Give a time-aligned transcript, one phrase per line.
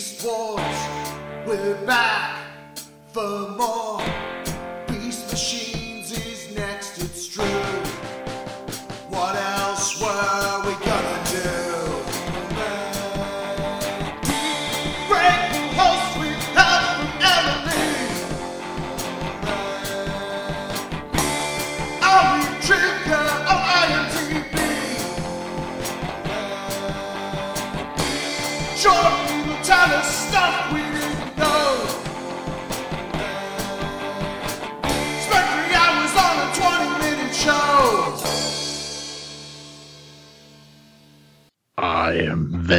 [0.00, 0.62] Wars,
[1.46, 2.38] we're back
[3.12, 3.89] for more.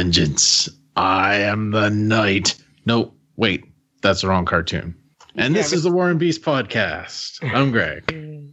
[0.02, 0.68] Vengeance.
[0.96, 2.56] I am the knight.
[2.86, 3.62] No, wait,
[4.02, 4.96] that's the wrong cartoon.
[5.36, 7.38] And this Yeah, is the War and Beast podcast.
[7.54, 8.12] I'm Greg.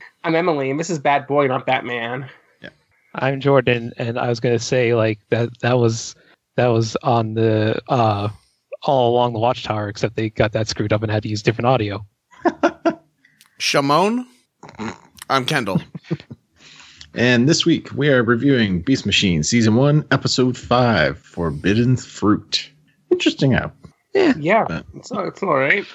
[0.24, 2.30] I'm Emily, and this is Bad Boy, not Batman.
[2.62, 2.70] Yeah.
[3.16, 6.14] I'm Jordan, and I was gonna say like that that was
[6.56, 8.30] that was on the uh
[8.84, 11.66] all along the Watchtower, except they got that screwed up and had to use different
[11.66, 12.06] audio.
[13.60, 14.26] Shamon.
[15.32, 15.82] I'm Kendall.
[17.16, 22.70] And this week we are reviewing Beast Machine Season 1, Episode 5 Forbidden Fruit.
[23.12, 23.76] Interesting app.
[24.14, 25.86] Yeah, But- it's, it's all right.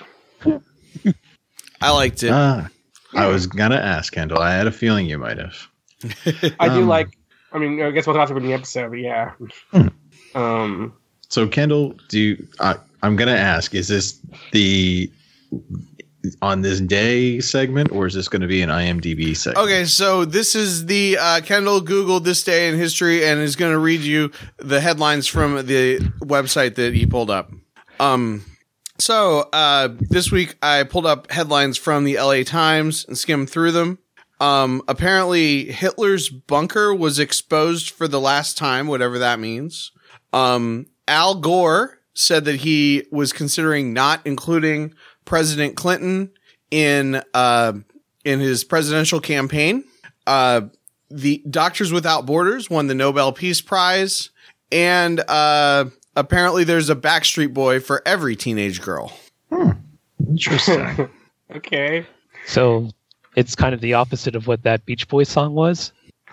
[1.80, 2.30] I liked it.
[2.32, 2.68] Ah,
[3.14, 4.38] I was going to ask, Kendall.
[4.38, 5.54] I had a feeling you might have.
[6.58, 7.08] I do Um, like.
[7.52, 9.32] I mean, I guess we'll talk about in the episode, but yeah.
[9.70, 9.88] Hmm.
[10.34, 10.92] Um,
[11.28, 14.18] So, Kendall, do you, I I'm going to ask, is this
[14.52, 15.10] the
[16.42, 19.64] on this day segment or is this going to be an IMDb segment?
[19.64, 23.72] Okay, so this is the uh, Kendall Googled this day in history and is going
[23.72, 27.50] to read you the headlines from the website that he pulled up.
[28.00, 28.44] Um,
[28.98, 33.72] so uh, this week I pulled up headlines from the LA Times and skimmed through
[33.72, 33.98] them.
[34.40, 39.92] Um, apparently Hitler's bunker was exposed for the last time, whatever that means.
[40.32, 46.30] Um, Al Gore said that he was considering not including President Clinton
[46.70, 47.72] in uh,
[48.24, 49.84] in his presidential campaign.
[50.26, 50.62] Uh,
[51.10, 54.30] the Doctors Without Borders won the Nobel Peace Prize,
[54.72, 55.86] and uh,
[56.16, 59.12] apparently there's a Backstreet Boy for every teenage girl.
[60.28, 61.08] Interesting.
[61.54, 62.06] okay.
[62.46, 62.90] So
[63.36, 65.92] it's kind of the opposite of what that Beach Boys song was.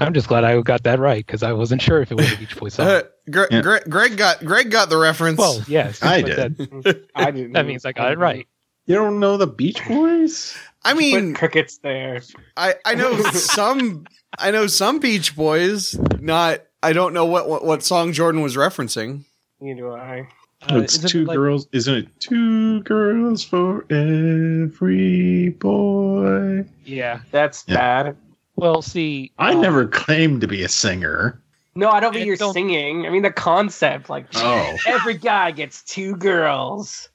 [0.00, 2.36] I'm just glad I got that right because I wasn't sure if it was a
[2.36, 2.86] Beach Boys song.
[2.88, 3.62] Uh, Gre- Yeah.
[3.62, 5.38] Gre- Greg got Greg got the reference.
[5.38, 6.56] well, yes, I did.
[6.56, 7.52] That, I didn't.
[7.52, 8.46] that means I got it right.
[8.86, 10.56] you don't know the Beach Boys?
[10.84, 12.22] I Put mean, crickets there.
[12.56, 14.06] I I know some
[14.38, 15.98] I know some Beach Boys.
[16.20, 19.24] Not I don't know what what, what song Jordan was referencing.
[19.60, 20.28] Neither do I.
[20.70, 21.68] Uh, it's isn't it two like- girls.
[21.72, 26.64] Isn't it two girls for every boy?
[26.84, 27.20] Yeah.
[27.30, 27.74] That's Yeah.
[27.76, 28.16] bad.
[28.58, 31.40] Well, see, I um, never claimed to be a singer.
[31.76, 33.06] No, I don't think you're don't- singing.
[33.06, 34.76] I mean, the concept, like Oh.
[34.86, 37.08] every guy gets two girls.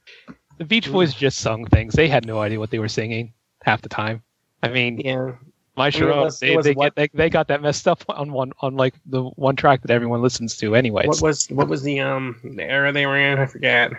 [0.58, 1.96] The Beach Boys just sung things.
[1.96, 3.34] They had no idea what they were singing
[3.64, 4.24] half the time.
[4.62, 5.34] I mean, Yeah.
[5.76, 8.32] my it show was- it they they, what- they they got that messed up on
[8.32, 11.06] one on like the one track that everyone listens to anyway.
[11.08, 13.38] What was what was the um the era they were in?
[13.40, 13.92] I forget.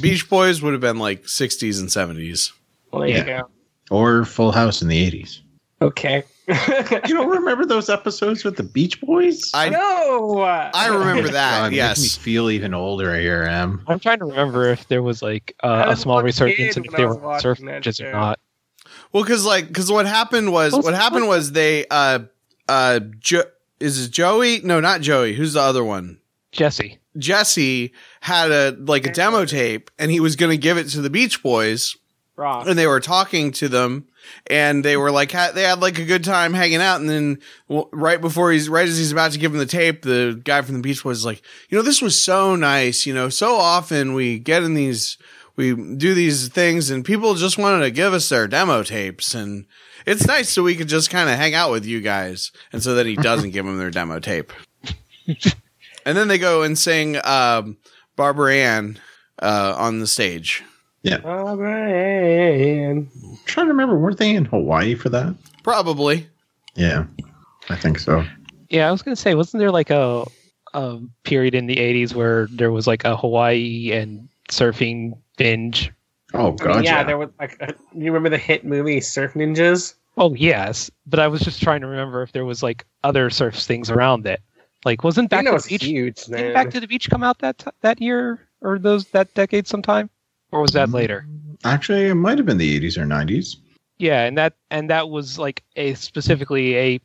[0.00, 2.52] Beach Boys would have been like 60s and 70s.
[2.90, 3.18] Well, there Yeah.
[3.18, 3.50] you go.
[3.90, 5.40] Or Full House in the 80s.
[5.80, 6.24] Okay.
[6.48, 9.50] You don't remember those episodes with the Beach Boys?
[9.52, 10.40] I no.
[10.40, 11.60] I remember that.
[11.64, 11.98] God, yes.
[11.98, 13.82] Make me feel even older here, Em.
[13.86, 16.92] I'm trying to remember if there was like uh, a small a resurgence and if
[16.92, 18.40] they were watching surf that ninjas or not.
[19.12, 22.20] Well, because like because what happened was what happened was they uh
[22.68, 23.44] uh jo-
[23.78, 24.60] is it Joey?
[24.62, 25.34] No, not Joey.
[25.34, 26.18] Who's the other one?
[26.52, 26.98] Jesse.
[27.18, 31.00] Jesse had a like a demo tape, and he was going to give it to
[31.02, 31.96] the Beach Boys,
[32.36, 32.66] Rock.
[32.66, 34.06] and they were talking to them,
[34.46, 37.38] and they were like ha- they had like a good time hanging out, and then
[37.68, 40.62] well, right before he's right as he's about to give him the tape, the guy
[40.62, 43.06] from the Beach Boys is like, you know, this was so nice.
[43.06, 45.18] You know, so often we get in these.
[45.56, 49.66] We do these things and people just wanted to give us their demo tapes and
[50.06, 52.50] it's nice so we could just kind of hang out with you guys.
[52.72, 54.52] And so that he doesn't give them their demo tape.
[55.26, 57.76] and then they go and sing, um,
[58.16, 58.98] Barbara Ann,
[59.40, 60.64] uh, on the stage.
[61.24, 62.90] All right.
[62.90, 63.10] I'm
[63.46, 65.34] trying to remember, weren't they in Hawaii for that?
[65.62, 66.28] Probably.
[66.74, 67.04] Yeah,
[67.68, 68.24] I think so.
[68.68, 70.26] Yeah, I was gonna say, wasn't there like a
[70.74, 75.90] a period in the '80s where there was like a Hawaii and surfing binge?
[76.34, 76.84] Oh, I mean, God.
[76.84, 77.04] yeah, yeah.
[77.04, 79.94] there was like uh, you remember the hit movie Surf Ninjas?
[80.16, 83.54] Oh yes, but I was just trying to remember if there was like other surf
[83.54, 84.40] things around it.
[84.84, 85.84] Like, wasn't I Back know to the Beach?
[85.84, 86.52] huge, Didn't.
[86.54, 90.10] Back to the Beach come out that t- that year or those that decade sometime,
[90.52, 90.94] or was that Mm.
[90.94, 91.26] later?
[91.64, 93.56] Actually, it might have been the 80s or 90s.
[93.98, 97.00] Yeah, and that and that was like a specifically a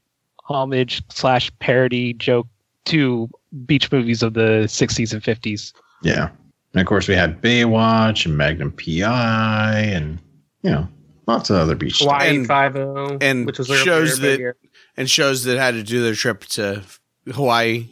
[0.45, 2.47] homage slash parody joke
[2.85, 3.29] to
[3.65, 5.73] beach movies of the 60s and 50s.
[6.03, 6.29] Yeah.
[6.73, 10.19] And of course, we had Baywatch and Magnum PI and,
[10.63, 10.87] you know,
[11.27, 11.99] lots of other beach.
[11.99, 14.53] Hawaii Five O, and which was like shows that- big.
[14.97, 16.83] and shows that had to do their trip to
[17.31, 17.87] Hawaii.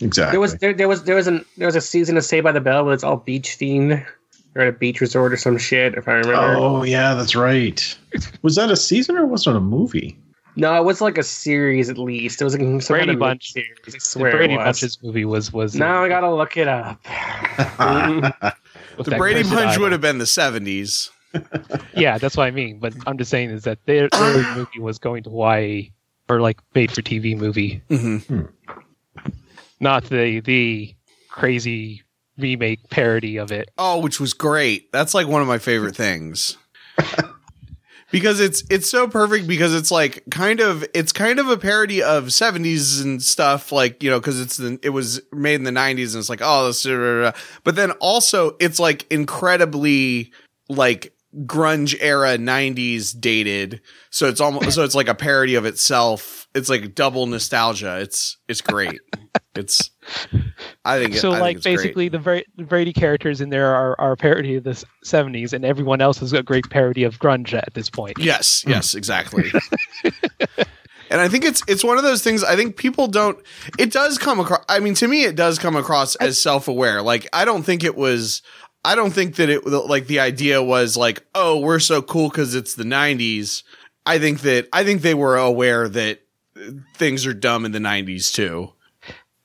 [0.00, 0.32] Exactly.
[0.32, 2.52] there was there, there was there was an there was a season of Saved by
[2.52, 4.04] the Bell, but it's all beach themed.
[4.54, 6.56] Or at a beach resort or some shit, if I remember.
[6.56, 7.98] Oh, yeah, that's right.
[8.42, 10.18] Was that a season or was it a movie?
[10.56, 12.40] No, it was like a series at least.
[12.40, 13.52] It was like some Brady kind of Bunch.
[13.52, 14.14] series.
[14.16, 14.64] I The Brady it was.
[14.64, 17.00] Bunch's movie was was Now I gotta look it up.
[18.98, 21.08] The Brady cursed Bunch would have been the 70s.
[21.94, 22.78] Yeah, that's what I mean.
[22.78, 25.90] But I'm just saying is that their early movie was going to Hawaii
[26.28, 28.18] or like made for TV movie, hmm
[29.80, 30.94] not the the
[31.30, 32.02] crazy
[32.42, 33.70] remake parody of it.
[33.78, 34.92] Oh, which was great.
[34.92, 36.58] That's like one of my favorite things.
[38.12, 42.02] because it's it's so perfect because it's like kind of it's kind of a parody
[42.02, 45.70] of 70s and stuff like, you know, cuz it's the, it was made in the
[45.70, 46.84] 90s and it's like, oh, this
[47.64, 50.30] but then also it's like incredibly
[50.68, 51.14] like
[51.46, 53.80] grunge era 90s dated.
[54.10, 56.46] So it's almost so it's like a parody of itself.
[56.54, 57.98] It's like double nostalgia.
[58.00, 59.00] It's it's great.
[59.54, 59.90] It's
[60.84, 61.76] I think so I like it's great.
[61.76, 65.64] basically the, the Brady characters in there are, are a parody of the 70s, and
[65.64, 68.18] everyone else is a great parody of grunge at this point.
[68.18, 68.70] Yes, hmm.
[68.70, 69.50] yes, exactly.
[71.10, 73.38] and I think it's it's one of those things I think people don't
[73.78, 77.02] it does come across I mean to me it does come across as self-aware.
[77.02, 78.42] Like I don't think it was
[78.84, 82.54] I don't think that it like the idea was like, "Oh, we're so cool cuz
[82.54, 83.62] it's the 90s."
[84.04, 86.22] I think that I think they were aware that
[86.96, 88.72] things are dumb in the 90s too.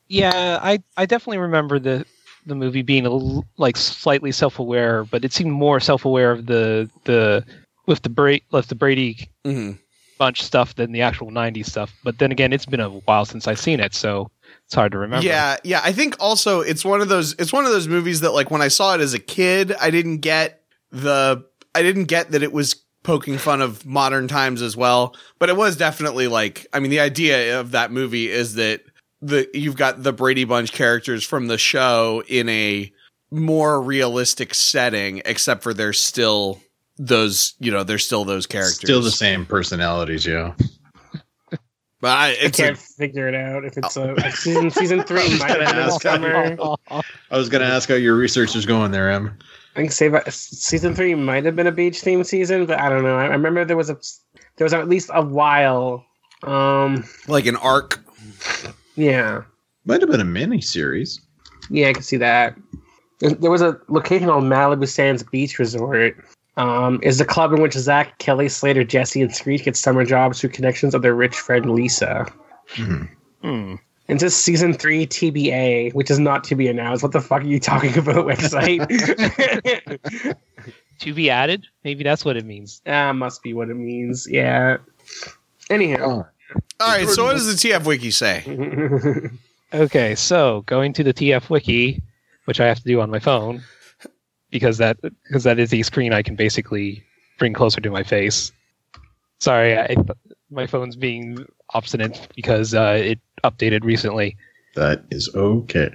[0.10, 2.06] Yeah, I I definitely remember the
[2.46, 3.12] the movie being a
[3.62, 7.46] like slightly self aware, but it seemed more self aware of the the
[7.86, 9.78] with the Bra- with the Brady Mhm.
[10.18, 11.94] bunch stuff than the actual '90s stuff.
[12.04, 14.30] But then again, it's been a while since I've seen it, so
[14.66, 15.26] it's hard to remember.
[15.26, 15.82] Yeah, yeah.
[15.84, 18.62] I think also it's one of those it's one of those movies that like when
[18.62, 20.62] I saw it as a kid, I didn't get
[20.92, 21.44] the
[21.76, 25.16] I didn't get that it was poking fun of modern times as well.
[25.40, 28.82] But it was definitely like I mean the idea of that movie is that
[29.22, 32.92] the you've got the Brady Bunch characters from the show in a
[33.32, 36.62] more realistic setting, except for they're still
[36.98, 38.78] those you know, they're still those characters.
[38.78, 40.54] Still the same personalities, yeah.
[42.00, 45.38] But I, I can't a, figure it out if it's a like season season three
[45.40, 46.56] might have been gonna ask summer.
[47.32, 49.36] I was going to ask how your research is going there, Em.
[49.76, 53.04] I think Save season three might have been a beach theme season, but I don't
[53.04, 53.18] know.
[53.18, 53.98] I I remember there was a
[54.58, 56.06] there was at least a while.
[56.44, 58.00] Um, like an arc.
[58.98, 59.44] Yeah,
[59.86, 61.22] Might have been a mini series.
[61.70, 62.56] yeah, I can see that.
[63.20, 66.16] There there was a location on Malibu Sands Beach Resort.
[66.58, 70.42] Um, is the club in which Zach, Kelly, Slater, Jesse, and Screech get summer jobs
[70.42, 72.26] through connections of their rich friend Lisa.
[72.74, 73.08] Mhm.
[73.44, 73.76] Hmm.
[74.10, 77.04] And this season three TBA, which is not to be announced.
[77.04, 78.82] What the fuck are you talking about, website?
[81.02, 82.82] To be added, maybe that's what it means.
[82.88, 84.28] Ah, must be what it means.
[84.28, 84.78] Yeah.
[85.70, 86.26] Anyhow.
[86.80, 88.44] All right, so what does the TF wiki say?
[89.74, 92.02] Okay, so going to the TF wiki,
[92.46, 93.62] which I have to do on my phone,
[94.50, 97.04] because that because that is a screen I can basically
[97.38, 98.54] bring closer to my face.
[99.40, 99.96] Sorry, I,
[100.50, 104.38] my phone's being obstinate because uh, it updated recently.
[104.76, 105.92] That is okay.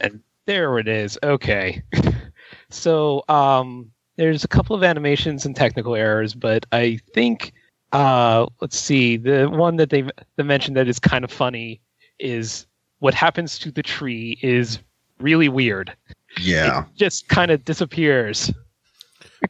[0.00, 1.18] And there it is.
[1.22, 1.82] Okay.
[2.68, 7.54] so um, there's a couple of animations and technical errors, but I think
[7.92, 9.16] uh, let's see.
[9.16, 11.80] The one that they they mentioned that is kind of funny
[12.18, 12.66] is
[12.98, 14.78] what happens to the tree is
[15.20, 15.94] really weird.
[16.40, 16.84] Yeah.
[16.84, 18.52] It just kind of disappears.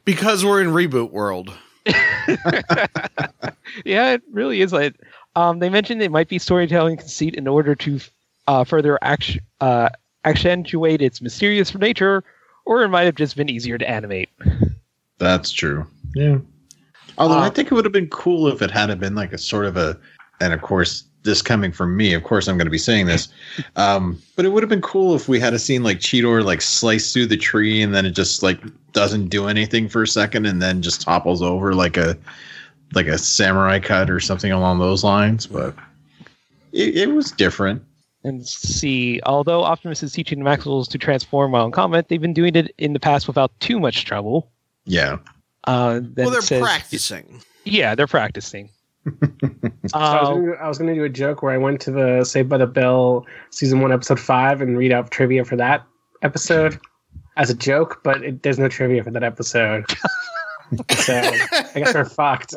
[0.05, 1.53] Because we're in reboot world.
[3.85, 4.95] yeah, it really is like.
[5.35, 7.99] Um, they mentioned it might be storytelling conceit in order to
[8.47, 9.89] uh, further act- uh,
[10.25, 12.23] accentuate its mysterious nature,
[12.65, 14.29] or it might have just been easier to animate.
[15.19, 15.85] That's true.
[16.15, 16.39] Yeah.
[17.17, 19.37] Although I Uh, think it would have been cool if it had been like a
[19.37, 19.97] sort of a,
[20.39, 23.27] and of course, this coming from me, of course, I'm going to be saying this,
[23.75, 26.61] um, but it would have been cool if we had a scene like Cheetor like
[26.61, 28.59] slice through the tree and then it just like
[28.93, 32.17] doesn't do anything for a second and then just topples over like a,
[32.93, 35.47] like a samurai cut or something along those lines.
[35.47, 35.75] But
[36.71, 37.81] it, it was different.
[38.23, 42.33] and see, although Optimus is teaching the Maximals to transform while in combat, they've been
[42.33, 44.49] doing it in the past without too much trouble.
[44.85, 45.17] Yeah.
[45.67, 47.41] Uh, then well, they're says- practicing.
[47.65, 48.69] Yeah, they're practicing.
[49.89, 51.91] So I, was uh, gonna, I was gonna do a joke where I went to
[51.91, 55.85] the Saved by the Bell season one episode five and read out trivia for that
[56.23, 56.77] episode
[57.37, 59.85] as a joke, but it, there's no trivia for that episode.
[60.91, 62.51] so I guess we're fucked.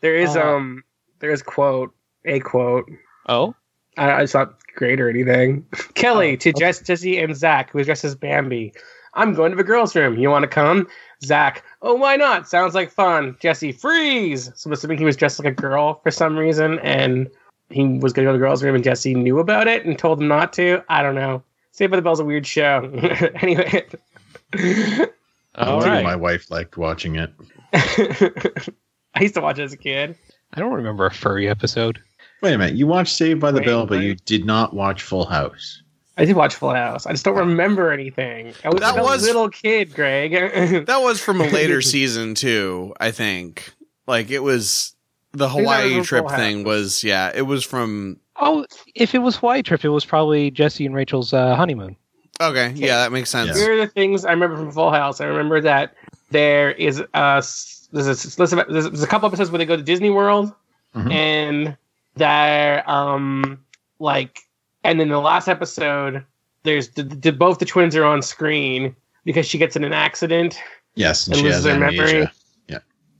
[0.00, 0.82] there is Uh, um
[1.20, 1.94] There's quote
[2.24, 2.90] a quote.
[3.28, 3.54] Oh,
[3.96, 5.64] I, it's not great or anything.
[5.94, 8.72] Kelly to Jess, Jesse and Zach, who is dressed as Bambi.
[9.14, 10.18] I'm going to the girls' room.
[10.18, 10.88] You want to come?
[11.24, 12.48] Zach, oh, why not?
[12.48, 13.36] Sounds like fun.
[13.40, 14.50] Jesse, freeze.
[14.54, 17.30] So I'm assuming he was dressed like a girl for some reason, and
[17.70, 19.98] he was going to go to the girls' room, and Jesse knew about it and
[19.98, 20.82] told him not to.
[20.88, 21.42] I don't know.
[21.72, 22.90] Saved by the Bell's a weird show.
[23.36, 23.86] anyway.
[25.54, 27.32] I don't think my wife liked watching it.
[29.14, 30.16] I used to watch it as a kid.
[30.54, 32.00] I don't remember a furry episode.
[32.42, 32.74] Wait a minute.
[32.74, 35.81] You watched Saved by the Wait, Bell, but you did not watch Full House.
[36.16, 37.06] I did watch Full House.
[37.06, 38.52] I just don't remember anything.
[38.64, 40.32] I was That a was- little kid, Greg.
[40.86, 43.72] That was from a later season too, I think.
[44.06, 44.94] Like it was
[45.32, 49.18] the think that was Hawaii trip thing was yeah, it was from Oh, if it
[49.20, 51.96] was Hawaii trip, it was probably Jesse and Rachel's uh, honeymoon.
[52.40, 53.50] Okay, yeah, that makes sense.
[53.50, 53.62] Yeah.
[53.62, 55.20] Here are the things I remember from Full House.
[55.20, 55.94] I remember that
[56.30, 59.76] there is a s- there's a, there's a, there's a couple episodes where they go
[59.76, 60.52] to Disney World,
[60.96, 61.12] Mhm.
[61.12, 61.76] and
[62.16, 63.60] they're um
[63.98, 64.40] like,
[64.84, 66.24] and then the last episode,
[66.64, 70.58] there's the, the, both the twins are on screen because she gets in an accident.
[70.94, 71.98] Yes, and And she loses has her memory.
[72.16, 72.32] amnesia.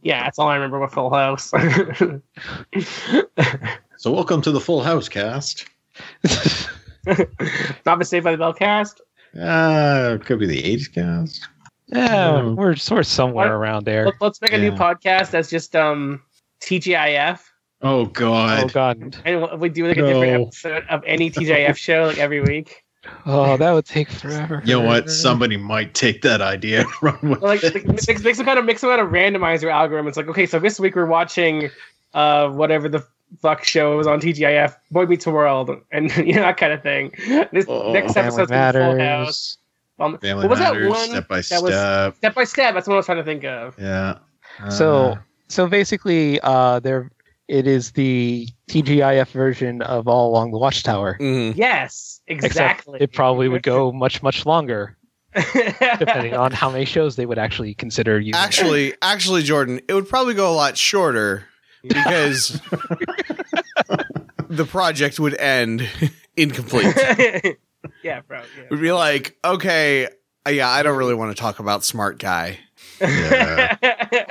[0.04, 1.52] Yeah, that's all I remember with Full House.
[3.98, 5.66] So welcome to the Full House cast.
[7.86, 9.00] Not been saved by the Bell cast.
[9.40, 11.48] Uh, could be the '80s cast.
[11.86, 13.54] yeah, we're sort of somewhere What?
[13.54, 14.06] around there.
[14.06, 16.20] Let, let's make a new podcast that's just um
[16.60, 17.38] TGIF.
[17.82, 18.64] Oh God.
[18.64, 19.16] Oh God!
[19.24, 22.84] And we do like a different episode of any TGIF show like every week.
[23.26, 24.62] Oh, that would take forever.
[24.64, 25.10] You know what?
[25.10, 27.74] Somebody might take that idea run with Like, it.
[27.74, 30.06] like mix, mix some kind of mix some kind of randomizer algorithm.
[30.06, 31.70] It's like okay, so this week we're watching
[32.14, 33.04] uh whatever the
[33.40, 37.12] fuck show was on TGIF, Boy Meets World, and you know that kind of thing.
[37.52, 39.58] This Oh, next Family episode's gonna be Full House.
[39.98, 41.08] Um, Family what was that Matters, one?
[41.08, 41.62] step by that step.
[41.62, 42.74] was- Step by step.
[42.74, 43.76] That's what I was trying to think of.
[43.78, 44.18] yeah.
[44.70, 45.16] So, Uh,
[45.48, 47.10] so basically, uh, there
[47.48, 51.16] it is the TGIF version of All Along the Watchtower.
[51.20, 51.54] Mhm.
[51.56, 52.94] Yes, exactly.
[52.96, 54.96] Except it probably would go much, much longer,
[55.34, 58.34] depending on how many shows they would actually consider using.
[58.40, 61.44] Actually, actually, Jordan, it would probably go a lot shorter
[61.82, 62.60] because
[64.48, 65.88] the project would end
[66.36, 66.94] incomplete.
[68.02, 68.40] yeah, bro.
[68.40, 70.06] It would be like, okay,
[70.46, 72.58] uh, yeah, I don't really want to talk about Smart Guy.
[73.00, 73.76] Yeah.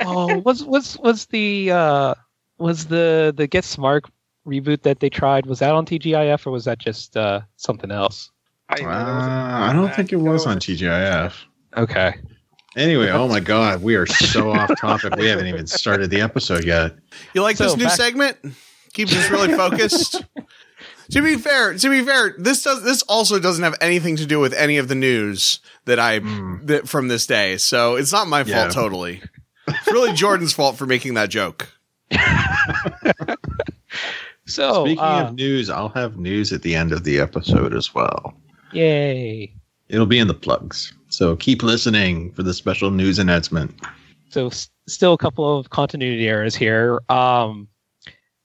[0.00, 2.14] oh, was was was the uh,
[2.62, 4.04] was the the Get Smart
[4.46, 5.46] reboot that they tried?
[5.46, 8.30] Was that on TGIF or was that just uh, something else?
[8.68, 11.34] I, uh, I don't think it was on TGIF.
[11.76, 12.14] Okay.
[12.74, 15.14] Anyway, oh my God, we are so off topic.
[15.16, 16.94] We haven't even started the episode yet.
[17.34, 18.38] You like So, this new back- segment?
[18.94, 20.24] Keeps us really focused.
[21.10, 24.40] to be fair, to be fair, this does this also doesn't have anything to do
[24.40, 26.66] with any of the news that I Mm.
[26.66, 27.58] that from this day.
[27.58, 28.62] So it's not my Yeah.
[28.62, 29.22] fault totally.
[29.68, 31.68] It's really Jordan's fault for making that joke.
[34.46, 37.94] So, Speaking uh, of news, I'll have news at the end of the episode as
[37.94, 38.34] well.
[38.72, 39.52] yay!
[39.88, 40.92] It'll be in the plugs.
[41.10, 43.72] So keep listening for the special news announcement.
[44.30, 47.00] So, s- still a couple of continuity errors here.
[47.08, 47.68] Um,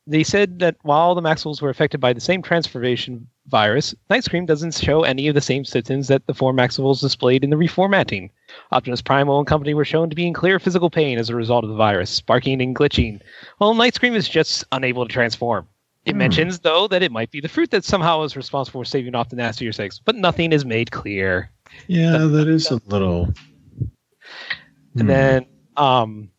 [0.05, 4.45] they said that while the Maximals were affected by the same transformation virus, Night Scream
[4.45, 8.29] doesn't show any of the same symptoms that the four Maximals displayed in the reformatting.
[8.71, 11.63] Optimus Primal and company were shown to be in clear physical pain as a result
[11.63, 13.21] of the virus, sparking and glitching,
[13.57, 15.67] while Night Scream is just unable to transform.
[16.05, 16.19] It Hmm.
[16.19, 19.29] mentions, though, that it might be the fruit that somehow is responsible for saving off
[19.29, 21.51] the nastier six, but nothing is made clear.
[21.87, 23.33] Yeah, that is a little.
[24.95, 25.07] And Hmm.
[25.07, 25.45] then,
[25.75, 26.29] um,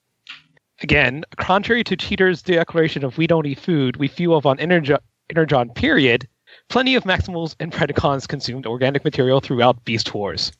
[0.82, 4.98] again, contrary to Cheetor's declaration of "we don't eat food, we fuel on Energon,
[5.30, 6.26] Energon." Period.
[6.70, 10.50] Plenty of Maximals and Predacons consumed organic material throughout Beast Wars.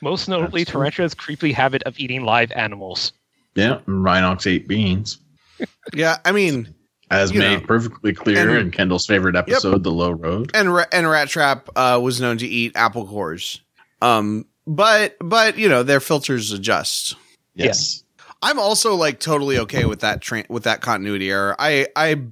[0.00, 3.12] Most notably, Tarantula's creepy habit of eating live animals.
[3.54, 5.18] Yeah, and Rhinox ate beans,
[5.92, 6.72] Yeah, I mean,
[7.10, 7.66] as made know.
[7.66, 10.50] perfectly clear And- in Kendall's favorite episode, The Low Road.
[10.54, 13.60] and Ra- and Rat Trap uh, was known to eat apple cores.
[14.02, 17.16] Um, but but you know their filters adjust.
[17.54, 18.04] Yes.
[18.42, 21.56] I'm also like totally okay with that tra- with that continuity error.
[21.58, 22.22] I I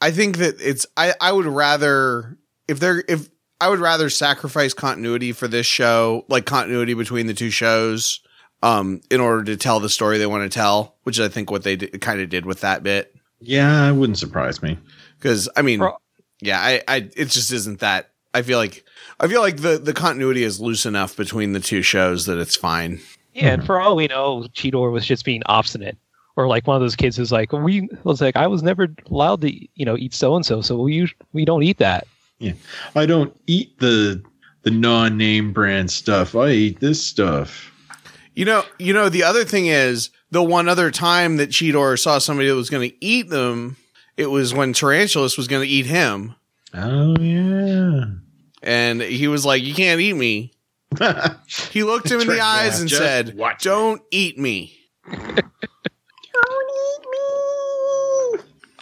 [0.00, 2.36] I think that it's I I would rather
[2.68, 3.28] if they're if
[3.60, 8.20] I would rather sacrifice continuity for this show, like continuity between the two shows,
[8.62, 11.50] um, in order to tell the story they want to tell, which is I think
[11.50, 13.14] what they d- kind of did with that bit.
[13.40, 14.78] Yeah, it wouldn't surprise me.
[15.18, 15.96] Because I mean, Pro-
[16.40, 18.10] yeah, I, I, it just isn't that.
[18.34, 18.84] I feel like,
[19.18, 22.56] I feel like the the continuity is loose enough between the two shows that it's
[22.56, 23.00] fine.
[23.32, 25.96] Yeah, and for all we know, Cheetor was just being obstinate,
[26.36, 29.40] or like one of those kids who's like, "We was like, I was never allowed
[29.42, 32.06] to, you know, eat so and so, so we we don't eat that."
[32.94, 34.22] I don't eat the
[34.62, 36.34] the non name brand stuff.
[36.34, 37.72] I eat this stuff.
[38.34, 39.08] You know, you know.
[39.08, 42.90] The other thing is the one other time that Cheetor saw somebody that was going
[42.90, 43.76] to eat them
[44.16, 46.34] it was when Tarantulas was going to eat him,
[46.74, 48.04] Oh yeah.
[48.62, 50.52] and he was like, "You can't eat me."
[51.70, 54.74] He looked him in the eyes and Just said, "Don't eat me."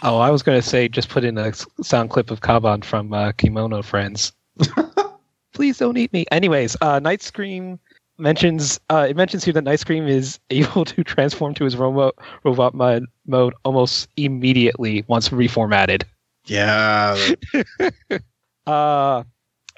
[0.05, 3.11] Oh, I was going to say just put in a sound clip of Kaban from
[3.11, 4.33] uh, Kemono Friends.
[5.53, 6.25] Please don't eat me.
[6.31, 7.79] Anyways, uh, Night Scream
[8.19, 12.13] mentions uh, it mentions here that Night Scream is able to transform to his robot
[12.43, 16.03] robot mod, mode almost immediately once reformatted.
[16.45, 17.17] Yeah.
[18.67, 19.21] Uh,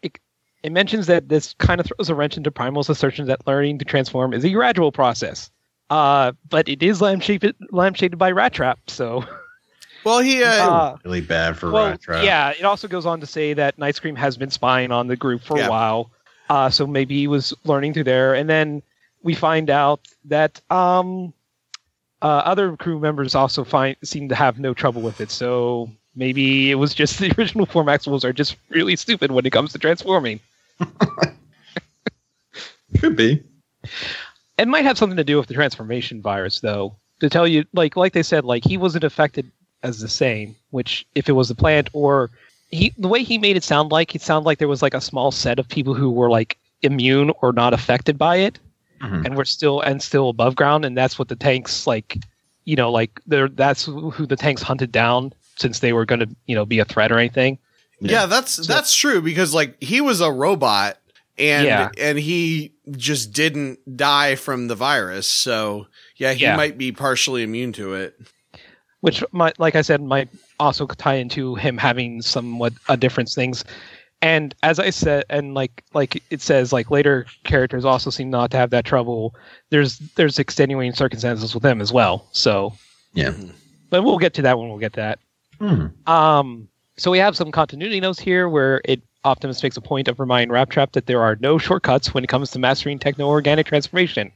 [0.01, 0.17] it,
[0.63, 3.84] it mentions that this kind of throws a wrench into Primal's assertion that learning to
[3.84, 5.51] transform is a gradual process.
[5.89, 9.25] Uh, but it is lampshaded, lampshaded by Rat Trap, so.
[10.07, 13.25] Well, he uh, Uh, really bad for well, Rat yeah, it also goes on to
[13.27, 15.67] say that Night Scream has been spying on the group for Yeah.
[15.67, 16.11] a while.
[16.49, 18.33] Uh, so maybe he was learning through there.
[18.33, 18.81] And then
[19.21, 21.33] we find out that um,
[22.21, 25.29] uh, other crew members also find seem to have no trouble with it.
[25.29, 29.51] So maybe it was just the original four Maximals are just really stupid when it
[29.51, 30.39] comes to transforming.
[32.99, 33.43] Could be.
[34.57, 36.95] It might have something to do with the transformation virus, though.
[37.19, 39.51] To tell you, like like they said, like he wasn't affected
[39.88, 40.56] as the same.
[40.72, 42.29] Which, if it was the plant or
[42.70, 45.01] he, the way he made it sound like, it sounded like there was like a
[45.01, 48.60] small set of people who were like immune or not affected by it,
[49.01, 49.25] Mhm.
[49.25, 52.17] and were still and still above ground, and that's what the tanks like.
[52.65, 56.27] You know, like they're that's who the tanks hunted down since they were going to
[56.48, 57.58] you know be a threat or anything.
[58.01, 60.98] yeah, that's that's true because like he was a robot
[61.38, 61.89] and Yeah.
[61.98, 65.27] and he just didn't die from the virus.
[65.27, 66.58] So yeah, he Yeah.
[66.58, 68.20] might be partially immune to it.
[69.01, 73.63] Which might, like I said, might also tie into him having somewhat a different things.
[74.24, 78.50] And as I said, and like like it says, like later characters also seem not
[78.51, 79.36] to have that trouble.
[79.70, 82.27] There's there's extenuating circumstances with them as well.
[82.32, 82.74] So,
[83.13, 83.34] Yeah.
[83.92, 85.20] but we'll get to that when we'll get that.
[85.60, 85.88] Hmm.
[86.08, 90.20] Um, so we have some continuity notes here where it Optimus makes a point of
[90.20, 94.31] reminding Rat Trap that there are no shortcuts when it comes to mastering techno-organic transformation,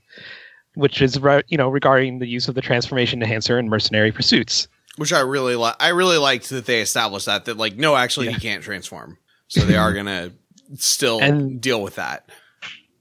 [0.76, 4.68] which is re- you know regarding the use of the transformation enhancer in mercenary pursuits.
[4.98, 5.76] Which I really like.
[5.80, 9.18] I really liked that they established that that like no, actually he can't transform.
[9.48, 10.32] So they are gonna
[10.76, 12.30] still And- deal with that.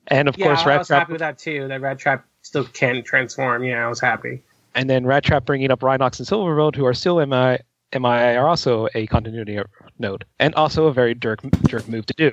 [0.09, 1.69] And of yeah, course, I Rat was Trap, happy with that too.
[1.69, 3.63] That Rat Trap still can transform.
[3.65, 4.43] Yeah, I was happy.
[4.75, 7.59] and then Rat Trap bringing up Rhinox and Silverbolt, who are still MI,
[7.93, 9.59] MIA, are also a continuity
[10.01, 12.33] node, and also a very jerk jerk move to do.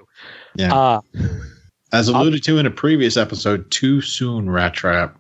[0.56, 0.74] Yeah.
[0.74, 1.02] Uh,
[1.94, 5.18] As alluded to in a previous episode, too soon, Rat Trap.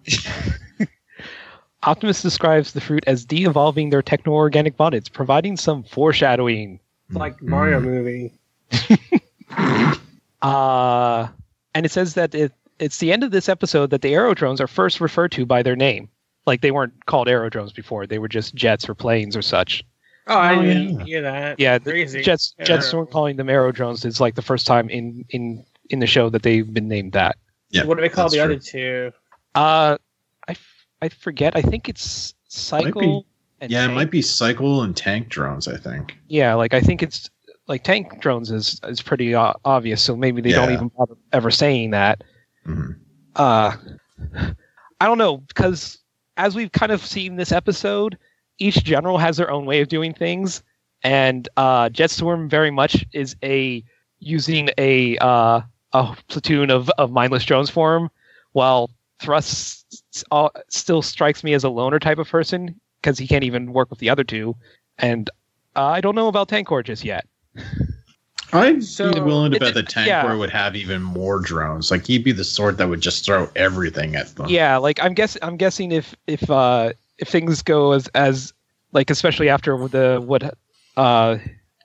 [1.83, 6.79] Optimus describes the fruit as de-evolving their techno-organic bodies, providing some foreshadowing.
[7.09, 7.47] It's like Mm.
[7.47, 8.33] Mario movie.
[10.41, 11.27] Uh,
[11.73, 14.67] and it says that it, it's the end of this episode that the aerodrones are
[14.67, 16.07] first referred to by their name.
[16.45, 19.83] Like they weren't called aerodrones before; they were just jets or planes or such.
[20.27, 21.05] Oh, I Oh, didn't yeah.
[21.05, 21.59] hear that.
[21.59, 22.21] Yeah, the crazy.
[22.21, 24.05] Jets Jets weren't calling them aerodrones.
[24.05, 27.37] It's like the first time in in in the show that they've been named that.
[27.69, 27.85] Yeah.
[27.85, 28.45] what do they call the true.
[28.45, 29.11] other two?
[29.55, 29.97] Uh,
[30.47, 31.55] I, f- I forget.
[31.55, 33.25] I think it's cycle.
[33.59, 35.67] And Yeah, it might be cycle and tank drones.
[35.67, 36.15] I think.
[36.27, 37.29] Yeah, like I think it's
[37.67, 40.01] like tank drones is is pretty uh, obvious.
[40.01, 42.23] So maybe they don't even bother ever saying that.
[42.65, 42.95] Mhm.
[43.35, 43.75] Uh,
[45.01, 45.97] I don't know because
[46.37, 48.17] as we've kind of seen this episode,
[48.59, 50.63] each general has their own way of doing things,
[51.03, 53.83] and uh, Jetstorm very much is a
[54.19, 55.61] using a uh,
[55.93, 58.09] a platoon of, of mindless drones for him,
[58.53, 63.43] while Thrust uh, still strikes me as a loner type of person because he can't
[63.43, 64.55] even work with the other two,
[64.97, 65.29] and
[65.75, 67.25] uh, I don't know about Tankor just yet.
[68.53, 70.33] I'd So- be willing to bet the tank yeah.
[70.33, 71.91] would have even more drones.
[71.91, 74.47] Like he'd be the sort that would just throw everything at them.
[74.49, 78.53] Yeah, like I'm guess I'm guessing if if uh if things go as as
[78.93, 80.55] like especially after the what
[80.95, 81.37] uh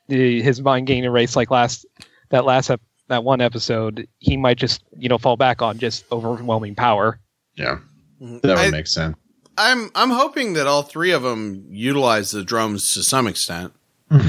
[0.08, 1.84] the his mind gain erase like last
[2.28, 2.80] that last ep-
[3.12, 7.18] that one episode he might just you know fall back on just overwhelming power.
[7.54, 7.78] Yeah,
[8.20, 8.38] mm-hmm.
[8.42, 9.16] that would I, make sense.
[9.56, 13.72] I'm I'm hoping that all three of them utilize the drums to some extent.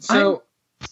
[0.00, 0.42] So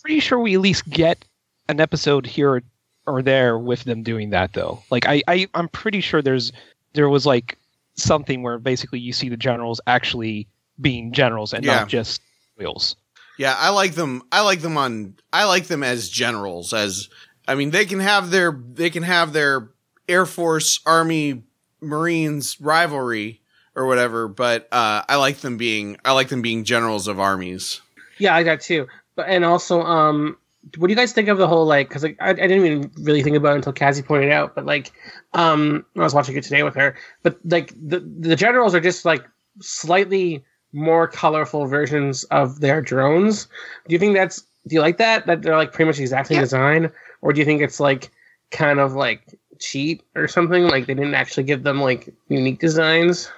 [0.01, 1.23] Pretty sure we at least get
[1.69, 2.63] an episode here
[3.07, 4.83] or there with them doing that though.
[4.91, 6.51] Like I, I I'm pretty sure there's
[6.95, 7.59] there was like
[7.95, 10.49] something where basically you see the generals actually
[10.81, 11.81] being generals and Yeah.
[11.81, 12.23] not just
[12.57, 12.97] wheels.
[13.39, 14.23] Yeah, I like them.
[14.31, 15.17] I like them on.
[15.33, 16.73] I like them as generals.
[16.73, 17.09] As
[17.53, 19.69] I mean, they can have their they can have their
[20.09, 21.43] Air Force, Army,
[21.83, 23.43] Marines rivalry
[23.77, 24.27] or whatever.
[24.27, 25.99] But uh, I like them being.
[26.05, 27.81] I like them being generals of armies.
[28.19, 28.89] yeah, I got two.
[29.15, 30.39] But and also, um,
[30.79, 31.89] what do you guys think of the whole like?
[31.89, 34.55] Because like, I, I didn't even really think about it until Cassie pointed out.
[34.55, 34.91] But like,
[35.35, 36.97] um, I was watching it today with her.
[37.23, 39.25] But like the the generals are just like
[39.61, 43.47] slightly more colorful versions of their drones.
[43.87, 45.27] Do you think that's do you like that?
[45.27, 46.43] That they're like pretty much exactly Yeah.
[46.43, 46.91] designed?
[47.23, 48.11] Or do you think it's like
[48.51, 50.65] kind of like cheap or something?
[50.65, 53.31] Like they didn't actually give them like unique designs?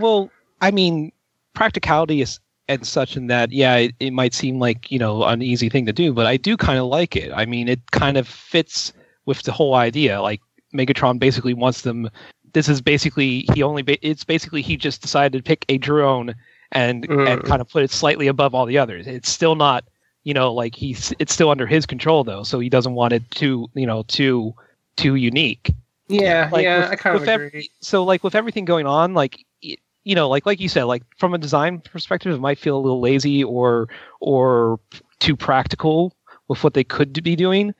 [0.00, 1.12] Well, I mean,
[1.54, 5.40] practicality is and such in that, yeah, it, it might seem like you know an
[5.42, 7.30] easy thing to do, but I do kind of like it.
[7.32, 8.92] I mean, it kind of fits
[9.24, 10.20] with the whole idea.
[10.20, 10.40] Like
[10.74, 12.10] Megatron basically wants them.
[12.54, 13.82] This is basically he only.
[13.82, 16.34] Ba- it's basically he just decided to pick a drone
[16.72, 17.46] and and Mm.
[17.46, 19.06] kind of put it slightly above all the others.
[19.06, 19.84] It's still not,
[20.26, 21.14] you know, like he's.
[21.20, 24.52] It's still under his control though, so he doesn't want it too, you know, too
[24.96, 25.72] too unique
[26.08, 27.32] Yeah, like yeah, with, I kind of agree.
[27.32, 31.02] every, so like with everything going on like you know like like you said like
[31.18, 33.88] from a design perspective it might feel a little lazy or
[34.20, 34.80] or
[35.20, 36.14] too practical
[36.48, 37.74] with what they could be doing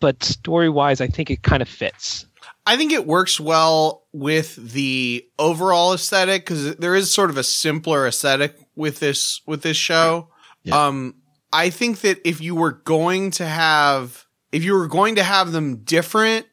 [0.00, 2.26] but story wise i think it kind of fits
[2.68, 7.44] I think it works well with the overall aesthetic because there is sort of a
[7.44, 10.30] simpler aesthetic with this with this show.
[10.64, 10.86] Yeah.
[10.86, 11.14] Um,
[11.56, 15.52] I think that if you were going to have if you were going to have
[15.52, 16.44] them different,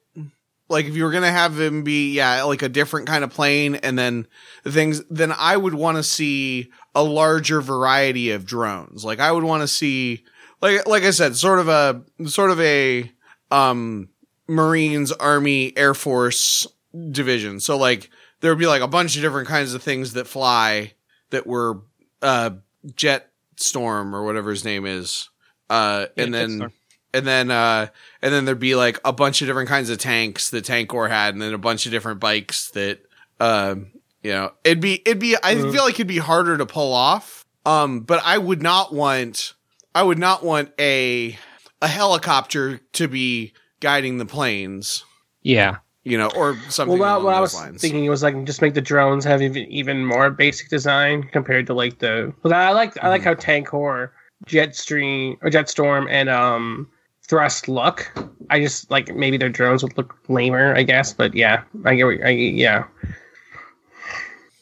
[0.70, 3.30] like if you were going to have them be yeah like a different kind of
[3.30, 4.28] plane and then
[4.64, 9.04] things, then I would want to see a larger variety of drones.
[9.04, 10.24] Like I would want to see
[10.62, 13.12] like like I said, sort of a sort of a
[13.52, 14.08] um
[14.48, 16.66] Marines, Army, Air Force
[17.12, 17.60] division.
[17.60, 20.94] So like there would be like a bunch of different kinds of things that fly
[21.32, 21.82] that were
[22.22, 22.52] uh
[22.96, 25.30] Jet Storm or whatever his name is.
[25.70, 26.72] Uh Yeah, and then
[27.14, 27.88] and then uh
[28.22, 31.34] and then there'd be like a bunch of different kinds of tanks that Tankor had
[31.34, 33.00] and then a bunch of different bikes that
[33.40, 33.92] um
[34.24, 35.72] you know it'd be it'd be I Mhm.
[35.72, 37.46] feel like it'd be harder to pull off.
[37.66, 39.54] Um but I would not want
[39.96, 41.38] I would not want a
[41.82, 45.04] a helicopter to be guiding the planes,
[45.42, 47.82] yeah you know, or something Well, along what, what I those was lines.
[47.82, 51.66] thinking it was like just make the drones have even, even more basic design compared
[51.68, 52.34] to like the.
[52.44, 53.26] Well, I like I like Mhm.
[53.26, 54.10] how Tankor,
[54.46, 56.90] Jetstream or Jetstorm, and um
[57.26, 58.12] Thrust look.
[58.50, 61.14] I just like maybe their drones would look lamer, I guess.
[61.14, 62.04] But yeah, I get.
[62.04, 62.84] what- I, yeah,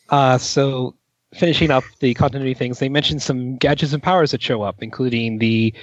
[0.10, 0.94] uh so
[1.34, 5.40] finishing up the continuity things they mentioned some gadgets and powers that show up including
[5.40, 5.74] the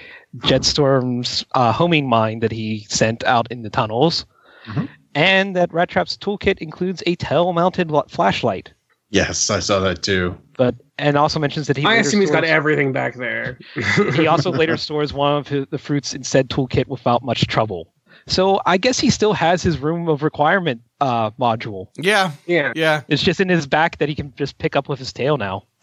[0.40, 4.26] jetstorm's uh, homing mine that he sent out in the tunnels
[4.66, 4.86] Mhm.
[5.18, 8.72] And that rat trap's toolkit includes a tail mounted flashlight
[9.10, 10.36] Yes, I saw that too.
[10.58, 13.58] but and also mentions that he I later assume he's got everything back there.
[14.14, 17.92] he also later stores one of his, the fruits in said toolkit without much trouble
[18.26, 22.72] so i guess he still has his room of requirement uh, module yeah, yeah.
[22.74, 23.02] yeah.
[23.08, 25.64] it's just in his back that he can just pick up with his tail now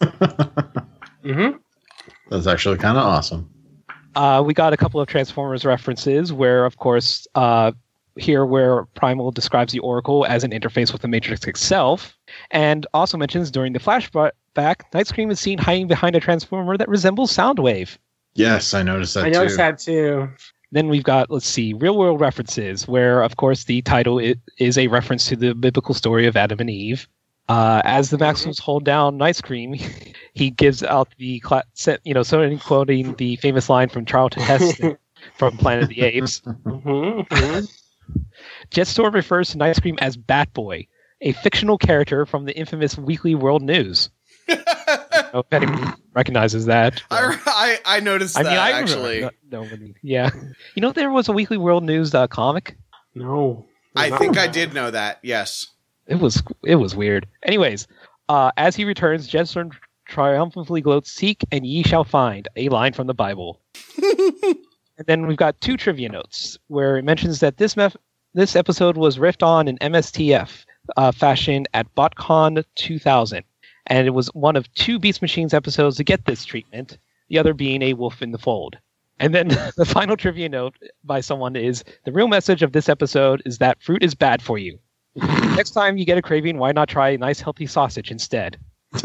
[1.22, 1.50] hmm
[2.30, 3.50] That's actually kind of awesome.
[4.14, 7.72] Uh, we got a couple of Transformers references where, of course, uh,
[8.16, 12.16] here where Primal describes the Oracle as an interface with the Matrix itself,
[12.50, 14.32] and also mentions during the flashback,
[14.94, 17.98] Night Scream is seen hiding behind a Transformer that resembles Soundwave.
[18.34, 20.28] Yes, I noticed that I noticed that too.
[20.72, 24.20] Then we've got, let's see, real world references, where, of course, the title
[24.58, 27.08] is a reference to the biblical story of Adam and Eve.
[27.48, 29.74] Uh, as the Maximals hold down Night Scream,
[30.34, 31.62] he gives out the, cla-
[32.04, 34.98] you know, so quoting the famous line from Charlton Heston
[35.34, 36.42] from Planet of the Apes.
[36.64, 37.20] hmm
[38.70, 40.88] Jetstorm refers to Night Scream as Batboy,
[41.20, 44.10] a fictional character from the infamous Weekly World News.
[44.48, 44.54] I
[45.12, 47.02] don't know if anyone recognizes that.
[47.10, 49.16] I, I I noticed I that mean, I actually.
[49.16, 49.34] remember.
[49.50, 50.30] No, nobody- yeah.
[50.74, 52.76] You know, there was a Weekly World News uh, comic.
[53.14, 55.18] No, I think I did know that.
[55.22, 55.66] Yes.
[56.06, 57.26] It was it was weird.
[57.42, 57.88] Anyways,
[58.28, 59.72] uh, as he returns, Jetstorm
[60.06, 63.60] triumphantly gloats, "Seek and ye shall find," a line from the Bible.
[64.02, 67.96] and then we've got two trivia notes where it mentions that this mef-
[68.36, 73.42] this episode was riffed on in MSTF uh, fashion at BotCon 2000,
[73.86, 76.98] and it was one of two Beast Machines episodes to get this treatment.
[77.28, 78.76] The other being a Wolf in the Fold.
[79.18, 83.42] And then the final trivia note by someone is the real message of this episode
[83.46, 84.78] is that fruit is bad for you.
[85.16, 88.58] Next time you get a craving, why not try a nice healthy sausage instead?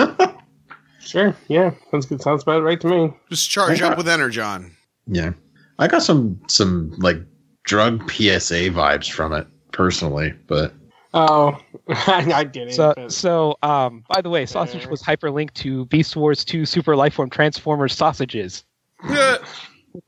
[1.04, 1.36] Sure.
[1.48, 1.72] Yeah.
[1.89, 2.22] Sounds good.
[2.22, 3.13] Sounds about right to me.
[3.30, 4.76] Just charge up with Energon.
[5.08, 5.34] Yeah,
[5.80, 7.17] I got some some like
[7.63, 10.74] drug PSA vibes from it personally, but
[11.13, 11.58] Oh,
[11.89, 12.71] I didn't.
[12.74, 16.95] So, but- so um, by the way, sausage was hyperlinked to Beast Wars 2 Super
[16.95, 18.63] Lifeform Transformers sausages.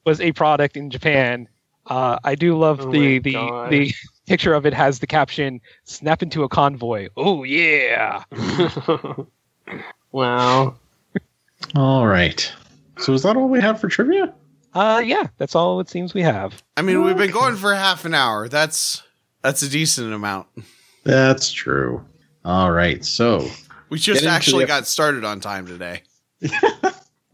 [0.05, 1.49] Was a product in Japan.
[1.87, 3.69] Uh, I do love Oh the the God.
[3.69, 3.91] the
[4.27, 8.23] picture of it has the caption "Snap into a convoy." Oh yeah!
[10.13, 10.75] wow.
[11.75, 12.49] all right.
[12.99, 14.33] So is that all we have for trivia?
[14.73, 16.63] Uh, yeah, that's all it seems we have.
[16.77, 18.47] I mean, we've been going for half an hour.
[18.49, 19.03] That's
[19.41, 20.47] that's a decent amount.
[21.03, 22.03] That's true.
[22.45, 23.03] All right.
[23.05, 23.47] So
[23.89, 26.01] We just actually the- got started on time today.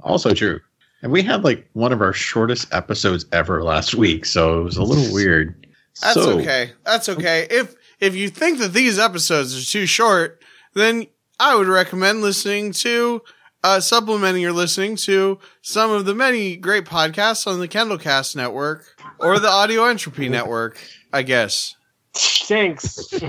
[0.01, 0.59] Also true.
[1.01, 4.77] And we had like one of our shortest episodes ever last week, so it was
[4.77, 5.67] a little weird.
[6.01, 6.71] That's So- okay.
[6.85, 7.47] That's okay.
[7.49, 10.41] If if you think that these episodes are too short,
[10.73, 11.05] then
[11.39, 13.21] I would recommend listening to
[13.63, 18.95] uh supplementing your listening to some of the many great podcasts on the Kendallcast network
[19.19, 20.79] or the Audio Entropy network,
[21.13, 21.75] I guess.
[22.13, 23.13] Thanks.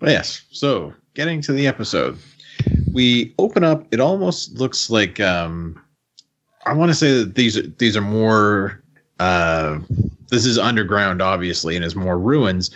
[0.00, 2.18] But yes, so getting to the episode,
[2.92, 3.86] we open up.
[3.92, 5.80] It almost looks like um,
[6.64, 8.82] I want to say that these these are more.
[9.20, 9.78] Uh,
[10.30, 12.70] this is underground, obviously, and is more ruins,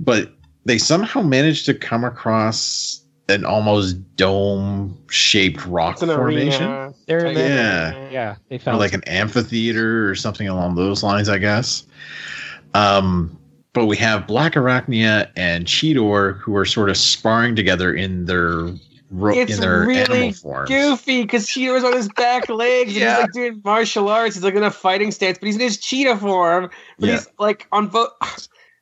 [0.00, 0.32] but
[0.64, 6.94] they somehow managed to come across an almost dome shaped rock an formation, arena.
[7.06, 8.08] They're in the, Yeah.
[8.10, 11.84] yeah, they or found like an amphitheater or something along those lines, I guess.
[12.74, 13.36] Um,
[13.72, 18.68] but we have Black Arachnia and Cheetor who are sort of sparring together in their
[19.10, 20.68] ro- It's in their really animal forms.
[20.68, 23.14] Goofy, because Cheetor's on his back legs and Yeah.
[23.16, 24.34] he's like doing martial arts.
[24.36, 26.70] He's like in a fighting stance, but he's in his cheetah form.
[26.98, 27.14] But Yeah.
[27.16, 28.08] he's like on both.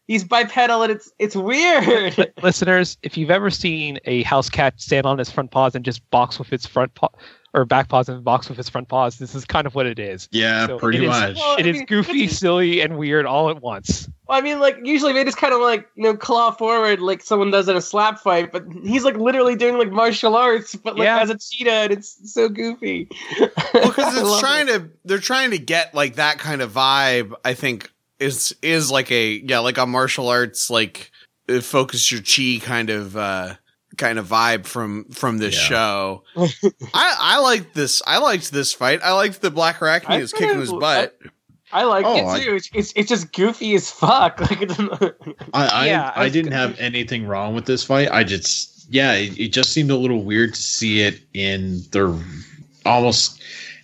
[0.06, 2.32] He's bipedal and it's it's weird.
[2.42, 6.08] Listeners, if you've ever seen a house cat stand on its front paws and just
[6.10, 7.08] box with its front paw
[7.54, 9.98] or back paws and box with its front paws, this is kind of what it
[9.98, 10.28] is.
[10.30, 11.36] Yeah, So pretty it is- much.
[11.36, 14.08] Well, It I is mean, goofy, silly, and weird all at once.
[14.28, 17.22] Well, I mean, like usually they just kind of like you know claw forward like
[17.22, 20.96] someone does in a slap fight, but he's like literally doing like martial arts, but
[20.96, 21.20] like Yeah.
[21.20, 23.08] as a cheetah, and it's so goofy.
[23.40, 23.58] Because
[23.98, 24.72] I it's trying it.
[24.78, 27.32] to they're trying to get like that kind of vibe.
[27.44, 31.10] I think is is like a yeah like a martial arts like
[31.48, 33.54] uh, focus your chi kind of uh
[33.96, 35.60] kind of vibe from from this Yeah.
[35.68, 36.22] show.
[36.94, 38.02] I I like this.
[38.06, 39.00] I liked this fight.
[39.02, 41.16] I liked the Black Arachnia I is kicking his butt.
[41.72, 42.54] I like Oh, it I- too.
[42.56, 44.40] It's, it's it's just goofy as fuck.
[44.50, 48.08] Like it's, I I, Yeah, I I didn't gonna- have anything wrong with this fight.
[48.10, 52.14] I just yeah, it, it just seemed a little weird to see it in their
[52.84, 53.40] almost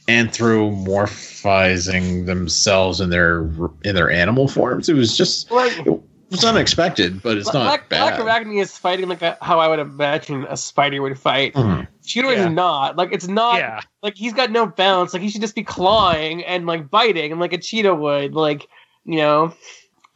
[0.09, 3.43] anthropomorphizing themselves in their
[3.85, 4.89] in their animal forms.
[4.89, 8.17] It was just like it was unexpected, but it's not Black, bad.
[8.17, 11.55] Black Arachnia is fighting like a, how I would imagine a spider would fight.
[11.55, 11.87] Mhm.
[12.05, 12.47] Cheetor Yeah.
[12.47, 12.97] is not.
[12.97, 13.59] Like it's not.
[13.59, 13.81] yeah.
[14.03, 15.13] Like he's got no bounce.
[15.13, 18.35] Like he should just be clawing and like biting, and like a cheetah would.
[18.35, 18.69] Like
[19.05, 19.53] you know,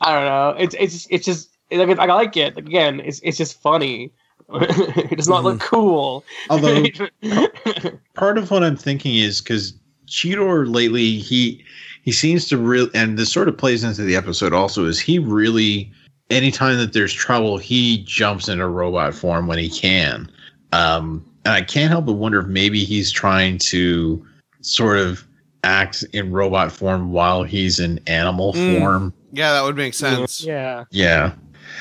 [0.01, 0.55] I don't know.
[0.63, 2.57] It's it's it's just like I like it.
[2.57, 4.13] Like, again, it's it's just funny.
[4.55, 6.25] it does not look cool.
[6.51, 6.85] Although
[8.15, 9.75] part of what I'm thinking is because
[10.07, 11.65] Cheetor lately he
[12.03, 15.19] he seems to really and this sort of plays into the episode also is he
[15.19, 15.91] really
[16.31, 20.31] anytime that there's trouble he jumps into robot form when he can
[20.73, 24.25] um and I can't help but wonder if maybe he's trying to
[24.61, 25.25] sort of
[25.65, 28.79] act in robot form while he's in animal Mm.
[28.79, 30.45] form Yeah, that would make sense.
[30.45, 30.85] Yeah.
[30.93, 31.33] yeah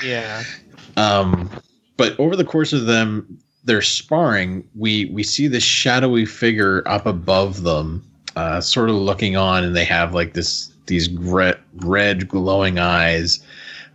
[0.04, 0.42] Yeah.
[0.96, 1.48] um,
[1.96, 4.66] but over the course of them, they're sparring.
[4.74, 8.04] We we see this shadowy figure up above them,
[8.36, 13.40] uh, sort of looking on, and they have like this these red red glowing eyes,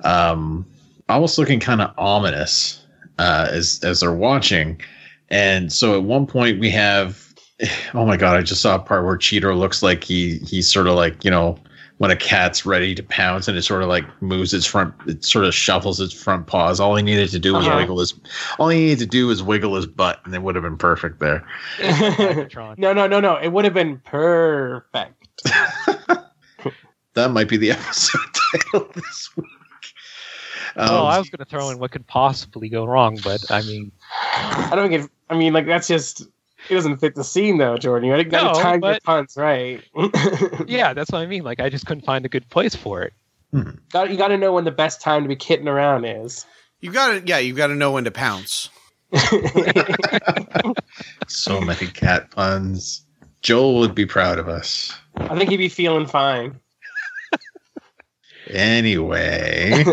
[0.04, 0.66] um,
[1.10, 2.86] almost looking kind of ominous
[3.18, 4.80] uh, as as they're watching.
[5.30, 7.34] And so at one point we have,
[7.94, 10.88] oh my god, I just saw a part where Cheetor looks like he he's sort
[10.88, 11.58] of like you know
[12.02, 15.24] when a cat's ready to pounce and it sort of like moves its front it
[15.24, 17.78] sort of shuffles its front paws all he needed to do was Uh-huh.
[17.78, 18.16] wiggle his
[18.58, 21.20] all he needed to do was wiggle his butt and it would have been perfect
[21.20, 21.46] there
[22.80, 23.36] no, no, no, no.
[23.36, 25.44] It would have been perfect.
[27.14, 29.46] that might be the episode title this week
[30.78, 33.62] um, oh, I was going to throw in what could possibly go wrong, but I
[33.62, 35.12] mean, I don't think it.
[35.30, 36.24] I mean, like that's just.
[36.69, 38.10] It doesn't fit the scene though, Jordan.
[38.10, 39.82] You gotta, gotta No, time your but- puns right.
[40.67, 41.43] yeah, that's what I mean.
[41.43, 43.13] Like, I just couldn't find a good place for it.
[43.91, 46.45] Got, you got to know when the best time to be kidding around is.
[46.80, 48.69] You got to yeah, you got to know when to pounce.
[51.28, 53.04] so many cat puns
[53.41, 56.58] joel would be proud of us I think he'd be feeling fine.
[58.50, 59.84] Anyway,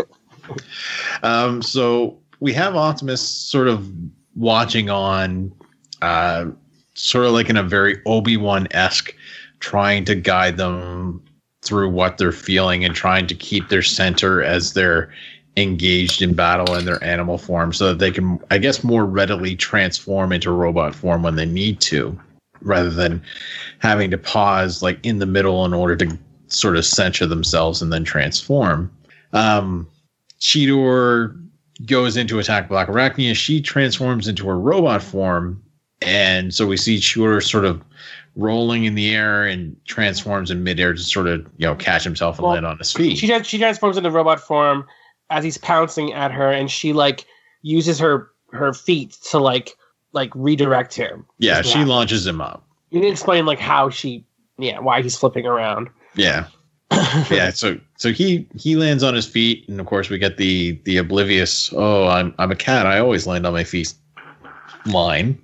[1.23, 3.89] um, so we have Optimus sort of
[4.35, 5.53] watching on,
[6.01, 6.45] uh,
[6.93, 9.13] sort of like in a very Obi Wan esque,
[9.59, 11.23] trying to guide them
[11.61, 15.11] through what they're feeling and trying to keep their center as they're
[15.57, 19.55] engaged in battle in their animal form, so that they can, I guess, more readily
[19.55, 22.17] transform into robot form when they need to,
[22.61, 23.21] rather than
[23.79, 27.91] having to pause like in the middle in order to sort of center themselves and
[27.91, 28.89] then transform.
[29.33, 29.87] Um,
[30.39, 31.35] Cheetor
[31.85, 33.35] goes into attack Black Arachnia.
[33.35, 35.61] She transforms into a robot form.
[36.01, 37.81] And so we see Cheetor sort of
[38.35, 42.37] rolling in the air and transforms in midair to sort of, you know, catch himself
[42.37, 43.17] and Well, land on his feet.
[43.17, 44.85] She she transforms into robot form
[45.29, 47.25] as he's pouncing at her, and she like
[47.61, 49.75] uses her her feet to like
[50.13, 51.25] like redirect him.
[51.37, 52.65] Yeah, she launches him up.
[52.89, 54.25] You didn't explain like how she,
[54.57, 55.89] yeah, why he's flipping around.
[56.15, 56.47] Yeah.
[57.29, 60.71] yeah, so so he he lands on his feet, and of course we get the
[60.85, 61.71] the oblivious.
[61.73, 62.87] Oh, I'm I'm a cat.
[62.87, 63.93] I always land on my feet.
[64.85, 65.39] Line,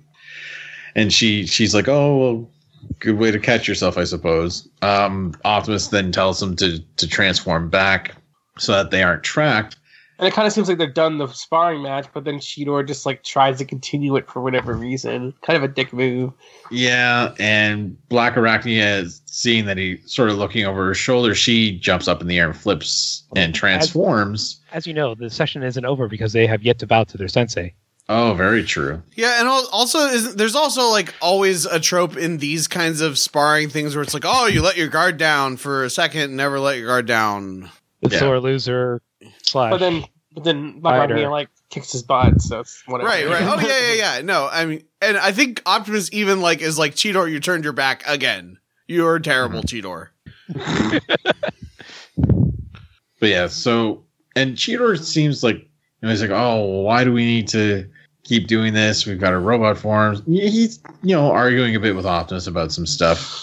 [0.96, 2.50] and she she's like, oh, well,
[2.98, 4.68] good way to catch yourself, I suppose.
[4.82, 8.16] Um, Optimus then tells them to to transform back
[8.58, 9.76] so that they aren't tracked.
[10.18, 13.04] And it kind of seems like they're done the sparring match, but then Cheetor just
[13.04, 15.34] like tries to continue it for whatever reason.
[15.42, 16.32] Kind of a dick move.
[16.70, 21.34] Yeah, and Black Arachnia is seeing that he sort of looking over her shoulder.
[21.34, 24.58] She jumps up in the air and flips and transforms.
[24.72, 27.28] As you know, the session isn't over because they have yet to bow to their
[27.28, 27.74] sensei.
[28.08, 29.02] Oh, very true.
[29.16, 33.96] Yeah, and also there's also like always a trope in these kinds of sparring things
[33.96, 36.78] where it's like, oh, you let your guard down for a second, and never let
[36.78, 37.70] your guard down.
[38.02, 38.18] The Yeah.
[38.20, 39.02] sore loser
[39.42, 39.70] slash.
[39.72, 41.16] But then, but then my Fighter.
[41.16, 43.08] Arachnia like kicks his butt, so it's whatever.
[43.08, 43.42] Right, right.
[43.42, 44.22] Oh yeah, yeah, yeah.
[44.22, 47.72] No, I mean, and I think Optimus even like is like Cheetor, you turned your
[47.72, 48.58] back again.
[48.86, 49.88] You're terrible, mm-hmm.
[49.88, 51.00] Cheetor.
[53.18, 55.68] But yeah, so and Cheetor seems like you
[56.02, 57.88] know, he's like, oh, why do we need to
[58.26, 59.06] keep doing this?
[59.06, 60.22] We've got a robot forms.
[60.26, 63.42] He's you know arguing a bit with Optimus about some stuff.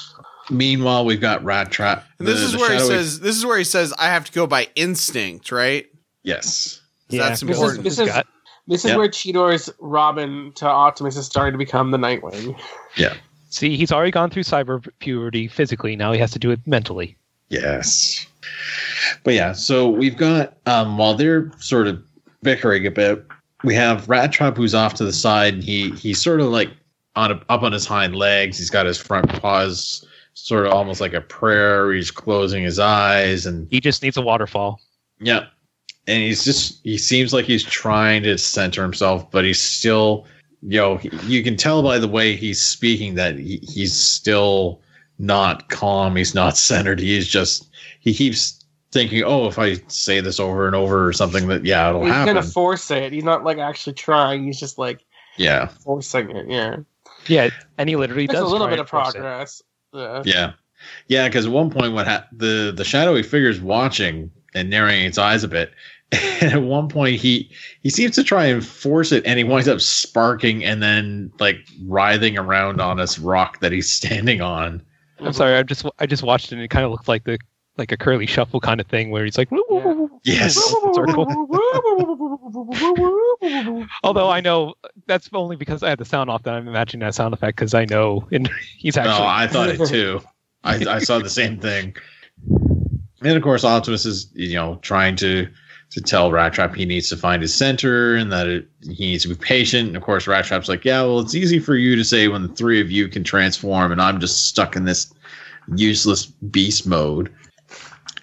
[0.49, 2.05] Meanwhile, we've got Rat Trap.
[2.19, 4.07] And this the- is the where he shadowy- says this is where he says I
[4.07, 5.87] have to go by instinct, right?
[6.23, 8.27] yes, that's This is, this is, Got-
[8.67, 8.97] this is Yep.
[8.97, 12.57] where Cheetor's Robin to Optimus is starting to become the Nightwing.
[12.95, 13.13] Yeah.
[13.49, 15.95] See, he's already gone through cyber puberty physically.
[15.95, 17.17] Now he has to do it mentally.
[17.49, 18.25] yes.
[19.23, 22.01] But yeah, so we've got um while they're sort of
[22.41, 23.25] bickering a bit,
[23.63, 25.55] we have Rat Trap who's off to the side.
[25.55, 26.71] And he he's sort of like
[27.15, 28.57] on a, up on his hind legs.
[28.57, 31.93] He's got his front paws sort of almost like a prayer.
[31.93, 34.81] He's closing his eyes and He just needs a waterfall.
[35.19, 35.45] Yeah.
[36.07, 40.25] And he's just, he seems like he's trying to center himself, but he's still,
[40.61, 44.81] you know, you can tell by the way he's speaking that he, he's still
[45.19, 46.15] not calm.
[46.15, 46.99] He's not centered.
[46.99, 48.62] He's just, he keeps
[48.93, 52.13] thinking, oh, if I say this over and over or something, that, yeah, it'll He's
[52.13, 52.35] happen.
[52.35, 53.11] He's gonna force it.
[53.11, 54.45] He's not like actually trying.
[54.45, 55.03] He's just like
[55.37, 55.67] yeah.
[55.67, 56.47] forcing it.
[56.49, 56.77] Yeah,
[57.27, 59.19] Yeah, and he literally there's does a little bit of force it.
[59.19, 59.61] progress.
[59.91, 60.21] Yeah.
[60.25, 60.51] Yeah.
[61.07, 61.29] Yeah.
[61.29, 65.43] Cause at one point, what ha- the, the shadowy figure's watching and narrowing its eyes
[65.43, 65.71] a bit.
[66.41, 67.49] And at one point, he
[67.81, 71.57] he seems to try and force it, and he winds up sparking and then like
[71.85, 74.83] writhing around on this rock that he's standing on.
[75.19, 77.39] I'm sorry, I just I just watched it and it kind of looked like the
[77.77, 79.49] like a curly shuffle kind of thing where he's like,
[80.23, 80.57] Yes.
[84.03, 84.75] Although I know
[85.07, 87.73] that's only because I had the sound off that I'm imagining that sound effect because
[87.73, 90.21] I know and he's actually Oh, I thought it too.
[90.63, 91.95] I, I saw the same thing.
[92.49, 95.47] And of course, Optimus is you know trying to
[95.93, 99.23] to tell Rat Trap he needs to find his center and that it, he needs
[99.23, 99.89] to be patient.
[99.89, 102.41] And of course, Rat Trap's like, yeah, well, it's easy for you to say when
[102.41, 105.13] the three of you can transform, and I'm just stuck in this
[105.75, 107.31] useless beast mode.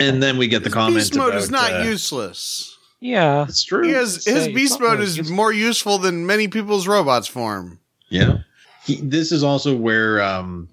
[0.01, 2.77] And then we get the His comment beast mode about, is not uh, useless.
[3.01, 3.45] yeah.
[3.45, 3.87] It's true.
[3.87, 5.37] He has, his beast mode is useful.
[5.37, 7.79] more useful than many people's robots form.
[8.09, 8.39] Yeah.
[8.85, 10.69] He, this is also where um,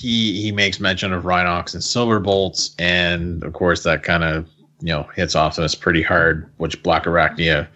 [0.00, 4.46] he he makes mention of Rhinox and Silver Bolts, and of course that kind of
[4.80, 7.68] you know hits Optimus pretty hard, which Black Arachnia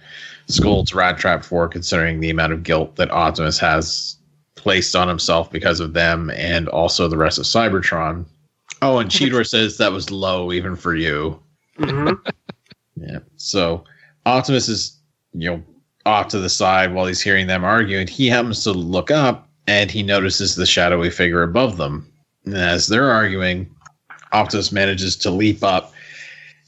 [0.49, 4.17] scolds Rat Trap for, considering the amount of guilt that Optimus has
[4.57, 8.25] placed on himself because of them, and also the rest of Cybertron.
[8.83, 11.41] Oh, and Cheetor says that was low even for you.
[11.79, 12.19] Mhm.
[12.97, 13.19] Yeah.
[13.37, 13.83] So
[14.27, 14.97] Optimus is,
[15.33, 15.63] you know,
[16.07, 18.07] off to the side while he's hearing them arguing.
[18.07, 22.07] He happens to look up and he notices the shadowy figure above them.
[22.45, 23.75] And as they're arguing,
[24.33, 25.93] Optimus manages to leap up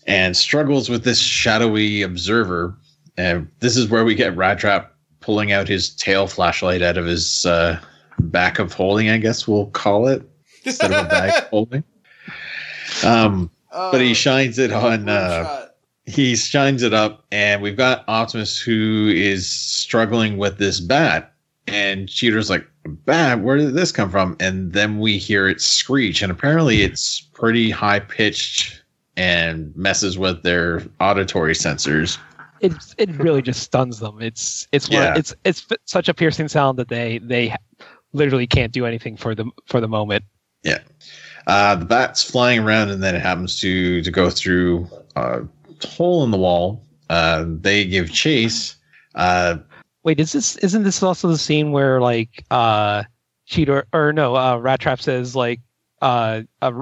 [0.09, 2.77] and struggles with this shadowy observer.
[3.17, 7.07] And this is where we get Rat Trap pulling out his tail flashlight out of
[7.07, 7.79] his uh,
[8.19, 10.29] back of holding, I guess we'll call it,
[10.65, 11.85] instead of a bag holding.
[13.03, 15.09] Um, but he shines it on.
[15.09, 15.67] Uh,
[16.07, 21.33] he shines it up, and we've got Optimus who is struggling with this bat.
[21.67, 24.37] And Cheetor's like, Bat, where did this come from?
[24.39, 28.83] And then we hear it screech, and apparently it's pretty high pitched
[29.17, 32.19] and messes with their auditory sensors.
[32.61, 34.21] It it really just stuns them.
[34.21, 35.15] It's it's one, Yeah.
[35.17, 37.55] it's it's such a piercing sound that they they
[38.13, 40.25] literally can't do anything for the for the moment.
[41.47, 45.43] Uh, the bat's flying around, and then it happens to to go through a
[45.87, 46.83] hole in the wall.
[47.11, 48.77] Uh, they give chase.
[49.15, 49.59] Uh,
[50.05, 53.05] Wait, is this isn't this also the scene where like uh
[53.49, 55.61] Cheetor or no, uh Rat Trap says like
[56.03, 56.75] uh a,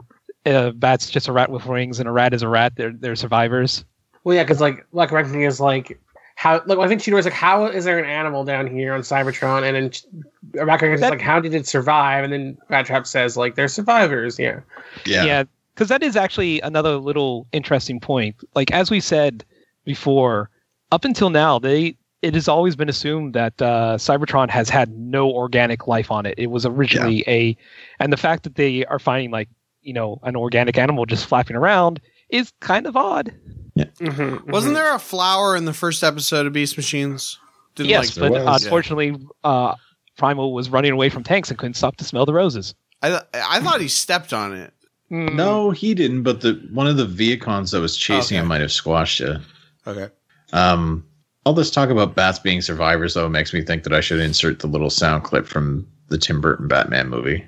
[0.46, 2.74] a bat's just a rat with wings and a rat is a rat.
[2.76, 3.84] They're they're survivors.
[4.24, 6.00] Well, yeah, because like Black Arachnia is like
[6.42, 9.62] how like I think Cheetor's like, how is there an animal down here on Cybertron?
[9.62, 12.24] And then Rebecca is like, how did it survive?
[12.24, 14.40] And then Rat Trap says like, they're survivors.
[14.40, 14.58] Yeah.
[15.06, 15.24] Yeah.
[15.24, 18.34] Yeah, because that is actually another little interesting point.
[18.56, 19.44] Like as we said
[19.84, 20.50] before,
[20.90, 25.30] up until now, they it has always been assumed that uh, Cybertron has had no
[25.30, 26.34] organic life on it.
[26.38, 27.56] It was originally a,
[28.00, 29.48] and the fact that they are finding like
[29.82, 33.32] you know an organic animal just flapping around is kind of odd.
[33.78, 37.38] Mm-hmm, Wasn't there a flower in the first episode of Beast Machines?
[37.74, 38.64] Didn't yes, there but was.
[38.64, 39.74] unfortunately, uh,
[40.18, 42.74] Primal was running away from tanks and couldn't stop to smell the roses.
[43.00, 44.72] I th- I thought he stepped on it.
[45.10, 46.22] Mm, No, he didn't.
[46.22, 48.42] But the one of the Vehicons that was chasing Okay.
[48.42, 49.40] him might have squashed it.
[49.86, 50.08] Okay.
[50.52, 51.04] Um,
[51.46, 54.58] all this talk about bats being survivors, though, makes me think that I should insert
[54.60, 57.44] the little sound clip from the Tim Burton Batman movie.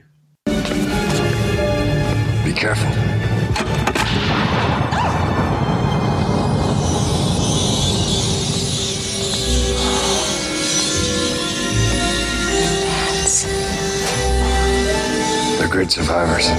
[2.44, 3.13] Be careful.
[15.74, 16.48] Great survivors.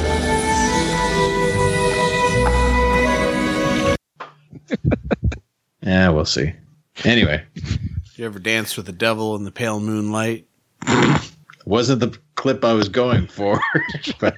[5.82, 6.51] Yeah, we'll see.
[7.03, 7.43] Anyway,
[8.16, 10.47] You ever danced with the devil in the pale moonlight?
[11.66, 13.61] wasn't the clip I was going for.
[14.20, 14.36] but,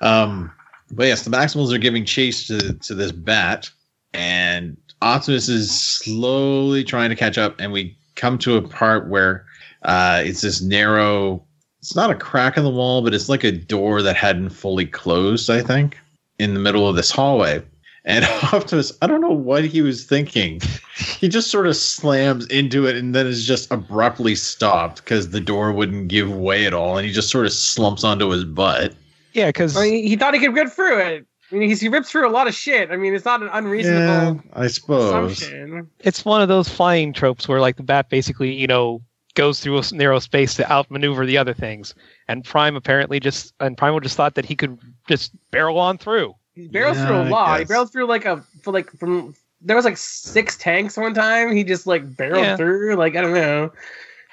[0.00, 0.50] um,
[0.90, 3.68] but yes, the Maximals are giving chase to, to this bat,
[4.14, 9.44] and Optimus is slowly trying to catch up, and we come to a part where
[9.82, 11.44] uh, it's this narrow.
[11.84, 14.86] It's not a crack in the wall, but it's like a door that hadn't fully
[14.86, 15.50] closed.
[15.50, 15.98] I think
[16.38, 17.62] in the middle of this hallway.
[18.06, 18.24] And
[18.54, 20.62] Optimus, I don't know what he was thinking.
[20.96, 25.42] He just sort of slams into it and then is just abruptly stopped because the
[25.42, 26.96] door wouldn't give way at all.
[26.96, 28.94] And he just sort of slumps onto his butt.
[29.34, 31.26] yeah, because I mean, he thought he could get through it.
[31.52, 32.92] I mean, he's, he rips through a lot of shit.
[32.92, 34.00] I mean, it's not an unreasonable.
[34.00, 35.42] Yeah, unreasonable I suppose.
[35.42, 35.90] assumption.
[36.00, 39.02] it's one of those flying tropes where like the bat basically you know
[39.34, 41.94] goes through a s- narrow space to outmaneuver the other things
[42.28, 44.78] and prime apparently just and primal just thought that he could
[45.08, 47.58] just barrel on through He barrels Yeah, through a I lot.
[47.58, 47.68] He guess.
[47.68, 51.54] barreled through like a for like from there was like six tanks one time.
[51.56, 52.56] He just like barreled Yeah.
[52.56, 52.94] through.
[52.96, 53.72] Like I don't know.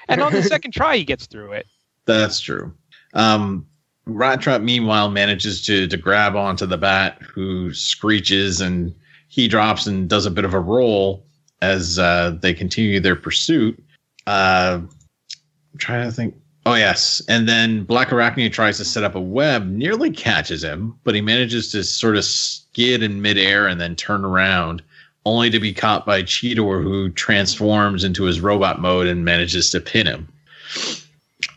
[0.08, 1.66] and on the second try he gets through it
[2.04, 2.72] That's true.
[3.14, 3.66] Um,
[4.06, 8.94] Rat Trap, meanwhile, manages to to grab onto the bat, who screeches and
[9.28, 11.24] he drops and does a bit of a roll
[11.62, 13.80] as uh, they continue their pursuit.
[14.26, 16.34] Uh, I'm trying to think.
[16.64, 20.94] Oh yes, and then Black Arachnia tries to set up a web, nearly catches him,
[21.02, 24.80] but he manages to sort of skid in midair and then turn around,
[25.26, 29.80] only to be caught by Cheetor, who transforms into his robot mode and manages to
[29.80, 30.28] pin him.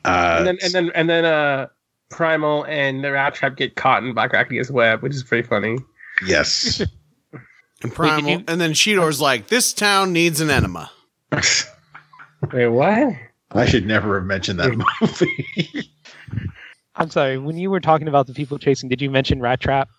[0.05, 1.67] Uh, and then and then and then uh
[2.09, 5.77] Primal and the Rat Trap get caught in Black Arachnia's web, which is pretty funny.
[6.25, 6.81] Yes.
[7.83, 10.89] And Primal, you- and then Cheetor's like, "This town needs an enema."
[12.53, 13.13] Wait, what?
[13.51, 15.89] I should never have mentioned that movie.
[16.97, 19.89] i'm sorry when you were talking about the people chasing did you mention rat trap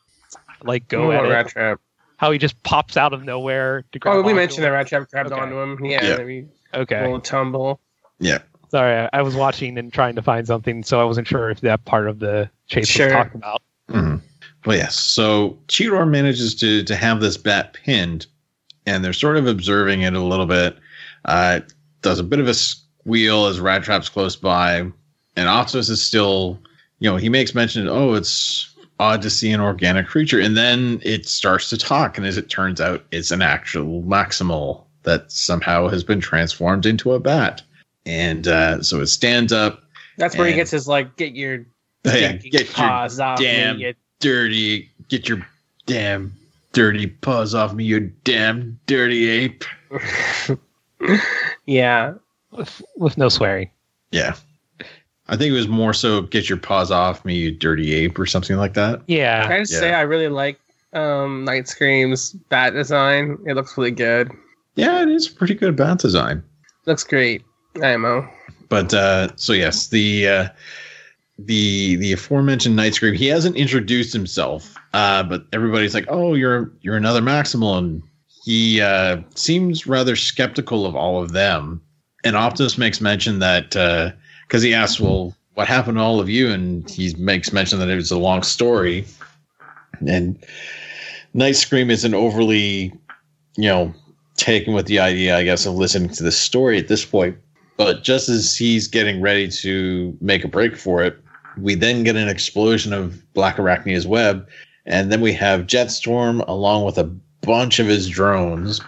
[0.64, 1.80] like go Oh, at it Rat Trap.
[2.16, 4.70] how he just pops out of nowhere to grab Oh, we onto mentioned that?
[4.70, 5.40] Rat Trap grabbed Okay.
[5.40, 5.84] onto him.
[5.84, 6.16] Yeah, Yeah.
[6.16, 7.80] maybe okay a little tumble.
[8.18, 8.38] yeah.
[8.70, 11.60] sorry I, I was watching and trying to find something so i wasn't sure if
[11.60, 13.06] that part of the chase Sure.
[13.06, 14.20] was talking about Mhm.
[14.64, 14.96] Well, yes.
[14.96, 18.26] So Cheetor manages to to have this bat pinned,
[18.84, 20.76] and they're sort of observing it a little bit.
[21.24, 21.60] Uh,
[22.06, 24.78] does a bit of a squeal as Rat Trap's close by,
[25.34, 26.56] and Optimus is still,
[27.00, 31.00] you know, he makes mention, oh, it's odd to see an organic creature, and then
[31.02, 35.88] it starts to talk, and as it turns out, it's an actual Maximal that somehow
[35.88, 37.60] has been transformed into a bat,
[38.06, 39.82] and uh, so it stands up.
[40.16, 41.66] That's where he gets his like, get your
[42.04, 43.86] Yeah, get your paws off damn me.
[43.86, 45.44] you dirty, get your
[45.86, 46.32] damn
[46.72, 49.64] dirty paws off me, you damn dirty ape.
[51.66, 52.14] Yeah.
[52.52, 53.70] with, with no swearing
[54.12, 54.34] Yeah.
[55.28, 58.26] I think it was more so get your paws off me, you dirty ape, or
[58.26, 59.02] something like that.
[59.08, 59.80] yeah Can I just Yeah.
[59.80, 60.58] say I really like
[60.92, 63.36] um Night Scream's bat design.
[63.46, 64.30] It looks really good.
[64.76, 66.42] Yeah, it is a pretty good bat design.
[66.86, 67.42] Looks great.
[67.82, 68.28] IMO.
[68.68, 70.48] But uh so yes, the uh
[71.38, 76.72] the the aforementioned Night Scream, he hasn't introduced himself, uh, but everybody's like, Oh, you're
[76.80, 78.02] you're another Maximal, and
[78.46, 81.82] he uh seems rather skeptical of all of them.
[82.24, 83.70] And Optimus makes mention that
[84.46, 86.50] because he asks, Well, what happened to all of you?
[86.50, 89.04] And he makes mention that it was a long story.
[90.06, 90.38] And
[91.34, 92.92] Night Scream isn't overly,
[93.56, 93.92] you know,
[94.36, 97.36] taken with the idea, I guess, of listening to this story at this point.
[97.76, 101.18] But just as he's getting ready to make a break for it,
[101.58, 104.48] we then get an explosion of Black Arachnia's web,
[104.84, 107.10] and then we have Jetstorm along with a
[107.46, 108.80] bunch of his drones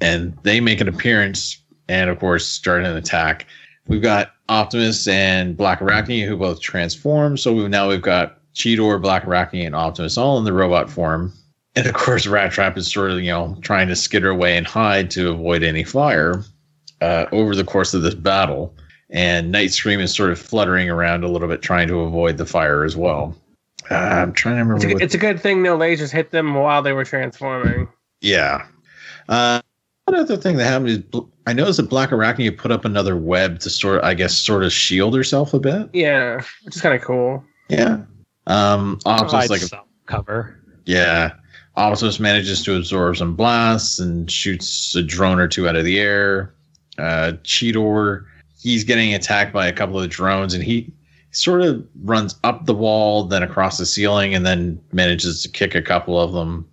[0.00, 3.46] and they make an appearance and of course start an attack.
[3.86, 7.36] We've got Optimus and Black Arachne who both transform.
[7.36, 11.32] So we've, now we've got Cheetor, Black Arachne, and Optimus all in the robot form.
[11.76, 14.66] And of course, Rat Trap is sort of, you know, trying to skitter away and
[14.66, 16.42] hide to avoid any fire
[17.00, 18.74] uh, over the course of this battle.
[19.10, 22.46] And Night Scream is sort of fluttering around a little bit, trying to avoid the
[22.46, 23.36] fire as well.
[23.90, 24.76] Uh, I'm trying to remember.
[24.76, 27.88] It's a, what- it's a good thing no lasers hit them while they were transforming.
[28.20, 28.66] yeah.
[29.28, 29.60] Uh,
[30.06, 33.60] one other thing that happened is I noticed that Black Arachne put up another web
[33.60, 35.88] to sort of, I guess, sort of shield herself a bit.
[35.92, 37.44] Yeah, which is kind of cool.
[37.68, 37.98] Yeah.
[38.48, 40.58] Um, Optimus Provides like some cover.
[40.84, 41.32] Yeah.
[41.76, 46.00] Optimus manages to absorb some blasts and shoots a drone or two out of the
[46.00, 46.52] air.
[46.98, 48.24] Uh, Cheetor,
[48.60, 50.92] he's getting attacked by a couple of drones and he
[51.32, 55.74] sort of runs up the wall, then across the ceiling, and then manages to kick
[55.74, 56.68] a couple of them.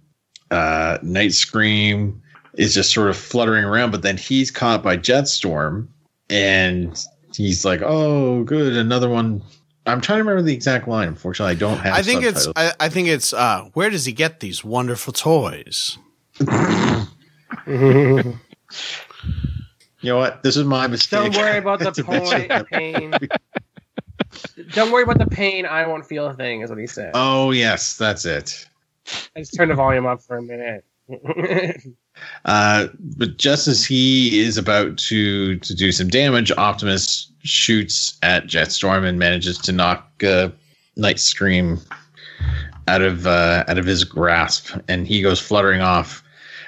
[0.51, 2.21] Uh, Night Scream
[2.53, 5.87] is just sort of fluttering around, but then he's caught by Jetstorm
[6.29, 7.05] and
[7.35, 9.41] he's like, oh, good, another one.
[9.85, 11.07] I'm trying to remember the exact line.
[11.07, 12.47] Unfortunately, I don't have I think it's.
[12.57, 15.97] I, I think it's uh where does he get these wonderful toys?
[20.01, 20.43] You know what?
[20.43, 21.33] This is my mistake.
[21.33, 22.67] Don't worry about the point that.
[22.67, 23.13] pain.
[24.71, 25.65] Don't worry about the pain.
[25.65, 27.11] I won't feel a thing, is what he said.
[27.13, 28.67] Oh yes, that's it.
[29.36, 30.84] I just turned the volume up for a minute.
[32.45, 38.47] Uh, but just as he is about to to do some damage, Optimus shoots at
[38.47, 40.49] Jetstorm and manages to knock uh,
[40.95, 41.80] Night Scream
[42.88, 46.23] out of uh, out of his grasp, and he goes fluttering off.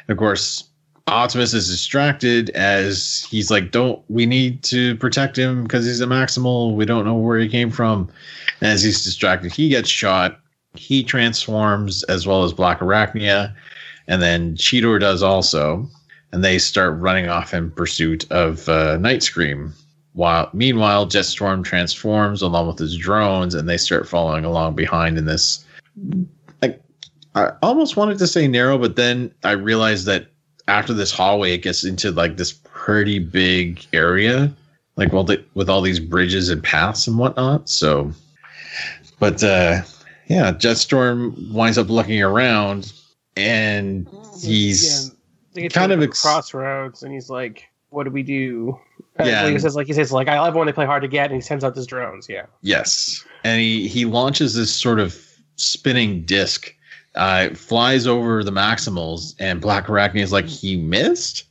[0.08, 0.69] And of course,
[1.10, 6.06] Optimus is distracted as he's like, "Don't we need to protect him because he's a
[6.06, 6.76] Maximal?
[6.76, 8.10] We don't know where he came from."
[8.62, 10.40] And as he's distracted, he gets shot.
[10.76, 13.54] He transforms as well as Black Arachnia,
[14.08, 15.90] and then Cheetor does also,
[16.32, 19.74] and they start running off in pursuit of uh, Night Scream.
[20.14, 25.26] While meanwhile, Jetstorm transforms along with his drones, and they start following along behind in
[25.26, 25.66] this.
[27.36, 30.28] I almost wanted to say narrow, but then I realized that
[30.70, 34.54] after this hallway, it gets into like this pretty big area,
[34.96, 37.70] like well, the, with all these bridges and paths and whatnot.
[37.70, 38.12] So,
[39.20, 39.82] but uh,
[40.28, 42.94] yeah, Jetstorm winds up looking around,
[43.36, 44.08] and
[44.42, 45.12] he's
[45.56, 48.80] get kind of ex- crossroads, and he's like, "What do we do?"
[49.20, 49.44] Uh, Yeah.
[49.44, 51.26] like he says, like he says, like I love when they play hard to get,
[51.26, 52.30] and he sends out his drones.
[52.30, 55.20] Yeah, Yes, and he he launches this sort of
[55.56, 56.74] spinning disc,
[57.20, 61.44] uh, flies over the Maximals, and Black Arachne is like he missed,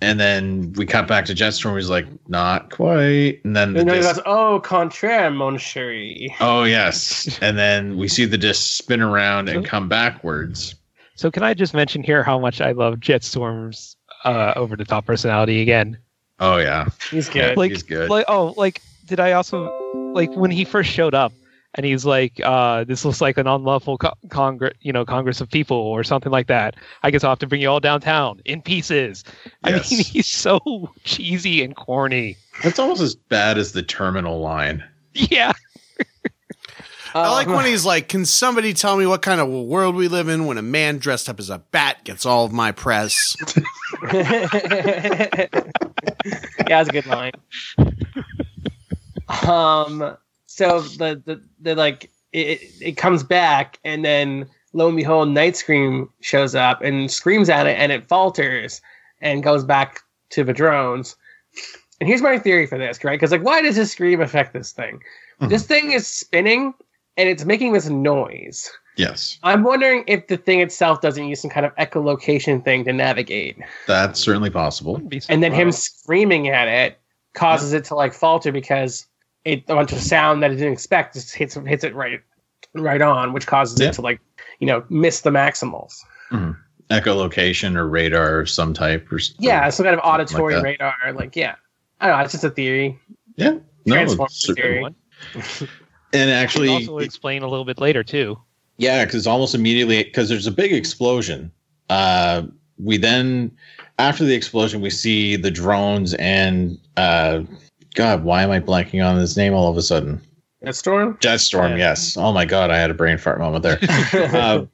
[0.00, 1.76] and then we cut back to Jetstorm.
[1.76, 5.58] He's like not quite, and then the and then he disc, goes, "Oh, contraire, mon
[5.58, 10.74] chéri." oh yes, and then we see the disc spin around and come backwards.
[11.16, 15.04] So can I just mention here how much I love Jetstorm's uh, over the top
[15.04, 15.98] personality again?
[16.38, 17.58] Oh yeah, He's good.
[17.58, 18.08] Like- he's good.
[18.08, 19.70] Like oh, like did I also
[20.14, 21.34] like when he first showed up
[21.74, 25.50] and he's like, uh, "This looks like an unlawful co- congress, you know, congress of
[25.50, 28.62] people or something like that." I guess I'll have to bring you all downtown in
[28.62, 29.24] pieces.
[29.64, 32.36] I mean, he's so cheesy and corny.
[32.62, 34.84] That's almost as bad as the terminal line.
[35.14, 35.52] Yeah,
[37.14, 40.28] I like when he's like, "Can somebody tell me what kind of world we live
[40.28, 43.36] in when a man dressed up as a bat gets all of my press?"
[44.12, 45.46] yeah,
[46.68, 47.32] that's a good line.
[49.46, 50.16] Um,
[50.50, 55.56] so the the, the like it, it comes back, and then lo and behold, Night
[55.56, 58.82] Scream shows up and screams at it, and it falters
[59.20, 61.14] and goes back to the drones.
[62.00, 63.14] And here's my theory for this, right?
[63.14, 65.00] Because like, why does this scream affect this thing?
[65.40, 65.50] Mhm.
[65.50, 66.74] This thing is spinning,
[67.16, 68.68] and it's making this noise.
[68.96, 72.92] Yes, I'm wondering if the thing itself doesn't use some kind of echolocation thing to
[72.92, 75.00] navigate that's certainly possible.
[75.28, 76.98] And then him screaming at it
[77.34, 79.06] causes it to like falter because
[79.44, 82.20] it a bunch of sound that it didn't expect just hits hits it right
[82.74, 83.88] right on, which causes Yeah.
[83.88, 84.20] it to like
[84.58, 85.94] you know miss the maximals.
[86.90, 90.62] Echolocation or radar of some type or s- Yeah, some kind of Something like auditory
[90.62, 90.94] radar.
[91.14, 91.54] Like yeah,
[92.00, 92.24] I don't know.
[92.24, 92.98] It's just a theory.
[93.36, 93.58] yeah.
[93.86, 94.80] No, it's cer- theory.
[94.80, 94.94] One.
[95.34, 95.68] and
[96.12, 98.38] Can actually, also explain a little bit later too.
[98.76, 101.50] Yeah, because almost immediately, because there's a big explosion.
[101.88, 102.42] Uh,
[102.78, 103.50] we then,
[103.98, 107.42] after the explosion, we see the drones and uh,
[107.94, 110.20] God, why am I blanking on his name all of a sudden?
[110.62, 111.16] That storm.
[111.20, 111.70] Jetstorm.
[111.70, 111.76] Yeah.
[111.76, 112.16] Yes.
[112.16, 113.78] Oh my God, I had a brain fart moment there.
[114.34, 114.66] uh,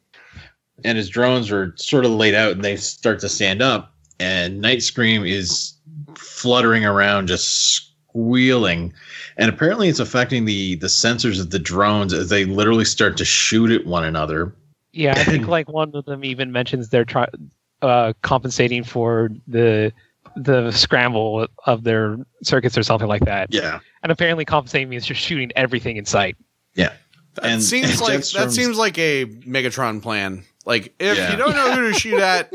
[0.84, 4.60] and his drones are sort of laid out, and they start to stand up, and
[4.60, 5.74] Night Scream is
[6.16, 7.76] fluttering around, just
[8.08, 8.92] squealing.
[9.36, 13.24] And apparently, it's affecting the the sensors of the drones as they literally start to
[13.24, 14.54] shoot at one another.
[14.92, 17.28] Yeah, I think like one of them even mentions they're trying.
[17.82, 19.92] uh, compensating for the
[20.36, 23.52] the scramble of their circuits or something like that.
[23.52, 23.80] Yeah.
[24.02, 26.36] And apparently, compensating means just shooting everything in sight.
[26.74, 26.92] That
[27.42, 30.42] And- seems and like that seems like a Megatron plan.
[30.64, 31.30] Like if Yeah.
[31.32, 32.50] you don't know who to shoot at,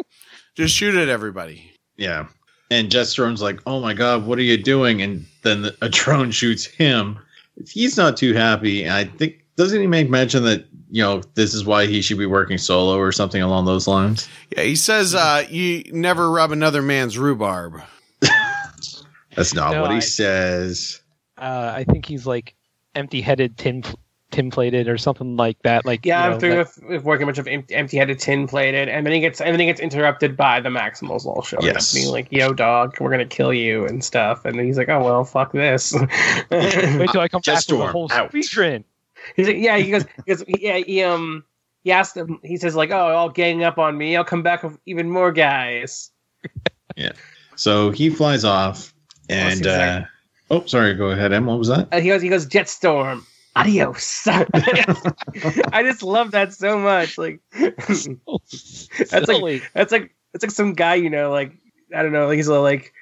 [0.55, 1.71] just shoot at everybody.
[1.97, 2.25] Yeah.
[2.71, 5.01] And Jetstorm's like, oh my God, what are you doing?
[5.03, 7.19] And then a drone shoots him.
[7.69, 8.89] He's not too happy.
[8.89, 12.25] I think, doesn't he make mention that, you know, this is why he should be
[12.25, 14.27] working solo or something along those lines?
[14.55, 17.81] Yeah, he says uh, you never rub another man's rhubarb.
[19.35, 21.01] That's not No, what he I- says.
[21.37, 22.53] Uh, I think he's like
[22.95, 23.83] empty-headed, tin
[24.29, 25.85] tin plated, or something like that.
[25.85, 28.19] Like Yeah, you I'm know, through like- with, with working a bunch of empty, empty-headed,
[28.19, 31.65] tin-plated, and then he gets and then he gets interrupted by the Maximals all showing
[31.65, 31.93] Yes.
[31.93, 34.45] up, being like, "Yo, dog, we're gonna kill you" and stuff.
[34.45, 35.93] And then he's like, "Oh well, fuck this."
[36.51, 38.29] Wait till I come back with a whole out.
[38.31, 38.83] squadron.
[39.35, 41.43] He's like, yeah, he goes, he goes, yeah, he um,
[41.83, 44.63] he asked him, he says like, oh, I'll gang up on me, I'll come back
[44.63, 46.11] with even more guys.
[46.97, 47.13] Yeah.
[47.55, 48.93] So he flies off
[49.29, 50.03] and, seems uh,
[50.49, 51.45] oh, sorry, go ahead, Em.
[51.45, 51.87] What was that?
[51.89, 53.23] Uh, he goes, he goes, Jetstorm,
[53.55, 54.27] adios.
[54.27, 57.17] I just love that so much.
[57.17, 58.07] Like, that's
[59.29, 61.53] like, that's like, it's like some guy, you know, like
[61.95, 62.93] I don't know, like he's like,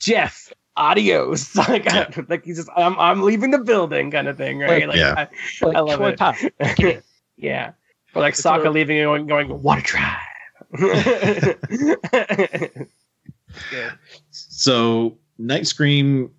[0.00, 1.54] Jeff, adios.
[1.68, 1.86] Like,
[2.28, 4.88] like he's just, I'm, I'm leaving the building, kind of thing, right?
[4.88, 5.14] Like, Yeah.
[5.62, 7.04] I, Like, I love come on, it.
[7.36, 7.72] Yeah.
[8.14, 10.20] Or like It's Sokka a- leaving and going, going, what a drive.
[14.30, 16.30] So Night Scream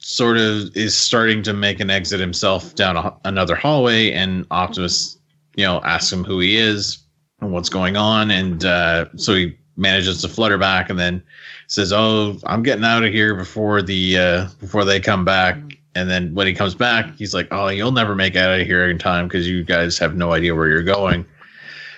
[0.00, 5.18] sort of is starting to make an exit himself down a, another hallway, and Optimus,
[5.56, 6.98] you know, asks him who he is
[7.40, 11.22] and what's going on, and uh, so he manages to flutter back, and then
[11.70, 15.56] says, "Oh, I'm getting out of here before the uh, before they come back."
[15.94, 18.90] And then when he comes back, he's like, "Oh, you'll never make out of here
[18.90, 21.24] in time because you guys have no idea where you're going."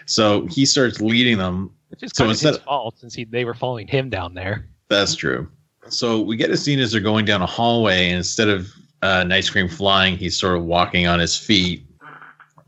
[0.07, 3.55] So he starts leading them It's is So instead- his fault since he, they were
[3.55, 4.67] following him down there.
[4.89, 5.49] That's true.
[5.89, 8.69] So we get a scene as they're going down a hallway, and instead of
[9.03, 11.85] uh, Night Scream flying, he's sort of walking on his feet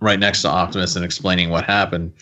[0.00, 2.12] right next to Optimus and explaining what happened.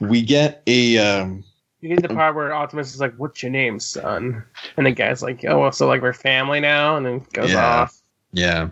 [0.00, 1.44] We get a um,
[1.80, 4.42] You get the part where Optimus is like, "What's your name, son?"
[4.76, 7.64] And the guy's like, "Oh, well, so like we're family now," and then goes Yeah.
[7.82, 8.00] off.
[8.32, 8.70] yeah.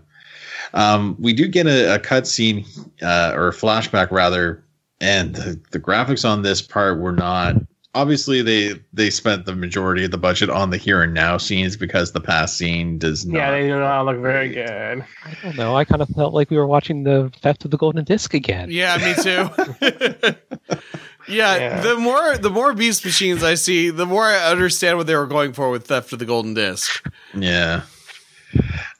[0.75, 2.67] Um, we do get a, a cutscene
[3.03, 4.65] uh, or a flashback rather,
[5.01, 7.57] and the, the graphics on this part were not.
[7.95, 11.77] Obviously, they they spent the majority of the budget on the here and now scenes
[11.77, 13.39] because the past scene does not.
[13.39, 15.05] Yeah, they do not look very good.
[15.25, 15.77] I don't know.
[15.77, 18.69] I kind of felt like we were watching the Theft of the Golden Disc again.
[18.71, 20.35] Yeah, me too.
[21.29, 21.81] yeah, Yeah.
[21.81, 25.27] the more the more beast machines I see, the more I understand what they were
[25.27, 27.05] going for with Theft of the Golden Disc.
[27.35, 27.83] Yeah.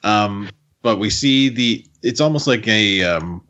[0.03, 0.49] Um,
[0.81, 3.41] but we see the it's almost like a um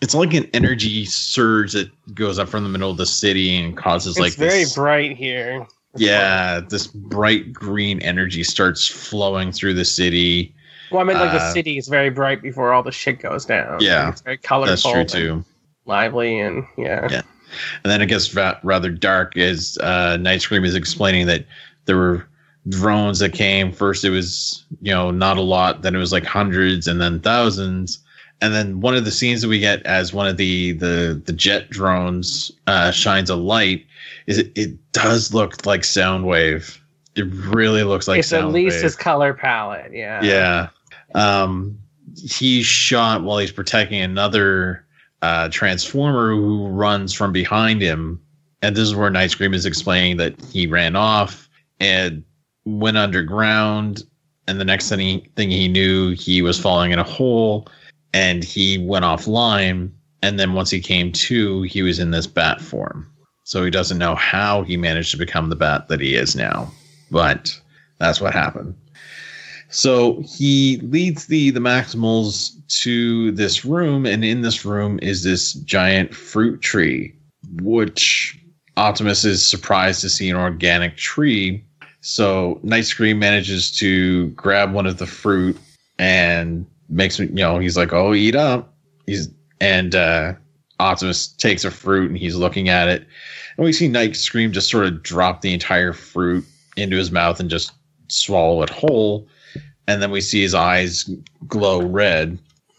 [0.00, 3.76] it's like an energy surge that goes up from the middle of the city and
[3.76, 5.66] causes It's like very this, bright here.
[5.96, 10.54] yeah, this bright green energy starts flowing through the city.
[10.90, 13.44] Well, I mean, like the Uh, city is very bright before all the shit goes
[13.46, 13.78] down.
[13.80, 14.10] Yeah.
[14.10, 14.70] it's very colorful.
[14.72, 15.44] That's true too.
[15.86, 17.08] Lively and yeah.
[17.10, 17.22] Yeah.
[17.82, 21.44] And then it gets ra- rather dark as uh, Night Scream is explaining that
[21.84, 22.26] there were
[22.68, 23.72] drones that came.
[23.72, 25.82] First, it was you know not a lot.
[25.82, 27.98] Then it was like hundreds, and then thousands.
[28.40, 31.32] And then one of the scenes that we get as one of the the the
[31.32, 33.86] jet drones uh, shines a light
[34.26, 36.78] is it, it does look like Soundwave.
[37.14, 38.82] It really looks like it's at least Soundwave.
[38.82, 39.92] his color palette.
[39.92, 40.22] Yeah.
[40.22, 40.68] Yeah.
[41.14, 41.78] Um,
[42.16, 44.84] he's shot while he's protecting another
[45.22, 48.20] uh, transformer who runs from behind him.
[48.60, 51.48] And this is where Night Scream is explaining that he ran off
[51.80, 52.24] and
[52.64, 54.02] went underground.
[54.46, 57.68] And the next thing he, thing he knew, he was falling in a hole
[58.12, 59.90] and he went offline.
[60.22, 63.08] And then once he came to, he was in this bat form.
[63.44, 66.70] So he doesn't know how he managed to become the bat that he is now.
[67.10, 67.58] But
[67.98, 68.76] that's what happened.
[69.72, 72.52] So he leads the the Maximals
[72.82, 77.14] to this room, and in this room is this giant fruit tree,
[77.62, 78.38] which
[78.76, 81.64] Optimus is surprised to see an organic tree.
[82.02, 85.56] So Night Scream manages to grab one of the fruit
[85.98, 88.74] and makes me, you know, he's like, "Oh, eat up."
[89.06, 90.34] He's and uh,
[90.80, 93.06] Optimus takes a fruit and he's looking at it,
[93.56, 96.44] and we see Night Scream just sort of drop the entire fruit
[96.76, 97.72] into his mouth and just
[98.08, 99.26] swallow it whole
[99.88, 101.08] and then we see his eyes
[101.48, 102.38] glow red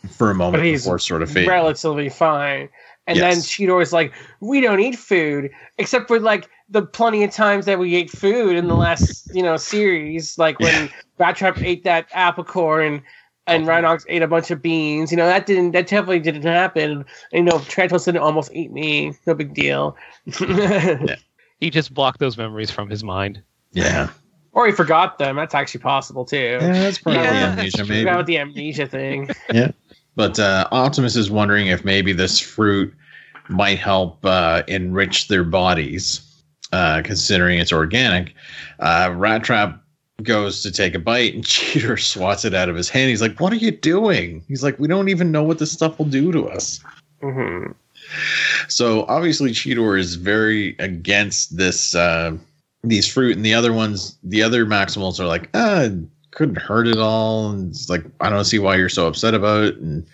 [0.10, 1.50] for a moment But he's before sort of fading.
[1.50, 2.70] relatively fine.
[3.08, 3.48] And then Yes.
[3.50, 7.78] Cheetor is like, "We don't eat food, except for like the plenty of times that
[7.78, 12.08] we ate food in the last, you know, series, like when Rat Trap ate that
[12.14, 13.02] apple core and
[13.46, 15.12] and Rhinox ate a bunch of beans.
[15.12, 16.92] You know, that didn't that definitely didn't happen.
[16.92, 19.14] And, you know, Tarantulas didn't almost eat me.
[19.28, 19.98] No big deal.
[21.60, 23.42] he just blocked those memories from his mind.
[23.74, 24.10] Yeah.
[24.54, 25.36] Or he forgot them.
[25.36, 26.38] That's actually possible too.
[26.38, 28.10] Yeah, that's probably Yeah, amnesia, that's maybe.
[28.10, 29.30] About the amnesia thing.
[29.52, 29.72] Yeah,
[30.16, 32.94] but uh, Optimus is wondering if maybe this fruit
[33.50, 36.22] might help uh, enrich their bodies,
[36.72, 38.34] uh, considering it's organic.
[38.80, 39.82] Uh, Rat Trap
[40.22, 43.10] goes to take a bite, and Cheetor swats it out of his hand.
[43.10, 45.98] He's like, "What are you doing?" He's like, "We don't even know what this stuff
[45.98, 46.80] will do to us."
[47.22, 47.72] hmm
[48.68, 52.38] So obviously, Cheetor is very against this uh,
[52.84, 55.88] these fruit, and the other ones, the other Maximals are like, ah,
[56.32, 59.64] couldn't hurt at all, and it's like, I don't see why you're so upset about
[59.64, 59.78] it.
[59.78, 60.06] And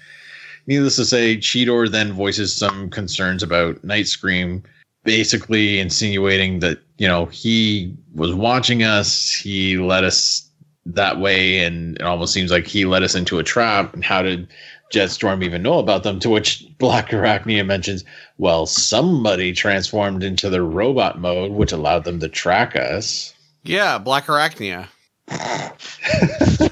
[0.68, 4.64] needless to say, Cheetor then voices some concerns about Night Scream,
[5.04, 10.48] basically insinuating that you know he was watching us, he led us
[10.86, 13.94] that way, and it almost seems like he led us into a trap.
[13.94, 14.48] And how did
[14.92, 16.20] Jetstorm even know about them?
[16.20, 18.04] To which Black Arachnia mentions,
[18.38, 23.34] well, somebody transformed into their robot mode, which allowed them to track us.
[23.64, 24.88] Yeah, Black Arachnia.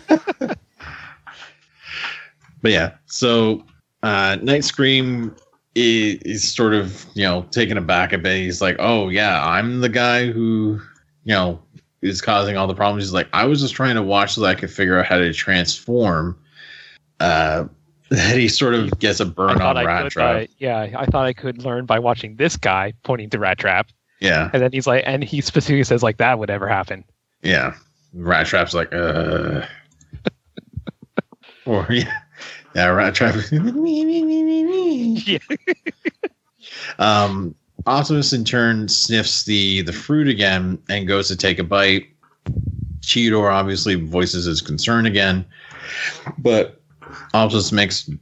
[2.61, 3.63] But yeah, so
[4.03, 5.36] uh, Night Scream
[5.76, 8.38] is, is sort of, you know, taken aback a bit.
[8.41, 10.82] He's like, oh, yeah, I'm the guy who,
[11.24, 11.61] you know,
[12.01, 13.03] is causing all the problems.
[13.03, 15.18] He's like, I was just trying to watch so that I could figure out how
[15.18, 16.38] to transform.
[17.20, 17.65] Uh,
[18.10, 20.43] that he sort of gets a burn on I Rat could, Trap.
[20.43, 23.89] uh, yeah, I thought I could learn by watching this guy pointing to Rat Trap,
[24.20, 24.49] yeah.
[24.53, 27.03] and then he's like, and he specifically says like that would ever happen.
[27.41, 27.76] Yeah.
[28.14, 29.66] Rat Trap's like, uh.
[31.66, 32.12] or, yeah.
[32.76, 33.36] Yeah, Rat Trap.
[33.51, 35.39] Yeah.
[36.99, 37.55] um,
[37.86, 42.08] Optimus in turn sniffs the, the fruit again and goes to take a bite.
[43.01, 45.45] Cheetor obviously voices his concern again,
[46.38, 46.77] but
[47.34, 48.18] Optimus makes, you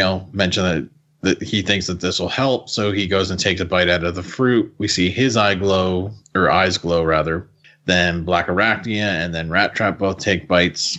[0.00, 0.88] know, mention that,
[1.22, 2.68] that he thinks that this will help.
[2.68, 4.72] So he goes and takes a bite out of the fruit.
[4.78, 7.48] We see his eye glow, or eyes glow rather.
[7.84, 10.98] Then Black Arachnia and then Rat Trap both take bites.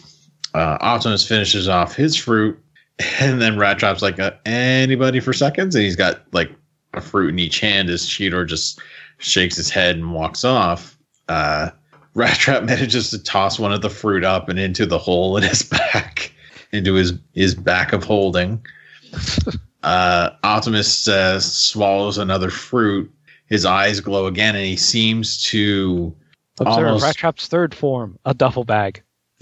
[0.54, 2.60] Uh, Optimus finishes off his fruit,
[3.20, 5.76] and then Rat Trap's like, uh, anybody for seconds?
[5.76, 6.52] And he's got like
[6.94, 8.80] a fruit in each hand as Cheetor just
[9.18, 10.98] shakes his head and walks off.
[11.28, 11.70] Uh,
[12.16, 15.44] Rat Trap manages to toss one of the fruit up and into the hole in
[15.44, 16.32] his back,
[16.74, 18.66] into his, his back of holding.
[19.84, 23.12] Uh, Optimus uh, swallows another fruit.
[23.48, 26.16] His eyes glow again, and he seems to
[26.62, 29.04] Observe Almost- Rat Trap's third form, a duffel bag.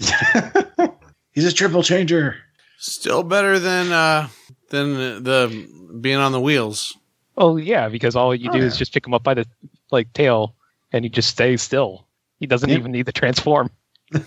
[1.32, 2.38] He's a triple changer.
[2.78, 4.28] Still better than uh
[4.70, 6.98] than the, the being on the wheels.
[7.36, 8.64] Oh yeah, because all you Oh, do yeah.
[8.64, 9.46] is just pick him up by the
[9.92, 10.56] like tail,
[10.92, 12.08] and he just stays still.
[12.40, 12.78] He doesn't Yeah.
[12.78, 13.70] even need to transform.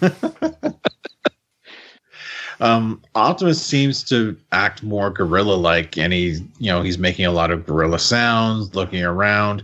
[2.60, 7.52] Um, Optimus seems to act more gorilla-like, and he, you know, he's making a lot
[7.52, 9.64] of gorilla sounds, looking around.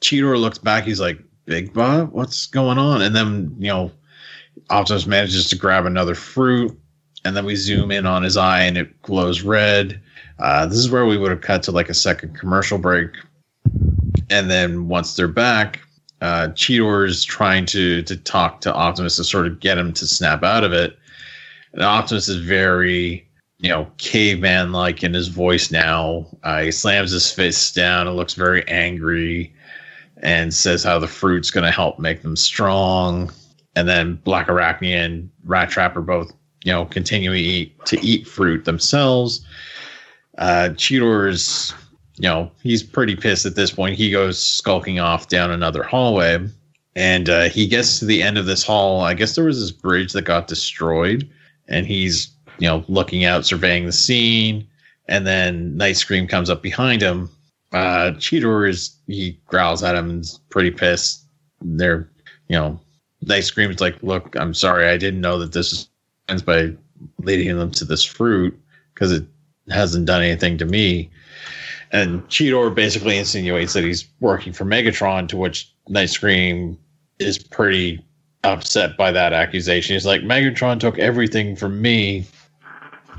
[0.00, 0.84] Cheetor looks back.
[0.84, 3.90] He's like, "Big Bot, what's going on?" And then, you know,
[4.70, 6.78] Optimus manages to grab another fruit,
[7.24, 10.00] and then we zoom in on his eye, and it glows red.
[10.38, 13.10] Uh, this is where we would have cut to like a second commercial break,
[14.28, 15.80] and then once they're back,
[16.20, 20.06] uh, Cheetor is trying to to talk to Optimus to sort of get him to
[20.06, 20.98] snap out of it.
[21.76, 26.26] And Optimus is very, you know, caveman like in his voice now.
[26.42, 29.54] Uh, he slams his fist down and looks very angry
[30.22, 33.30] and says how the fruit's going to help make them strong.
[33.76, 36.32] And then Black Arachne and Rat Trap are both,
[36.64, 39.44] you know, continuing to eat, to eat fruit themselves.
[40.38, 41.74] Uh, Cheetor is,
[42.16, 43.96] you know, he's pretty pissed at this point.
[43.96, 46.48] He goes skulking off down another hallway.
[46.94, 49.02] And uh, he gets to the end of this hall.
[49.02, 51.30] I guess there was this bridge that got destroyed
[51.68, 54.66] and he's you know looking out surveying the scene
[55.08, 57.30] and then night scream comes up behind him.
[57.72, 61.24] Uh cheetor is he growls at him and pretty pissed.
[61.60, 62.08] They're
[62.48, 62.80] you know
[63.22, 65.88] night scream's like look i'm sorry i didn't know that this is
[66.28, 66.70] ends by
[67.18, 68.58] leading them to this fruit
[68.94, 69.24] because it
[69.68, 71.10] hasn't done anything to me.
[71.92, 76.78] And cheetor basically insinuates that he's working for megatron to which night scream
[77.18, 78.04] is pretty
[78.46, 79.94] upset by that accusation.
[79.94, 82.24] He's like, Megatron took everything from me.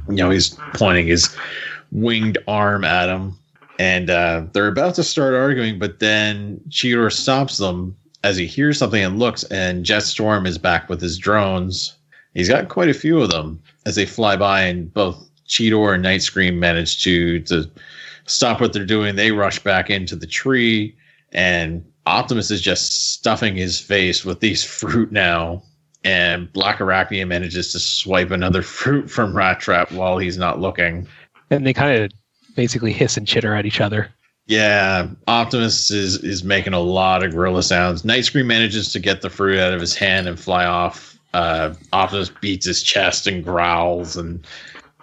[0.08, 1.36] You know, he's pointing his
[1.92, 3.38] winged arm at him.
[3.80, 8.80] And uh, they're about to start arguing, but then Cheetor stops them as he hears
[8.80, 11.96] something and looks, and Jetstorm is back with his drones.
[12.34, 16.04] He's got quite a few of them as they fly by, and both Cheetor and
[16.04, 17.70] Night Scream manage to to
[18.26, 19.16] stop what they're doing.
[19.16, 20.96] They rush back into the tree,
[21.32, 25.62] and Optimus is just stuffing his face with these fruit now,
[26.04, 31.08] and Black Arachnia manages to swipe another fruit from Rat Trap while he's not looking.
[31.50, 32.12] And they kind of
[32.56, 34.10] basically hiss and chitter at each other.
[34.48, 38.06] Yeah, Optimus is is making a lot of gorilla sounds.
[38.06, 41.20] Night Scream manages to get the fruit out of his hand and fly off.
[41.34, 44.48] Uh, Optimus beats his chest and growls, and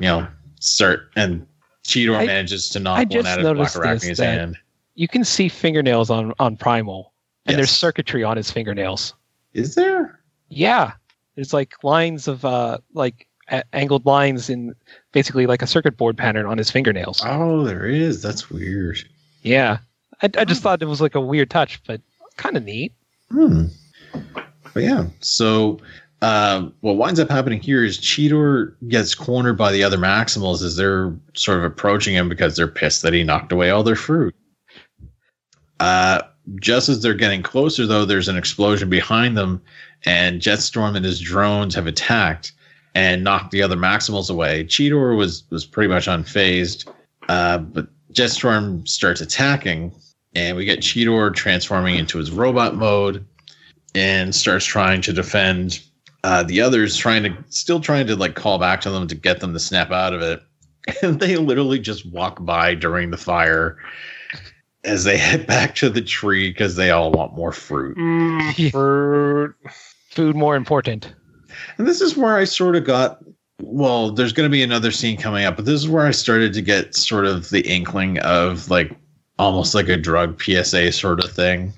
[0.00, 0.26] you know,
[0.60, 1.46] start and
[1.86, 4.56] Cheetor I- manages to knock I one out of Black Arachne's hand.
[4.94, 7.12] You can see fingernails on on Primal,
[7.46, 9.14] and there's circuitry on his fingernails.
[9.52, 10.20] Is there?
[10.48, 10.92] Yeah,
[11.34, 14.74] there's like lines of uh like a- angled lines in
[15.12, 17.22] basically like a circuit board pattern on his fingernails.
[17.24, 18.22] Oh, there is.
[18.22, 18.98] That's weird.
[19.42, 19.78] Yeah,
[20.22, 22.00] I, I just thought it was like a weird touch, but
[22.36, 22.92] kind of neat.
[23.30, 23.66] Hmm.
[24.72, 25.78] But yeah, so
[26.22, 30.76] uh, what winds up happening here is Cheetor gets cornered by the other Maximals as
[30.76, 34.34] they're sort of approaching him because they're pissed that he knocked away all their fruit.
[35.84, 36.22] Uh,
[36.60, 39.60] just as they're getting closer, though, there's an explosion behind them,
[40.06, 42.52] and Jetstorm and his drones have attacked
[42.94, 44.64] and knocked the other Maximals away.
[44.64, 46.90] Cheetor was was pretty much unfazed,
[47.28, 49.92] uh, but Jetstorm starts attacking,
[50.34, 53.22] and we get Cheetor transforming into his robot mode
[53.94, 55.80] and starts trying to defend
[56.22, 59.40] uh, the others, trying to still trying to like call back to them to get
[59.40, 60.42] them to snap out of it.
[61.02, 63.78] And they literally just walk by during the fire
[64.84, 67.96] as they head back to the tree because they all want more fruit.
[67.96, 69.54] Mm, fruit.
[70.10, 71.12] Food more important.
[71.78, 73.18] And this is where I sort of got
[73.60, 76.52] well, there's going to be another scene coming up, but this is where I started
[76.54, 78.96] to get sort of the inkling of like
[79.38, 81.72] almost like a drug PSA sort of thing.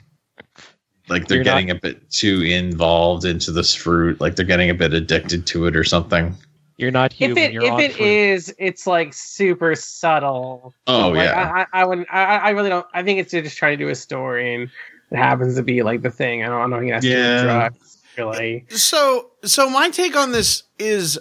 [1.08, 4.70] Like they're You're not- getting a bit too involved into this fruit, like they're getting
[4.70, 6.34] a bit addicted to it or something.
[6.78, 7.38] You're not If human.
[7.38, 8.04] it you're if on it fruit.
[8.06, 10.74] is, it's like super subtle.
[10.86, 11.52] Oh Like, yeah.
[11.54, 12.08] I, I, I wouldn't.
[12.10, 12.86] I, I really don't.
[12.92, 14.70] I think it's just trying to do a story, and
[15.10, 16.42] it happens to be like the thing.
[16.42, 17.42] I don't, I don't think it has to do Yeah.
[17.42, 17.92] drugs.
[18.18, 21.18] Really, So, so my take on this is,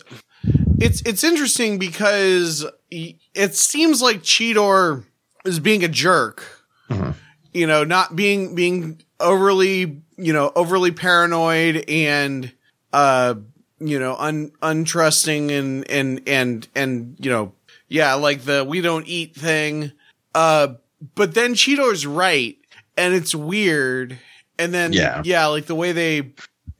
[0.79, 5.03] it's it's interesting because it seems like Cheetor
[5.43, 6.43] is being a jerk.
[6.89, 7.13] Mhm.
[7.53, 12.49] You know, not being being overly, you know, overly paranoid and,
[12.93, 13.35] uh,
[13.87, 17.53] you know, un untrusting and and and and you know,
[17.87, 19.91] yeah, like the we don't eat thing.
[20.33, 20.75] Uh,
[21.15, 22.57] but then Cheetor's right,
[22.97, 24.17] and it's weird.
[24.57, 25.21] And then Yeah.
[25.25, 26.31] yeah, like the way they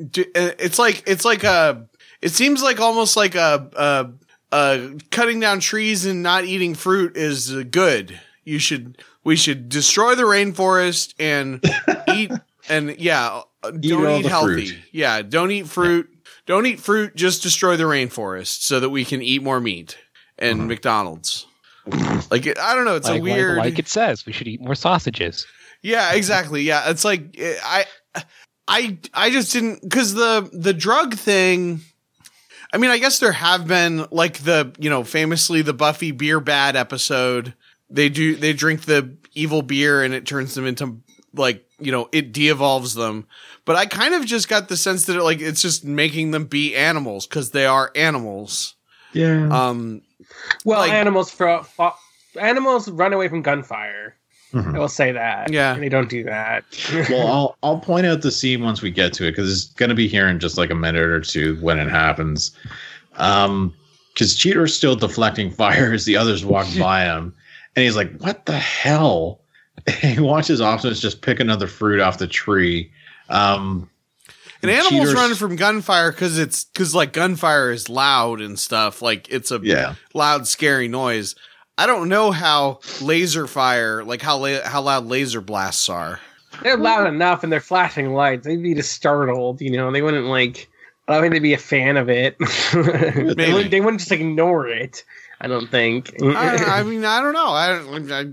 [0.09, 1.87] do, uh, it's like it's like a
[2.21, 4.07] it seems like almost like a uh
[4.51, 10.15] uh cutting down trees and not eating fruit is good you should we should destroy
[10.15, 11.63] the rainforest and
[12.15, 12.31] eat
[12.69, 13.41] and yeah
[13.81, 14.77] don't all eat healthy fruit.
[14.91, 16.09] yeah don't eat fruit
[16.45, 19.97] don't eat fruit just destroy the rainforest so that we can eat more meat
[20.37, 20.67] and Mm-hmm.
[20.69, 21.45] mcdonald's
[22.31, 24.61] like it- i don't know it's like, a weird like it says, we should eat
[24.61, 25.45] more sausages.
[25.81, 26.63] yeah, exactly.
[26.63, 27.85] Yeah, it's like I,
[28.67, 31.81] I, I just didn't because the the drug thing.
[32.73, 36.39] I mean, I guess there have been like the you know famously the Buffy beer
[36.39, 37.53] bad episode.
[37.91, 40.97] They do they drink the evil beer and it turns them into
[41.36, 43.27] like you know it de-evolves them.
[43.65, 46.45] But I kind of just got the sense that it, like it's just making them
[46.45, 48.75] be animals because they are animals.
[49.13, 49.47] yeah.
[49.51, 50.01] Um,
[50.65, 51.95] well, Like- animals for fo-
[52.39, 54.15] animals run away from gunfire.
[54.53, 54.75] Mhm.
[54.75, 55.51] I will say that.
[55.51, 55.73] Yeah.
[55.73, 56.63] and they don't do that.
[57.09, 59.89] well, I'll I'll point out the scene once we get to it because it's going
[59.89, 62.51] to be here in just like a minute or two when it happens.
[63.15, 63.73] Um,
[64.13, 67.33] because Cheetor's still deflecting fire as the others walk by him,
[67.75, 69.41] and he's like, "What the hell?"
[70.01, 72.91] he watches Optimus just pick another fruit off the tree.
[73.30, 73.89] Um,
[74.61, 79.01] and animals Cheaters- run from gunfire because it's because like gunfire is loud and stuff.
[79.01, 81.36] Like it's a yeah, loud, scary noise.
[81.78, 86.19] I don't know how laser fire, like how la- how loud laser blasts are.
[86.63, 88.45] they're loud enough and they're flashing lights.
[88.45, 89.61] They'd be just startled.
[89.61, 90.69] You know, they wouldn't like.
[91.07, 92.36] I don't think they'd be a fan of it.
[92.73, 95.03] they, wouldn't, they wouldn't just ignore it.
[95.39, 96.15] I don't think.
[96.23, 97.49] I, I mean, I don't know.
[97.49, 98.26] I, I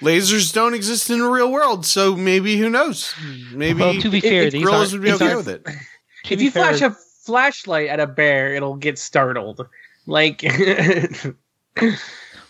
[0.00, 3.14] lasers don't exist in the real world, so maybe who knows?
[3.52, 5.66] Maybe Well, to be fair, it- these gorillas would be okay with it.
[6.30, 6.90] if be you fair, flash a
[7.24, 9.66] flashlight at a bear, it'll get startled.
[10.06, 10.42] Like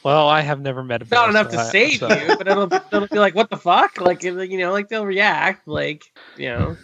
[0.05, 2.37] well, I have never met a bear, not enough so to I- save so- you,
[2.37, 4.01] but it'll it'll be like, what the fuck?
[4.01, 5.67] Like you know, like they'll react.
[5.67, 6.05] Like
[6.37, 6.77] you know,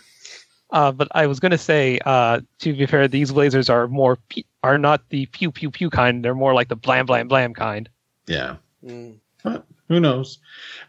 [0.71, 4.19] Uh, but I was going to say, uh, to be fair, these lasers are more
[4.65, 6.25] are not the pew pew pew kind.
[6.25, 7.89] They're more like the blam blam blam kind.
[8.27, 8.57] yeah.
[8.85, 9.17] Mm.
[9.43, 10.39] But who knows?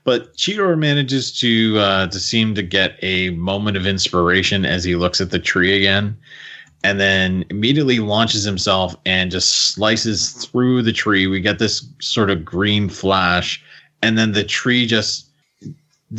[0.03, 4.95] But Cheetor manages to uh, to seem to get a moment of inspiration as he
[4.95, 6.15] looks at the tree again,
[6.83, 11.25] and then immediately launches himself and just slices through the tree.
[11.27, 13.63] We get this sort of green flash,
[14.03, 15.25] and then the tree just
[15.63, 15.73] I guess
[16.11, 16.17] their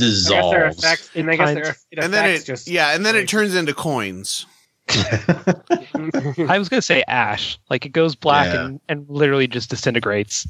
[0.68, 0.78] dissolves.
[0.78, 3.28] effects, and I guess Kind- their it And then it, just yeah, and then it
[3.28, 4.44] turns into coins.
[4.88, 8.66] I was going to say ash, like it goes black Yeah.
[8.66, 10.46] and, and literally just disintegrates.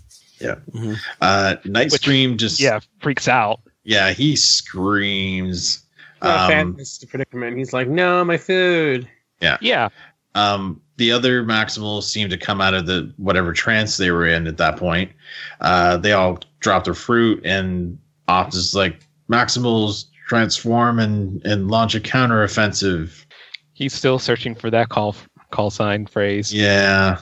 [1.20, 3.61] Uh, Night Which- Scream just Yeah, freaks out.
[3.84, 5.84] Yeah, he screams.
[6.22, 7.57] Not a fan Um, of this predicament.
[7.57, 9.09] He's like, no, my food.
[9.41, 9.59] Yeah.
[9.61, 9.89] Yeah.
[10.34, 14.47] Um, the other Maximals seem to come out of the whatever trance they were in
[14.47, 15.12] at that point.
[15.61, 21.95] Uh, they all drop their fruit, and Optimus is like, Maximals transform and, and launch
[21.95, 23.24] a counteroffensive.
[23.72, 25.14] He's still searching for that call
[25.51, 26.53] call sign phrase.
[26.53, 27.18] Yeah.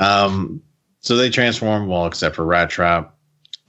[0.00, 0.60] Um,
[1.06, 3.14] so they transform, well, except for Rat Trap.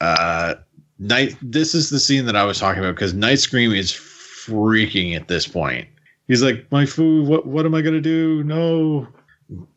[0.02, 0.56] Uh,
[0.98, 1.38] Night.
[1.40, 5.28] This is the scene that I was talking about because Night Scream is freaking at
[5.28, 5.88] this point.
[6.28, 7.28] He's like, "My food.
[7.28, 7.46] What?
[7.46, 8.44] What am I gonna do?
[8.44, 9.08] No."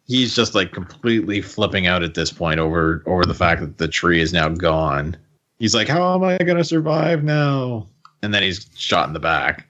[0.06, 3.88] He's just like completely flipping out at this point over over the fact that the
[3.88, 5.14] tree is now gone.
[5.58, 7.86] He's like, "How am I gonna survive now?"
[8.22, 9.66] And then he's shot in the back.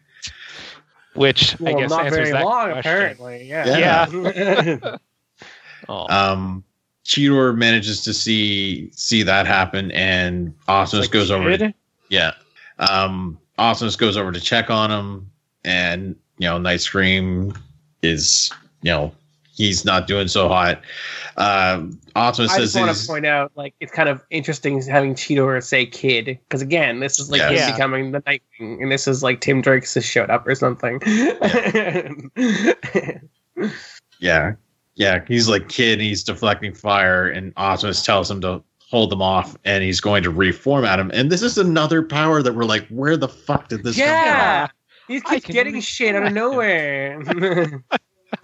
[1.15, 2.79] Which I guess not answers very that long, question.
[2.79, 3.49] apparently.
[3.49, 4.97] Yeah.
[5.89, 6.07] Oh.
[6.09, 6.63] Um,
[7.11, 11.59] Cheetor manages to see see that happen, and Optimus Like, goes over.
[11.59, 11.75] To,
[12.09, 12.35] yeah,
[12.79, 15.29] um, Optimus goes over to check on him,
[15.65, 17.53] and you know, Night Scream
[18.03, 18.53] is
[18.83, 19.13] you know
[19.57, 20.83] he's not doing so hot.
[21.37, 25.17] Um, Optimus I says just want to point out, like, it's kind of interesting having
[25.17, 27.51] Cheetor say "kid" because again, this is like Yes.
[27.51, 27.73] him Yeah.
[27.73, 31.01] becoming the Nightwing, and this is like Tim Drake's has showed up or something.
[31.05, 32.09] yeah,
[34.21, 34.53] yeah,
[35.27, 39.83] he's like kid, he's deflecting fire, and Optimus tells him to hold them off, and
[39.85, 41.11] he's going to reform at him.
[41.15, 44.13] And this is another power that we're like, where the fuck did this come from?
[44.15, 44.67] yeah,
[45.09, 47.23] he I keeps can getting shit out of nowhere.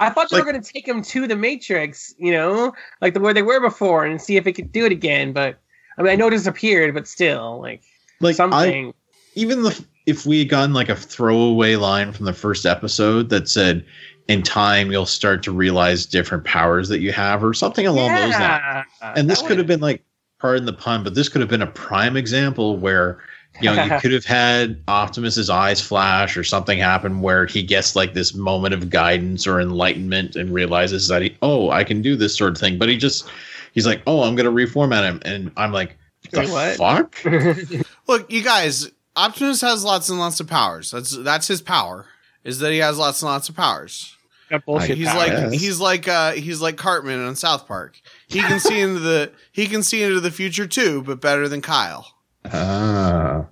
[0.00, 3.14] I thought they Like- were going to take him to the Matrix, you know, like
[3.14, 5.32] the where they were before, and see if it could do it again.
[5.32, 5.58] But
[5.98, 7.82] I mean, I know it disappeared, but still, like,
[8.20, 8.94] Like I, something.
[9.34, 13.48] even the if we had gotten like a throwaway line from the first episode that
[13.48, 13.84] said
[14.28, 18.32] in time you'll start to realize different powers that you have or something along those
[18.32, 20.02] lines and this that could have been like
[20.38, 23.18] pardon the pun but this could have been a prime example where
[23.60, 27.94] you know you could have had optimus's eyes flash or something happen where he gets
[27.94, 32.16] like this moment of guidance or enlightenment and realizes that he oh i can do
[32.16, 33.30] this sort of thing but he just
[33.72, 35.96] he's like oh i'm gonna reformat him and i'm like
[36.30, 37.14] the Wait, what?
[37.14, 40.90] fuck Look, you guys, Optimus has lots and lots of powers.
[40.90, 42.06] That's that's his power.
[42.44, 44.15] Is that he has lots and lots of powers.
[44.50, 45.52] That bullshit he's like Yes.
[45.52, 48.00] he's like uh he's like Cartman on South Park.
[48.28, 51.62] He can see into the he can see into the future too, but better than
[51.62, 52.14] Kyle.
[52.52, 53.44] Ah.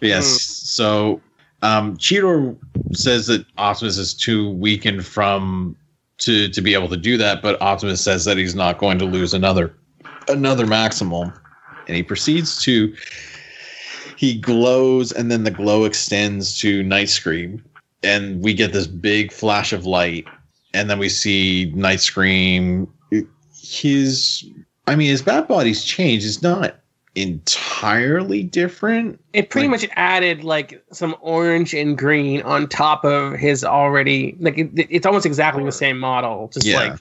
[0.00, 0.26] yes.
[0.26, 1.20] So
[1.62, 2.56] um Cheetor
[2.92, 5.74] says that Optimus is too weakened from
[6.18, 9.04] to to be able to do that, but Optimus says that he's not going to
[9.06, 9.74] lose another
[10.28, 11.32] another Maximal.
[11.86, 12.94] And he proceeds to
[14.16, 17.64] he glows and then the glow extends to Night Scream.
[18.02, 20.26] And we get this big flash of light.
[20.74, 22.92] And then we see Night Scream.
[23.60, 24.44] His
[24.86, 26.24] I mean his bat body's changed.
[26.26, 26.76] It's not
[27.14, 29.20] entirely different.
[29.32, 34.36] It pretty Like- much added like some orange and green on top of his already
[34.40, 36.50] like it, it's almost exactly the same model.
[36.52, 36.76] Just Yeah.
[36.78, 36.92] like,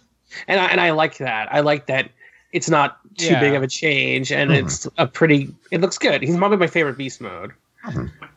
[0.48, 1.48] and I and I like that.
[1.54, 2.10] I like that
[2.54, 3.40] it's not too Yeah.
[3.40, 4.64] big of a change, and Mhm.
[4.66, 5.54] it's a pretty.
[5.72, 6.22] It looks good.
[6.22, 7.52] He's probably my favorite beast mode.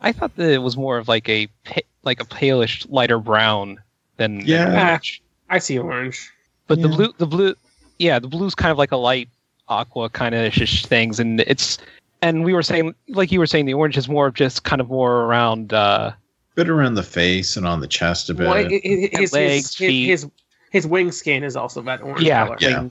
[0.01, 3.77] I thought that it was more of like a pa- like a palish lighter brown
[4.17, 4.89] than than Yeah.
[4.91, 5.21] orange.
[5.49, 6.29] I see orange.
[6.67, 7.55] But the blue the blue
[7.99, 9.29] yeah, the blue's kind of like a light
[9.67, 11.77] aqua kind of ish things and it's
[12.21, 14.81] and we were saying like you were saying the orange is more of just kind
[14.81, 16.11] of more around uh
[16.55, 18.47] bit around the face and on the chest a bit.
[18.47, 20.07] Well, it- it- his, legs, his, feet.
[20.09, 20.31] his, his
[20.71, 22.45] his wing skin is also that orange Yeah.
[22.45, 22.57] color.
[22.59, 22.89] Yeah.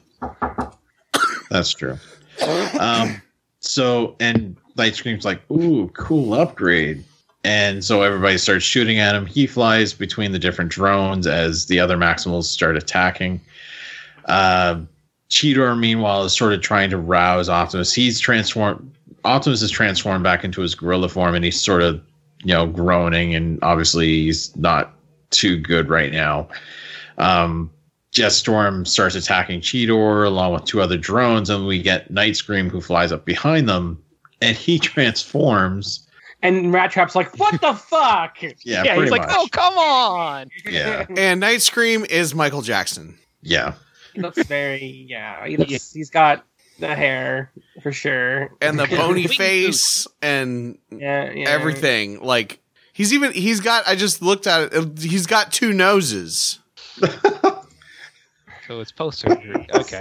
[1.50, 1.98] That's true.
[2.78, 3.20] Um,
[3.60, 7.04] so and Light Scream's like, "Ooh, cool upgrade."
[7.42, 9.24] And so everybody starts shooting at him.
[9.24, 13.40] He flies between the different drones as the other Maximals start attacking.
[14.26, 14.80] Uh,
[15.30, 17.94] Cheetor, meanwhile, is sort of trying to rouse Optimus.
[17.94, 18.94] He's transformed.
[19.24, 22.02] Optimus is transformed back into his gorilla form, and he's sort of,
[22.42, 23.34] you know, groaning.
[23.34, 24.92] And obviously, he's not
[25.30, 26.48] too good right now.
[27.18, 27.70] Um,
[28.12, 32.80] Jetstorm starts attacking Cheetor along with two other drones, and we get Night Scream who
[32.80, 34.02] flies up behind them,
[34.42, 36.06] and he transforms.
[36.42, 38.40] And Rat Trap's like, what the fuck?
[38.42, 38.52] Yeah,
[38.84, 39.36] yeah, he's like, oh, much.
[39.36, 41.06] "Oh, come on." Yeah.
[41.16, 43.18] And Night Scream is Michael Jackson.
[43.42, 43.74] Yeah,
[44.14, 45.46] He looks very yeah.
[45.46, 46.44] He looks, he's got
[46.78, 51.48] the hair for sure, And the bony face and yeah, yeah.
[51.48, 52.20] everything.
[52.22, 52.60] Like
[52.92, 54.98] he's even he's got I just looked at it.
[54.98, 56.58] He's got two noses.
[58.66, 59.66] So it's post surgery.
[59.74, 60.00] Okay.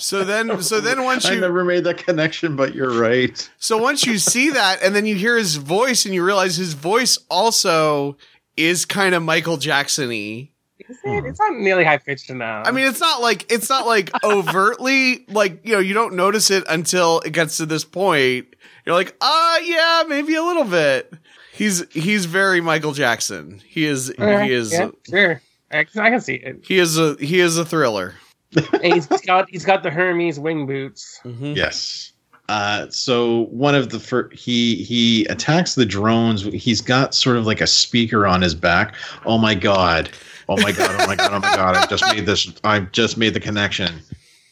[0.00, 3.48] So then so then once I you never made that connection, but you're right.
[3.58, 6.74] So once you see that, and then you hear his voice, and you realize his
[6.74, 8.16] voice also
[8.56, 10.50] is kind of Michael Jackson-y.
[10.88, 11.24] Is it?
[11.24, 12.66] It's not nearly high pitched enough.
[12.66, 16.50] I mean, it's not like it's not like overtly like you know you don't notice
[16.50, 18.48] it until it gets to this point,
[18.84, 21.12] You're like, uh, yeah, maybe a little bit.
[21.52, 23.60] He's he's very Michael Jackson.
[23.66, 25.42] He is Okay, he is yeah, sure.
[25.70, 26.64] I I can see it.
[26.66, 28.14] he is a he is a thriller.
[28.56, 31.20] And he's got he's got the Hermes wing boots.
[31.40, 32.12] Yes.
[32.48, 36.42] Uh, so one of the fir- he he attacks the drones.
[36.42, 38.96] He's got sort of like a speaker on his back.
[39.24, 40.10] Oh my god!
[40.48, 40.90] Oh my god!
[41.00, 41.32] Oh my god!
[41.32, 41.76] Oh my god!
[41.76, 42.52] I just made this.
[42.64, 44.00] I just made the connection.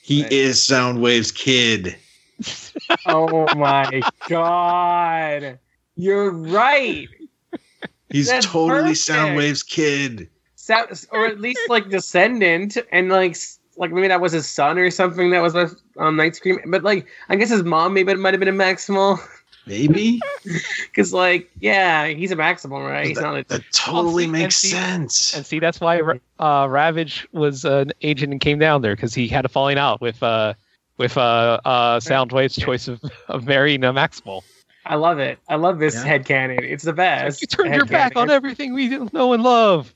[0.03, 1.97] He is Soundwave's kid.
[3.07, 5.59] Oh my god!
[5.97, 7.09] You're right.
[8.11, 8.99] He's That's totally perfect.
[9.01, 10.31] Soundwave's kid.
[10.55, 14.79] Sa- or at least like descendant, and like s- like maybe that was his son
[14.79, 16.59] or something that was with um, Night Scream.
[16.67, 19.19] But like I guess his mom maybe it might have been a Maximal.
[19.67, 20.19] Maybe
[20.91, 23.07] Because like yeah, he's a Maximal, right?
[23.07, 25.37] He's not a that totally see- makes and see- sense.
[25.37, 26.01] And see, that's why
[26.41, 30.01] uh, Ravage was an agent and came down there because he had a falling out
[30.01, 30.55] with uh,
[30.97, 34.43] with uh, uh, Soundwave's choice of, of marrying a Maximal.
[34.87, 35.39] I love it.
[35.51, 36.19] I love this Yeah.
[36.19, 36.63] headcanon.
[36.63, 37.43] It's the best.
[37.43, 39.95] You turned your back on everything we know and love.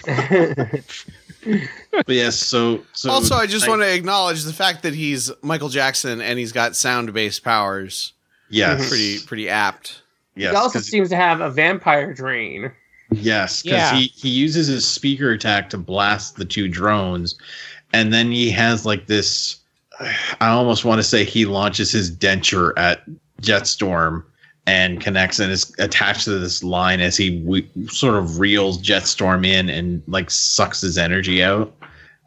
[1.44, 5.30] But yes, so so also, I just I- want to acknowledge the fact that he's
[5.42, 8.12] Michael Jackson and he's got sound based powers.
[8.48, 10.02] yes, Pretty pretty apt.
[10.36, 12.70] yes, he also seems to have a vampire drain.
[13.12, 13.94] Yes, because Yeah.
[13.96, 17.34] he, he uses his speaker attack to blast the two drones,
[17.92, 19.56] and then he has like this.
[20.40, 23.02] I almost want to say he launches his denture at
[23.42, 24.22] Jetstorm
[24.66, 29.46] and connects and is attached to this line as he we, sort of reels Jetstorm
[29.46, 31.74] in and like sucks his energy out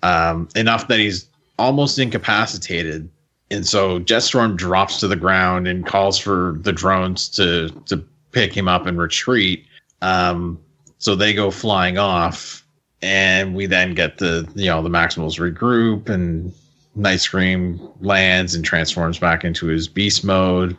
[0.03, 1.27] um, enough that he's
[1.57, 3.09] almost incapacitated.
[3.49, 8.55] And so Jetstorm drops to the ground and calls for the drones to to pick
[8.55, 9.65] him up and retreat.
[10.01, 10.59] Um,
[10.97, 12.65] so they go flying off,
[13.01, 16.53] and we then get the you know the Maximals regroup, and
[16.95, 20.75] Night Scream lands and transforms back into his beast mode.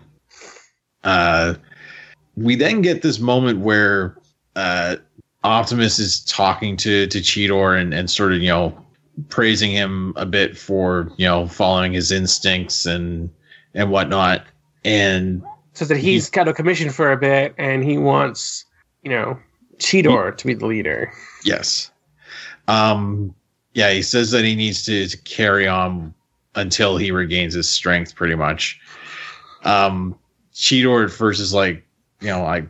[1.04, 1.54] Uh,
[2.36, 4.16] we then get this moment where
[4.56, 4.96] uh,
[5.44, 8.76] Optimus is talking to to Cheetor and and sort of you know
[9.28, 13.30] praising him a bit for you know following his instincts and
[13.74, 14.44] and whatnot,
[14.84, 15.42] and
[15.74, 18.64] Says that he's got a commission for a bit and he wants,
[19.02, 19.36] you know,
[19.78, 21.12] Cheetor to be the leader.
[21.44, 21.90] Yes.
[22.68, 23.34] Um
[23.74, 26.14] yeah, he says that he needs to, to carry on
[26.54, 28.80] until he regains his strength pretty much.
[29.64, 30.16] Um
[30.54, 31.84] Cheetor versus like,
[32.20, 32.68] you know, like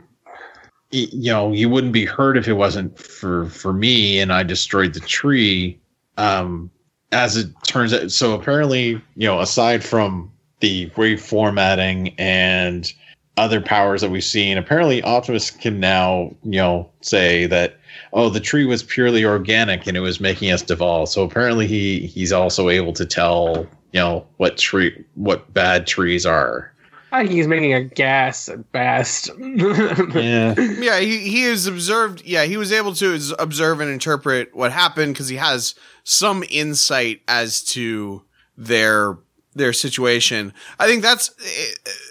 [0.91, 4.95] you know, you wouldn't be hurt if it wasn't for for me and I destroyed
[4.95, 5.79] the tree.
[6.17, 6.71] Um
[7.13, 10.31] as it turns out so apparently, you know, aside from
[10.61, 12.93] the reformatting and
[13.37, 17.79] other powers that we've seen, apparently Optimus can now, you know, say that
[18.13, 22.07] oh the tree was purely organic and it was making us devolve so apparently he
[22.07, 26.73] he's also able to tell you know what tree what bad trees are
[27.15, 29.31] I think he's making a guess at best.
[29.39, 32.23] yeah Yeah, he he is observed.
[32.25, 37.23] Yeah, he was able to observe and interpret what happened because he has some insight
[37.29, 38.23] as to
[38.57, 39.17] their
[39.55, 40.53] their situation.
[40.81, 41.31] I think that's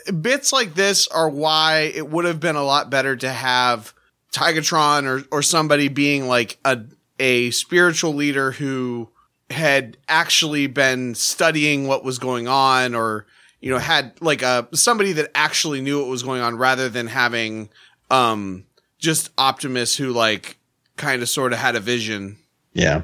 [0.08, 3.93] eh, bits like this are why it would have been a lot better to have
[4.32, 6.80] Tigatron or or somebody being like a
[7.20, 9.10] a spiritual leader who
[9.49, 13.26] had actually been studying what was going on or
[13.64, 17.07] you know had like a somebody that actually knew what was going on rather than
[17.07, 17.69] having
[18.11, 18.65] um
[18.99, 20.57] just Optimus who like
[20.98, 22.38] kind of sort of had a vision.
[22.73, 23.02] yeah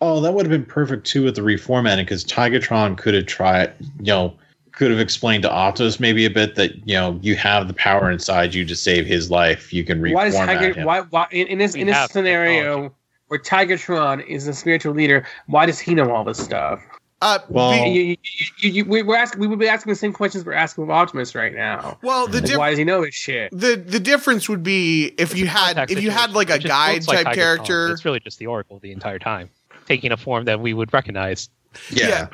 [0.00, 3.72] oh that would have been perfect too with the reformatting because tigatron could have tried
[3.98, 4.34] you know
[4.72, 8.10] could have explained to optimus maybe a bit that you know you have the power
[8.10, 10.72] inside you to save his life you can reformat why does Tiger?
[10.72, 11.00] him Why?
[11.02, 11.26] Why?
[11.30, 12.94] In, in this We in this have scenario
[13.28, 16.82] where Tigatron is the spiritual leader, why does he know all this stuff?
[17.20, 18.16] Uh, Well- be- You, you,
[18.58, 19.40] you, you, we- we're asking.
[19.40, 21.98] We would be asking the same questions we're asking of Optimus right now.
[22.02, 23.50] well, the Like, diff- why does he know his shit?
[23.52, 27.08] the the difference would be if you had if you had like a guide looks
[27.08, 27.34] like type Tigatron.
[27.34, 27.90] character.
[27.90, 29.50] It's really just the Oracle the entire time,
[29.86, 31.48] taking a form that we would recognize.
[31.90, 32.28] yeah,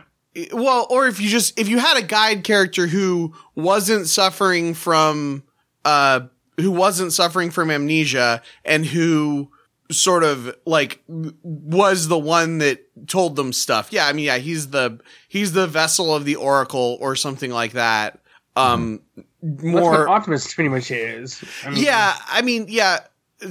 [0.53, 5.45] Well, or if you just if you had a guide character who wasn't suffering from
[5.87, 6.21] uh
[6.61, 9.51] who wasn't suffering from amnesia and who
[9.91, 13.89] sort of like was the one that told them stuff.
[13.93, 17.73] Yeah, I mean, yeah, he's the he's the vessel of the oracle or something like
[17.73, 18.21] that.
[18.57, 19.01] Um
[19.43, 21.45] That's more Optimus pretty much is.
[21.65, 23.01] I mean, yeah, I mean, yeah,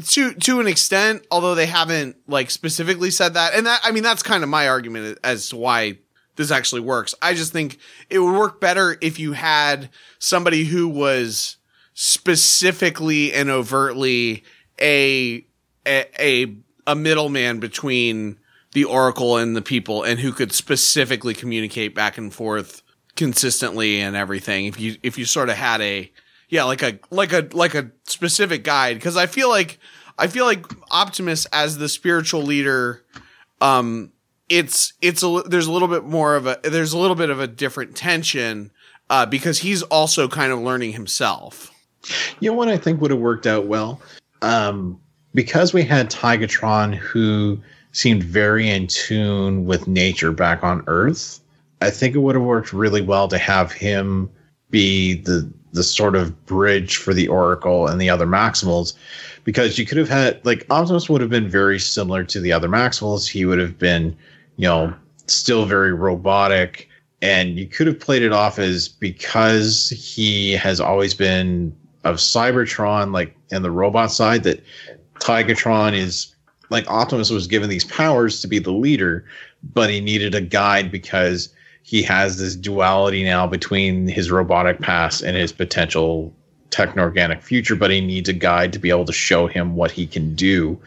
[0.10, 3.54] to to an extent, although they haven't like specifically said that.
[3.54, 6.00] And that I mean, that's kind of my argument as to why
[6.36, 7.14] this actually works.
[7.22, 7.78] I just think
[8.10, 9.90] it would work better if you had
[10.20, 11.58] somebody who was
[11.94, 14.44] specifically and overtly
[14.82, 15.46] a
[15.86, 16.56] a a,
[16.88, 18.38] a middleman between
[18.74, 22.82] the oracle and the people and who could specifically communicate back and forth
[23.16, 26.12] consistently and everything if you if you sort of had a
[26.54, 29.80] yeah, like a like a like a specific guide because I feel like
[30.20, 33.04] I feel like Optimus as the spiritual leader,
[33.60, 34.12] um,
[34.50, 37.40] it's it's a there's a little bit more of a there's a little bit of
[37.40, 38.70] a different tension
[39.10, 41.72] uh, because he's also kind of learning himself.
[42.40, 44.00] You know what I think would have worked out well?
[44.44, 45.02] Um,
[45.34, 47.60] because we had Tigatron who
[47.92, 51.40] seemed very in tune with nature back on Earth,
[51.82, 54.30] I think it would have worked really well to have him
[54.70, 58.94] be the the sort of bridge for the Oracle and the other Maximals.
[59.44, 62.70] Because you could have had like Optimus would have been very similar to the other
[62.70, 63.28] Maximals.
[63.28, 64.16] He would have been,
[64.58, 64.94] you know,
[65.28, 66.88] still very robotic.
[67.22, 73.14] And you could have played it off as because he has always been of Cybertron,
[73.14, 74.62] like in the robot side, that
[75.19, 76.34] Tigatron is
[76.69, 79.26] like Optimus was given these powers to be the leader,
[79.73, 81.49] but he needed a guide because
[81.84, 86.34] he has this duality now between his robotic past and his potential
[86.72, 90.07] techno-organic future, but he needs a guide to be able to show him what he
[90.07, 90.80] can do.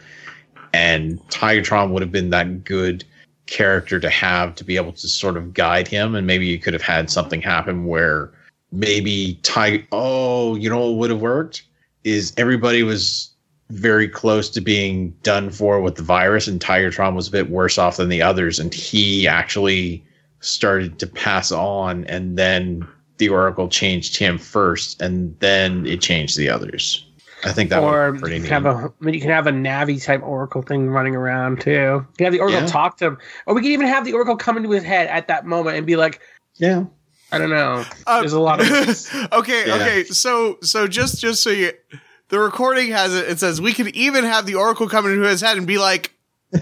[0.73, 3.05] And Tigatron would have been that good
[3.45, 6.13] character to have to be able to sort of guide him.
[6.15, 8.31] And maybe you could have had something happen where
[8.71, 11.63] maybe Ty oh, you know what would have worked?
[12.03, 13.29] Is everybody was
[13.69, 17.77] very close to being done for with the virus and Tigatron was a bit worse
[17.77, 20.03] off than the others and he actually
[20.39, 22.87] started to pass on and then
[23.17, 27.03] the Oracle changed him first and then it changed the others.
[27.43, 28.47] I think that or would be pretty you neat.
[28.47, 31.61] can have a I mean, you can have a Navi type Oracle thing running around
[31.61, 31.71] too.
[31.71, 32.67] You can have the Oracle Yeah.
[32.67, 35.27] talk to him, or we can even have the Oracle come into his head at
[35.27, 36.21] that moment and be like,
[36.55, 36.85] yeah.
[37.31, 37.83] I don't know.
[38.07, 38.67] Uh, There's a lot of
[39.33, 39.75] okay, Yeah.
[39.75, 40.03] okay.
[40.05, 41.73] So so just just so you
[42.29, 45.41] the recording has it it says we could even have the oracle come into his
[45.41, 46.13] head and be like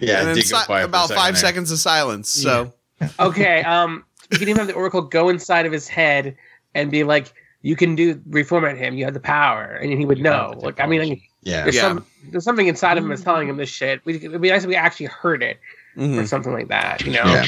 [0.00, 1.40] Yeah, and then si- go quiet for a about 5 there.
[1.40, 2.30] seconds of silence.
[2.30, 2.72] So
[3.18, 3.62] okay.
[3.62, 6.36] Um, you can even have the Oracle go inside of his head
[6.74, 7.32] and be like,
[7.62, 8.94] you can do reformat him.
[8.94, 10.54] You have the power, and he would You know.
[10.58, 11.22] Like, I mean, like.
[11.42, 11.62] Yeah.
[11.62, 11.82] there's Yeah.
[11.82, 14.00] some there's something inside of him that's telling him this shit.
[14.04, 15.58] We, it'd be nice if we actually heard it
[15.96, 16.28] or mhm.
[16.28, 17.04] something like that.
[17.04, 17.24] You know.
[17.24, 17.46] Yeah.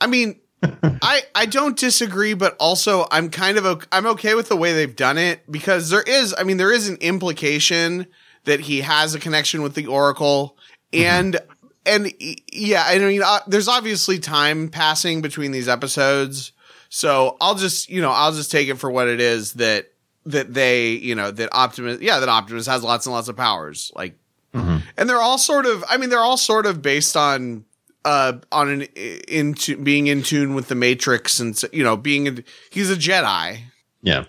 [0.00, 4.56] I mean I I don't disagree but also I'm kind of I'm okay with the
[4.56, 8.06] way they've done it because there is I mean there is an implication
[8.44, 10.56] that he has a connection with the oracle
[10.92, 11.38] and
[11.86, 12.12] and
[12.52, 16.52] yeah I mean uh, there's obviously time passing between these episodes
[16.90, 19.86] so I'll just you know I'll just take it for what it is that
[20.26, 23.90] that they you know that Optimus yeah that Optimus has lots and lots of powers
[23.94, 24.16] like
[24.52, 24.82] Mhm.
[24.96, 27.64] and they're all sort of I mean they're all sort of based on
[28.04, 28.82] uh on an
[29.28, 32.34] into being in tune with the matrix and you know being a,
[32.70, 33.58] he's a jedi
[34.02, 34.24] Yeah.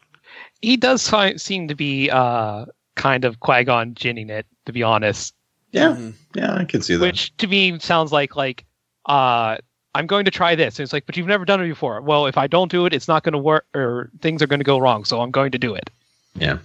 [0.61, 2.65] He does fi- seem to be uh,
[2.95, 5.33] kind of Qui Gon Jinning it, to be honest.
[5.71, 5.95] Yeah.
[5.95, 6.13] Mhm.
[6.35, 7.01] Yeah, I can see that.
[7.03, 8.63] Which to me sounds like like
[9.07, 9.57] uh,
[9.95, 10.77] I'm going to try this.
[10.77, 11.99] And it's like, but you've never done it before.
[12.01, 14.59] Well, if I don't do it, it's not going to work, or things are going
[14.59, 15.03] to go wrong.
[15.03, 15.89] So I'm going to do it.
[16.35, 16.59] Yeah.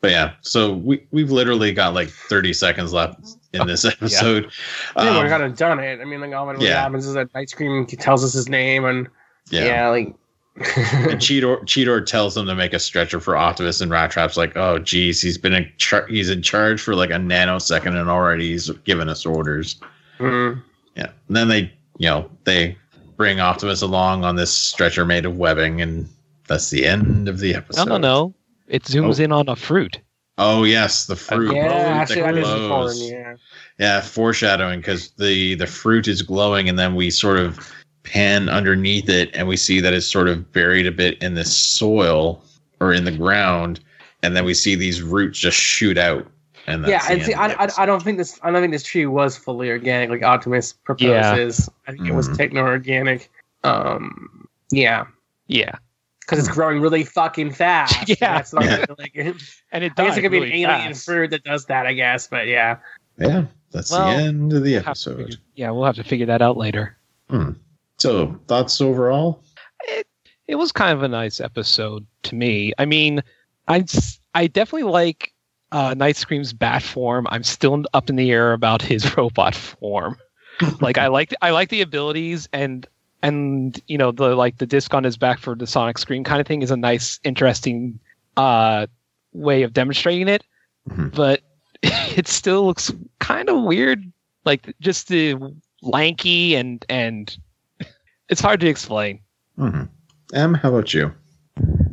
[0.00, 3.18] But yeah, so we we've literally got like 30 seconds left
[3.52, 4.50] in this episode.
[4.96, 6.00] I think Um, we kind of done it.
[6.00, 6.82] I mean, like all that really yeah.
[6.82, 9.08] happens is that Night Scream tells us his name, and
[9.50, 9.64] yeah.
[9.64, 10.14] yeah, like
[10.56, 10.66] And
[11.20, 14.78] Cheetor Cheetor tells them to make a stretcher for Optimus and Rat Trap's like, oh
[14.78, 18.68] geez, he's been in char- he's in charge for like a nanosecond and already he's
[18.84, 19.80] given us orders.
[20.18, 20.60] mm,
[20.96, 21.10] Yeah.
[21.28, 22.76] And then they you know, they
[23.16, 26.08] bring Optimus along on this stretcher made of webbing and
[26.48, 27.86] that's the end of the episode.
[27.88, 27.98] no, no.
[27.98, 28.34] No.
[28.66, 29.24] It zooms Oh.
[29.24, 29.98] in on a fruit.
[30.38, 31.54] Oh yes, the fruit.
[31.54, 32.98] yeah, that actually, that is important.
[33.00, 33.19] Yeah,
[33.80, 37.58] Yeah, foreshadowing because the the fruit is glowing, and then we sort of
[38.02, 41.46] pan underneath it, and we see that it's sort of buried a bit in the
[41.46, 42.42] soil
[42.80, 43.80] or in the ground,
[44.22, 46.26] and then we see these roots just shoot out.
[46.66, 47.10] And that's yeah.
[47.12, 47.82] And see, end of the I, I.
[47.84, 48.38] I don't think this.
[48.42, 51.70] I don't think this tree was fully organic, like Optimus proposes.
[51.72, 51.90] Yeah.
[51.90, 52.36] I think it was Mhm.
[52.36, 53.30] techno organic.
[53.64, 55.06] Um, yeah,
[55.46, 55.72] Yeah,
[56.20, 58.08] because it's growing really fucking fast.
[58.08, 58.16] Yeah.
[58.20, 58.84] That's not Yeah.
[58.98, 59.34] like, and
[59.84, 61.06] it I guess died it could be an alien fast.
[61.06, 61.86] fruit that does that.
[61.86, 62.76] I guess, but yeah.
[63.18, 65.16] yeah, that's Well, the end of the We'll episode.
[65.18, 66.96] figure- yeah, we'll have to figure that out later.
[67.98, 69.42] So thoughts overall?
[69.84, 70.06] it
[70.48, 72.72] it was kind of a nice episode to me.
[72.78, 73.22] I mean,
[73.68, 73.84] I
[74.34, 75.32] I definitely like
[75.72, 77.26] uh, Night Scream's bat form.
[77.30, 80.16] I'm still up in the air about his robot form.
[80.80, 82.86] like I like I like the abilities and
[83.22, 86.40] and you know the like the disc on his back for the sonic screen kind
[86.40, 88.00] of thing is a nice interesting
[88.36, 88.86] uh
[89.32, 90.42] way of demonstrating it
[90.88, 91.14] Mhm.
[91.14, 91.42] but
[92.20, 94.04] it still looks kind of weird
[94.44, 95.34] like just the
[95.82, 97.38] lanky and and
[98.28, 99.20] it's hard to explain
[99.56, 99.84] hmm
[100.32, 101.12] Em, how about you?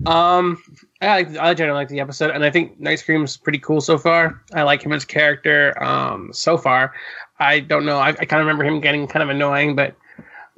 [0.06, 0.62] Um,
[1.02, 3.98] I like I generally like the episode, and I think Night Scream's pretty cool so
[3.98, 4.42] far.
[4.54, 5.82] I like him as character.
[5.84, 6.94] Um, so far,
[7.40, 7.98] I don't know.
[7.98, 9.96] I, I kind of remember him getting kind of annoying, but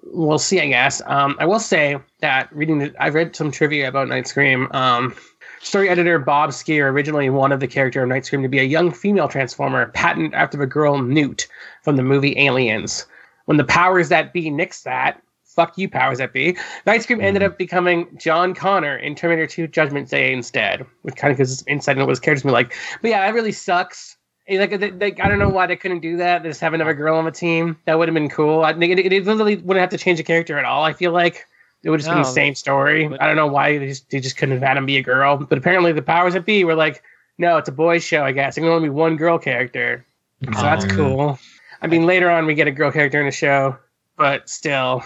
[0.04, 0.60] we'll see.
[0.60, 1.02] I guess.
[1.06, 4.68] Um, I will say that reading, the, I've read some trivia about Night Scream.
[4.72, 5.16] Um,
[5.61, 8.91] story editor Bob Skir originally wanted the character of Night Scream to be a young
[8.91, 11.48] female Transformer, patent after the girl Newt
[11.84, 13.06] from the movie Aliens.
[13.45, 17.41] When the powers that be nixed that, fuck you, powers that be, Night Scream ended
[17.41, 17.52] mm-hmm.
[17.52, 21.64] up becoming John Connor in Terminator 2 Judgment Day instead, which kind of gives us
[21.68, 22.76] insight into what his character's gonna be like.
[23.02, 24.18] But yeah, that really sucks.
[24.49, 26.41] Like, they, they, I don't know why they couldn't do that.
[26.41, 27.77] They Just have another girl on the team.
[27.86, 28.64] That would have been cool.
[28.64, 30.84] I think it, it, it literally wouldn't have to change the character at all.
[30.84, 31.45] I feel like
[31.84, 33.06] it would just No, the same story.
[33.19, 35.38] I don't know why they just, they just couldn't have had him be a girl.
[35.38, 37.01] But apparently, the powers that be were like,
[37.38, 38.23] no, it's a boys' show.
[38.23, 40.06] I guess it can only be one girl character.
[40.43, 41.39] So that's Um, cool.
[41.81, 43.77] I mean, later on we get a girl character in the show,
[44.18, 45.03] but still.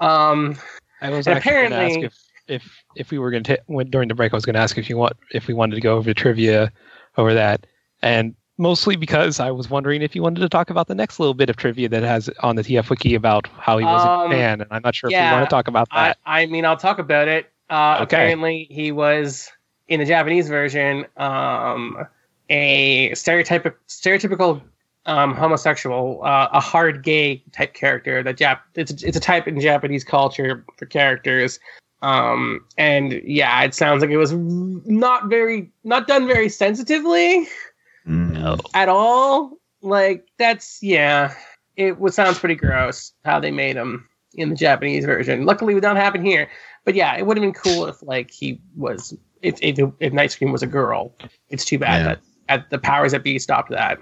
[0.00, 0.56] Um,
[1.00, 3.58] I was And actually going to ask apparently- if, if if we were going to
[3.66, 5.74] when during the break, I was going to ask if you want if we wanted
[5.76, 6.72] to go over trivia
[7.16, 7.66] over that,
[8.02, 11.34] and mostly because I was wondering if you wanted to talk about the next little
[11.34, 14.28] bit of trivia that has on the TF wiki about how he was Um, a
[14.30, 16.18] fan, and I'm not sure if you want to talk about that.
[16.26, 17.50] I mean, I'll talk about it.
[17.68, 18.16] Uh, Okay.
[18.16, 19.50] Apparently, he was
[19.88, 22.06] in the Japanese version um,
[22.48, 24.62] a stereotypic, stereotypical
[25.06, 28.22] um, homosexual, uh, a hard gay type character.
[28.22, 31.58] That Jap- it's a, it's a type in Japanese culture for characters.
[32.02, 37.48] Um, and yeah, it sounds like it was not very, not done very sensitively
[38.06, 38.60] Mm.
[38.74, 39.52] at all.
[39.82, 41.34] Like that's yeah,
[41.76, 45.44] it would sounds pretty gross how they made him in the Japanese version.
[45.44, 46.48] Luckily, it don't happen here.
[46.84, 50.32] But yeah, it would have been cool if like he was if if, if Night
[50.32, 51.14] Scream was a girl.
[51.50, 52.04] It's too bad Yeah.
[52.04, 53.98] that at the powers that be stopped that.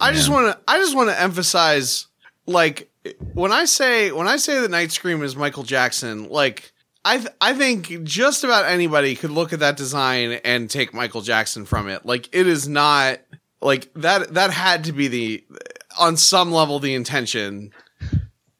[0.00, 0.60] I just want to.
[0.66, 2.08] I just want to emphasize,
[2.46, 2.90] like,
[3.32, 6.72] when I say when I say that Night Scream is Michael Jackson, like,
[7.04, 11.20] I th- I think just about anybody could look at that design and take Michael
[11.20, 12.04] Jackson from it.
[12.04, 13.20] Like, it is not
[13.64, 14.34] like that.
[14.34, 15.44] That had to be the
[15.98, 17.72] on some level the intention.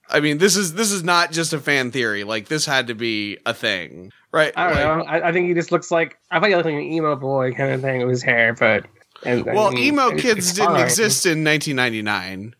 [0.08, 2.24] I mean, this is this is not just a fan theory.
[2.24, 4.52] Like, this had to be a thing, right?
[4.56, 5.12] I don't Like- know.
[5.12, 7.52] I, I think he just looks like I thought he looked like an emo boy
[7.52, 8.86] kind of thing with his hair, but
[9.24, 10.82] and, Well, emo kids didn't fine.
[10.84, 12.54] exist in 1999.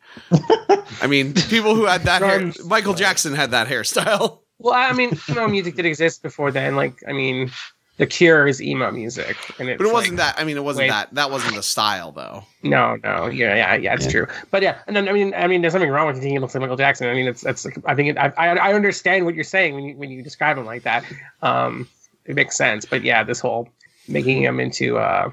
[1.03, 2.51] I mean, people who had that hair.
[2.65, 4.41] Michael Jackson had that hairstyle.
[4.59, 6.77] Well, I mean, emo music did exist before then.
[6.77, 7.51] Like, I mean,
[7.97, 10.35] The Cure is emo music, and it's But it wasn't that.
[10.37, 10.91] I mean, it wasn't wait.
[10.91, 11.15] that.
[11.15, 12.43] That wasn't the style, though.
[12.65, 14.11] No, no, yeah, yeah, yeah, it's Yeah.
[14.11, 14.27] true.
[14.51, 16.55] But yeah, and then I mean, I mean, there's something wrong with thinking he looks
[16.55, 17.09] like Michael Jackson.
[17.09, 17.65] I mean, it's that's.
[17.65, 20.23] Like, I think it, I, I I understand what you're saying when you when you
[20.23, 21.05] describe him like that.
[21.43, 21.89] Um,
[22.25, 22.85] it makes sense.
[22.85, 23.69] But yeah, this whole
[24.09, 25.31] making him into uh,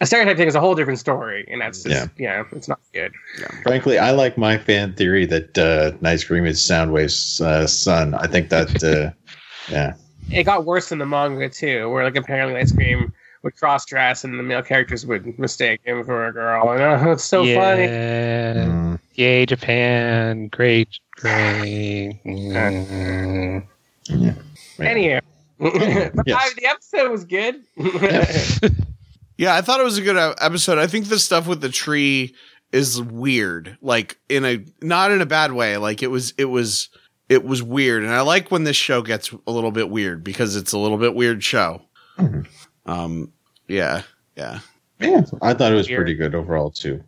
[0.00, 3.12] a stereotype thing is a whole different story, and that's just, yeah, it's not good.
[3.38, 3.48] Yeah.
[3.62, 8.14] Frankly, I like my fan theory that uh, Night Scream is Soundwave's uh, son.
[8.14, 9.12] I think that, uh,
[9.70, 9.94] yeah,
[10.32, 13.12] It got worse in the manga too, where like apparently Ice Cream
[13.42, 16.70] would cross dress and the male characters would mistake him for a girl.
[16.72, 17.82] And uh, it's so funny.
[17.84, 18.54] yeah.
[18.54, 18.98] Mm.
[19.14, 20.48] Yay, Japan!
[20.48, 22.18] Great, great.
[22.24, 23.64] Mm.
[24.08, 24.34] Yeah.
[24.78, 25.20] Anyhow,
[25.60, 26.36] Yes.
[26.36, 27.62] I- the episode was good.
[29.36, 30.76] Yeah, I thought it was a good uh, episode.
[30.76, 32.34] I think the stuff with the tree
[32.72, 35.78] is weird, like in a not in a bad way.
[35.78, 36.90] Like it was, it was,
[37.30, 40.56] it was weird, and I like when this show gets a little bit weird because
[40.56, 41.80] it's a little bit weird show.
[42.18, 42.46] Mhm.
[42.84, 43.32] Um,
[43.68, 44.02] yeah,
[44.36, 44.58] yeah.
[44.98, 45.98] Yeah, I thought it was Weird.
[46.00, 47.02] pretty good overall too.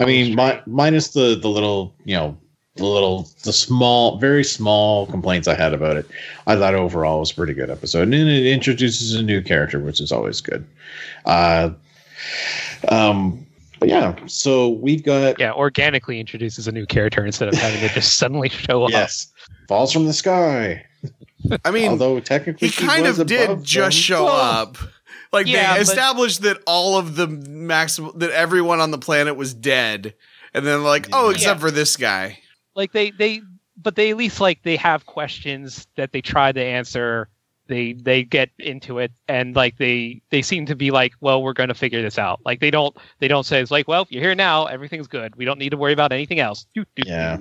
[0.00, 2.36] I mean, mi- minus the the little, you know,
[2.74, 6.06] the little, the small, very small complaints I had about it.
[6.48, 9.40] I thought overall it was a pretty good episode, and then it introduces a new
[9.42, 10.66] character, which is always good.
[11.24, 11.70] Uh,
[12.88, 13.45] um,
[13.78, 17.94] but yeah, so we've got Yeah, organically introduces a new character instead of having to
[17.94, 18.90] just suddenly show up.
[18.90, 19.28] yes,
[19.68, 20.84] falls from the sky.
[21.64, 24.02] I mean, Although technically he she kind of did just them.
[24.02, 24.76] show Well, up.
[25.32, 29.36] Like yeah, they but- established that all of the maximum that everyone on the planet
[29.36, 30.14] was dead,
[30.54, 32.38] and then like, oh, except for this guy.
[32.74, 33.42] like they they
[33.76, 37.28] but they at least like they have questions that they try to answer
[37.68, 41.52] they they get into it and like they they seem to be like well we're
[41.52, 44.22] going to figure this out like they don't they don't say it's like well you're
[44.22, 47.38] here now everything's good we don't need to worry about anything else Doo, doo, Yeah.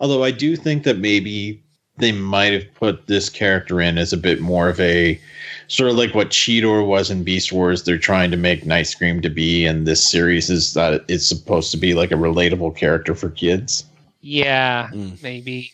[0.00, 1.62] Although I do think that maybe
[1.96, 5.20] they might have put this character in as a bit more of a
[5.68, 7.84] sort of like what Cheetor was in Beast Wars.
[7.84, 11.70] They're trying to make Night Scream to be, and this series is that it's supposed
[11.70, 13.84] to be like a relatable character for kids.
[14.22, 15.22] yeah Mm.
[15.22, 15.72] maybe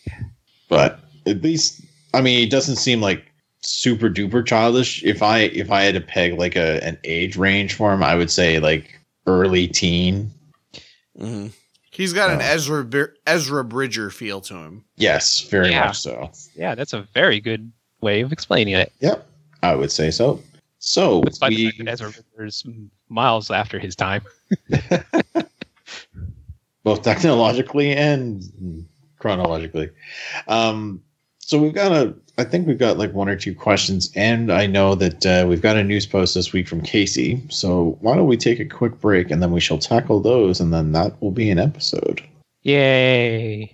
[0.69, 1.81] But at least,
[2.13, 3.30] I mean, it doesn't seem like
[3.61, 5.03] super duper childish.
[5.03, 8.15] If I if I had to peg like a an age range for him, I
[8.15, 10.31] would say like early teen.
[11.19, 11.47] Mm-hmm.
[11.91, 12.45] He's got an Oh.
[12.45, 14.85] Ezra Ezra Bridger feel to him.
[14.95, 15.87] Yes, very Yeah.
[15.87, 16.31] much so.
[16.55, 17.71] yeah that's a very good
[18.01, 19.27] way of explaining it Yep,
[19.61, 20.41] I would say so.
[20.79, 22.65] So despite the we, fact that Ezra Riller's
[23.09, 24.23] miles after his time
[26.83, 28.87] both technologically and
[29.19, 29.89] chronologically.
[30.47, 31.01] Um,
[31.39, 34.65] so we've got a, I think we've got like one or two questions, and I
[34.65, 37.39] know that uh, we've got a news post this week from Casey.
[37.49, 40.73] So why don't we take a quick break and then we shall tackle those, and
[40.73, 42.23] then that will be an episode.
[42.63, 43.71] Yay!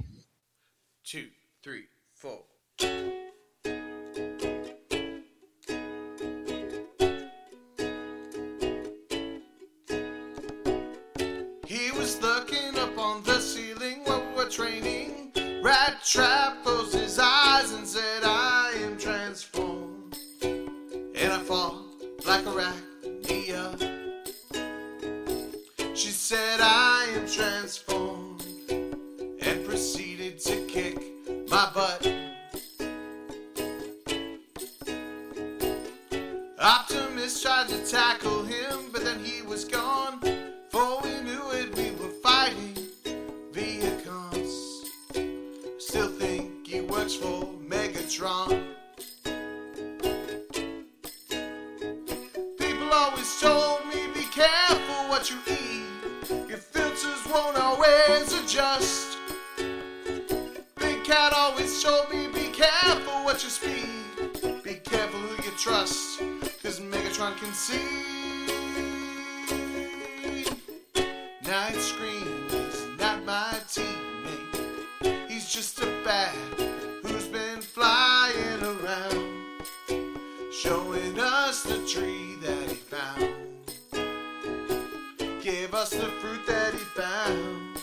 [85.78, 87.78] Fruit that he found,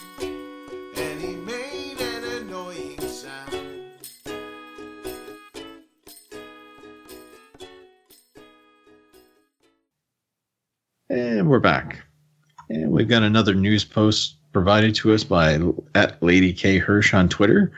[0.97, 3.55] and he made an annoying sound.
[11.09, 12.03] And we're back.
[12.69, 15.61] And we've got another news post provided to us by
[15.95, 17.71] at Lady K Hirsch on Twitter.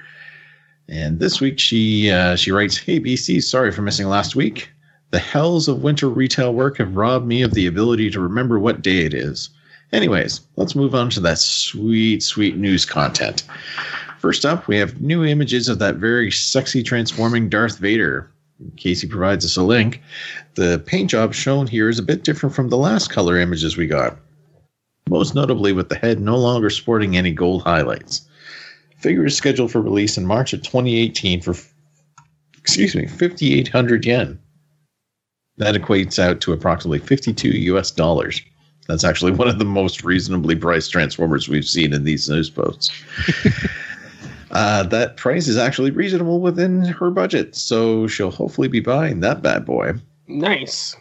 [0.88, 4.70] And this week she uh, she writes, "Hey BC, sorry for missing last week.
[5.10, 8.80] The hells of winter retail work have robbed me of the ability to remember what
[8.80, 9.50] day it is.
[9.92, 13.44] Anyways, let's move on to that sweet, sweet news content.
[14.18, 18.30] First up, we have new images of that very sexy transforming Darth Vader.
[18.76, 20.02] Casey provides us a link.
[20.54, 23.86] The paint job shown here is a bit different from the last color images we
[23.86, 24.16] got,
[25.08, 28.26] most notably with the head no longer sporting any gold highlights.
[28.98, 31.54] Figure is scheduled for release in March of 2018 for,
[32.58, 34.38] excuse me, 5,800 yen.
[35.58, 38.40] That equates out to approximately 52 US dollars.
[38.88, 42.90] That's actually one of the most reasonably priced Transformers we've seen in these news posts.
[44.52, 49.42] uh, that price is actually reasonable within her budget, so she'll hopefully be buying that
[49.42, 49.92] bad boy.
[50.28, 50.96] Nice.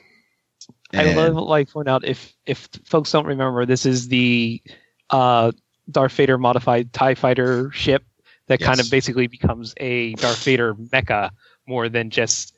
[0.94, 4.62] I And- love like point out if if folks don't remember, this is the
[5.10, 5.52] uh,
[5.91, 8.03] Darth Vader modified Tie Fighter ship
[8.48, 11.30] that kind of basically becomes a Darth Vader mecha
[11.68, 12.53] more than just.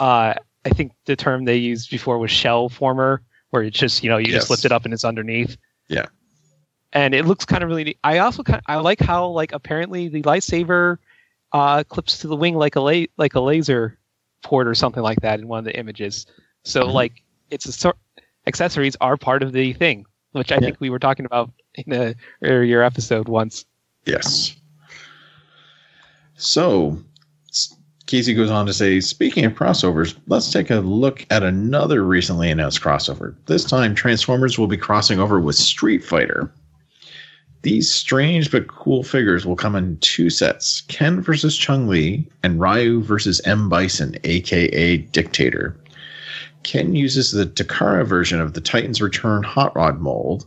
[0.00, 0.34] Uh,
[0.64, 4.18] I think the term they used before was shell former, where it's just you know
[4.18, 4.42] you Yes.
[4.42, 5.56] just lift it up and it's underneath.
[5.88, 6.06] Yeah.
[6.92, 7.98] And it looks kind of really neat.
[8.04, 10.98] I also kind I like how like apparently the lightsaber
[11.52, 13.98] uh, clips to the wing like a la- like a laser
[14.42, 16.26] port or something like that in one of the images.
[16.64, 16.92] So Mhm.
[16.94, 17.96] like it's a sort
[18.46, 20.60] accessories are part of the thing, which I Yeah.
[20.60, 23.64] think we were talking about in a earlier episode once.
[24.06, 24.54] Yes.
[26.36, 26.98] So,
[28.08, 32.50] Casey goes on to say, speaking of crossovers, let's take a look at another recently
[32.50, 33.34] announced crossover.
[33.44, 36.50] This time, Transformers will be crossing over with Street Fighter.
[37.62, 42.58] These strange but cool figures will come in two sets Ken versus Chun Li and
[42.58, 43.68] Ryu versus M.
[43.68, 45.76] Bison, aka Dictator.
[46.62, 50.46] Ken uses the Takara version of the Titans Return Hot Rod mold.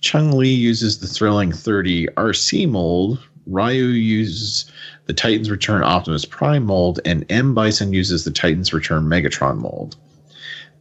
[0.00, 3.18] Chun Li uses the thrilling 30 Arcee mold.
[3.46, 4.70] Ryu uses
[5.06, 7.54] the Titans Return Optimus Prime mold, and M.
[7.54, 9.96] Bison uses the Titans Return Megatron mold.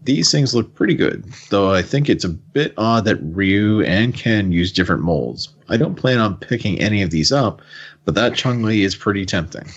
[0.04, 4.14] These things look pretty good, though I think it's a bit odd that Ryu and
[4.14, 5.50] Ken use different molds.
[5.68, 7.62] I don't plan on picking any of these up,
[8.06, 9.68] but that Chun Li is pretty tempting.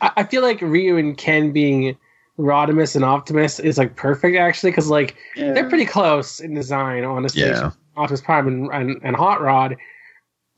[0.00, 1.96] I, I feel like Ryu and Ken being
[2.38, 7.42] Rodimus and Optimus is like perfect actually because like they're pretty close in design, honestly.
[7.42, 7.70] Yeah.
[7.96, 9.76] Optimus Prime and, and, and Hot Rod.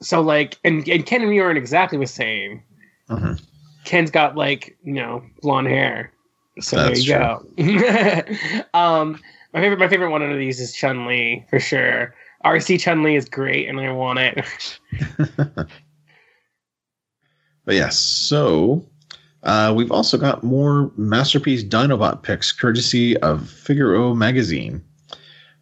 [0.01, 2.63] So like, and, and Ken and Ryu aren't exactly the same.
[3.09, 3.41] Mhm.
[3.85, 6.13] Ken's got like you know blonde hair,
[6.61, 7.21] so That's there
[7.57, 8.75] you go.
[8.75, 9.21] um,
[9.55, 12.15] my favorite, my favorite one of these is Chun Li for sure.
[12.45, 14.79] Arcee Chun Li is great, and I want it.
[17.67, 18.87] But yes, so
[19.43, 24.83] uh, we've also got more Masterpiece Dinobot picks courtesy of Figaro magazine.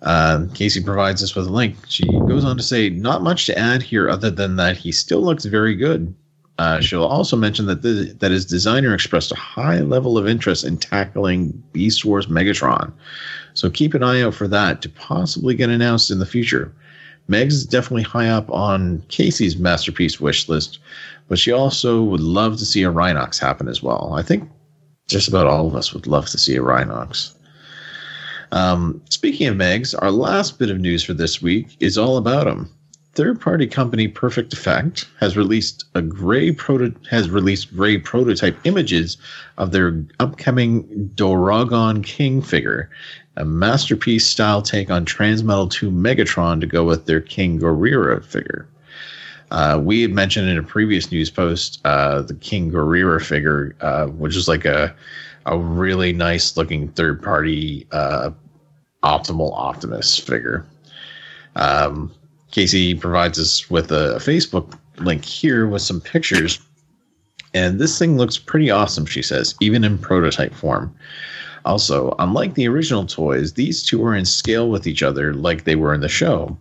[0.05, 1.77] Uh, Casey provides us with a link.
[1.89, 5.23] She goes on to say, Not much to add here other than that he still
[5.23, 6.15] looks very good.
[6.59, 10.63] Uh, she'll also mention that the, that his designer expressed a high level of interest
[10.63, 12.93] in tackling Beast Wars Megatron.
[13.55, 16.73] So keep an eye out for that to possibly get announced in the future.
[17.29, 20.79] Megs is definitely high up on Casey's masterpiece wish list,
[21.29, 24.13] but she also would love to see a Rhinox happen as well.
[24.15, 24.49] I think
[25.09, 27.33] just about all of us would love to see a Rhinox.
[28.55, 32.45] Um, speaking of Megs, our last bit of news for this week is all about
[32.45, 32.71] them.
[33.15, 39.17] Third-party company Perfect Effect has released a gray proto- has released gray prototype images
[39.59, 42.91] of their upcoming Doragon King figure,
[43.37, 48.69] a masterpiece style take on Transmetal 2 Megatron to go with their King Gorira figure.
[49.51, 54.07] Uh, we had mentioned in a previous news post uh, the King Gorira figure, uh,
[54.07, 54.95] which is like a
[55.47, 58.31] a really nice looking third party uh,
[59.05, 60.67] optimal Optimus figure.
[61.57, 62.13] Um,
[62.51, 66.61] Casey provides us with a, Facebook link here with some pictures.
[67.53, 70.95] And this thing looks pretty awesome, she says, even in prototype form.
[71.65, 75.77] Also, unlike the original toys, these two are in scale with each other like they
[75.77, 76.57] were in the show.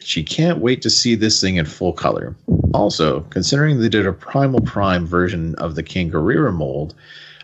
[0.00, 2.36] She can't wait to see this thing in full color.
[2.74, 6.94] Also, considering they did a Primal Prime version of the Gorira mold,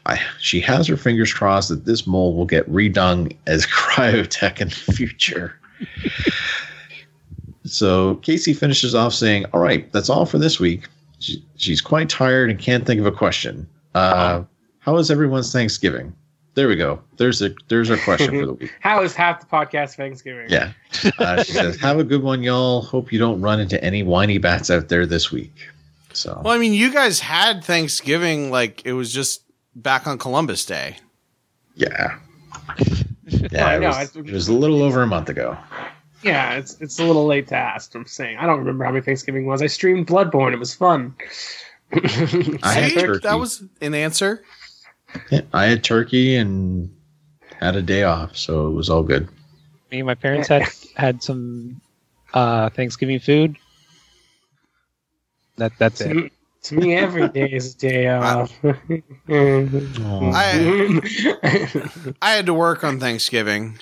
[0.07, 4.69] I, she has her fingers crossed that this mold will get redone as Cryotek in
[4.69, 5.59] the future.
[7.65, 10.89] so Casey finishes off saying, "All right, that's all for this week."
[11.21, 13.69] She, she's quite tired and can't think of a question.
[13.95, 14.43] Uh,
[14.81, 16.13] how was everyone's Thanksgiving?
[16.55, 17.01] There we go.
[17.17, 18.75] There's a there's our question for the week.
[18.81, 20.49] How is half the podcast Thanksgiving?
[20.51, 20.73] Yeah.
[21.19, 22.83] Uh, she says, "Have a good one, y'all.
[22.83, 25.55] Hope you don't run into any whiny bats out there this week."
[26.13, 29.43] So Well, I mean, you guys had Thanksgiving like it was just
[29.75, 30.97] back on Columbus Day.
[31.75, 32.19] yeah,
[33.27, 33.67] yeah.
[33.67, 35.57] I It know, was, it's- it was a little over a month ago.
[36.23, 37.95] Yeah, it's it's a little late to ask.
[37.97, 39.61] I'm saying I don't remember how many Thanksgiving was.
[39.61, 40.53] I streamed Bloodborne.
[40.53, 41.15] It was fun.
[41.93, 41.99] I
[42.73, 43.21] had turkey.
[43.25, 44.43] that was an answer.
[45.31, 46.95] Yeah, I had turkey and
[47.61, 49.29] had a day off, so it was all good.
[49.91, 51.81] Me and my parents had had some
[52.35, 53.57] uh, Thanksgiving food.
[55.57, 56.33] That that's it.
[56.63, 58.53] To, to me, every day is a day off.
[58.65, 58.75] I
[62.23, 63.79] I had to work on Thanksgiving.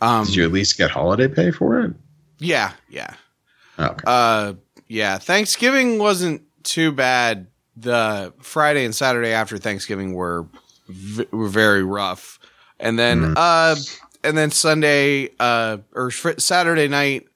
[0.00, 1.92] Um, Did you at least get holiday pay for it?
[2.38, 3.14] Yeah, yeah.
[3.78, 4.02] Okay.
[4.06, 4.54] Uh,
[4.88, 5.18] yeah.
[5.18, 7.46] Thanksgiving wasn't too bad.
[7.76, 10.46] The Friday and Saturday after Thanksgiving were
[10.88, 12.38] v- were very rough,
[12.78, 13.34] and then Mhm.
[13.36, 13.76] uh,
[14.22, 17.26] and then Sunday uh or fr- Saturday night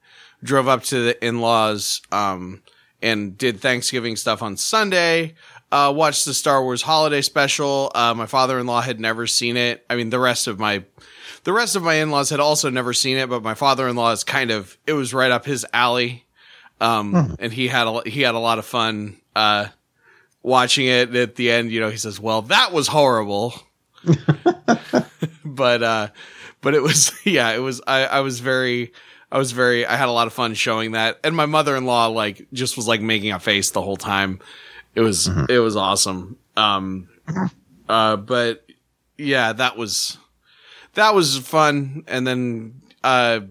[0.43, 2.61] drove up to the in laws um
[3.05, 5.35] and did Thanksgiving stuff on Sunday.
[5.71, 7.91] Uh, watched the Star Wars Holiday Special.
[7.93, 9.85] Uh, my father in law had never seen it.
[9.89, 10.83] I mean, the rest of my
[11.43, 13.95] the rest of my in laws had also never seen it, but my father in
[13.95, 16.25] law is kind of it was right up his alley.
[16.81, 19.67] Um, and he had a he had a lot of fun uh
[20.41, 21.15] watching it.
[21.15, 23.53] At the end, you know, he says, "Well, that was horrible,"
[25.45, 26.07] but uh,
[26.61, 27.81] but it was yeah, it was.
[27.85, 28.91] I I was very.
[29.35, 31.19] I was very, I had a lot of fun showing that.
[31.21, 34.39] And my mother-in-law, like, just was like making a face the whole time.
[34.95, 36.37] It was, it was awesome.
[36.55, 37.09] Um,
[37.89, 38.65] uh, but
[39.17, 40.17] yeah, that was,
[40.93, 42.05] that was fun.
[42.07, 43.41] And then, uh,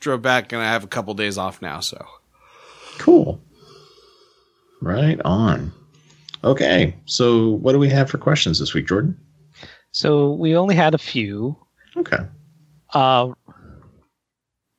[0.00, 1.78] drove back and I have a couple days off now.
[1.78, 2.04] So
[2.98, 3.40] Cool.
[4.82, 5.72] Right on.
[6.42, 9.16] Okay, so what do we have for questions this week, Jordan?
[9.92, 11.56] So we only had a few.
[11.96, 12.18] Okay.
[12.92, 13.34] Uh,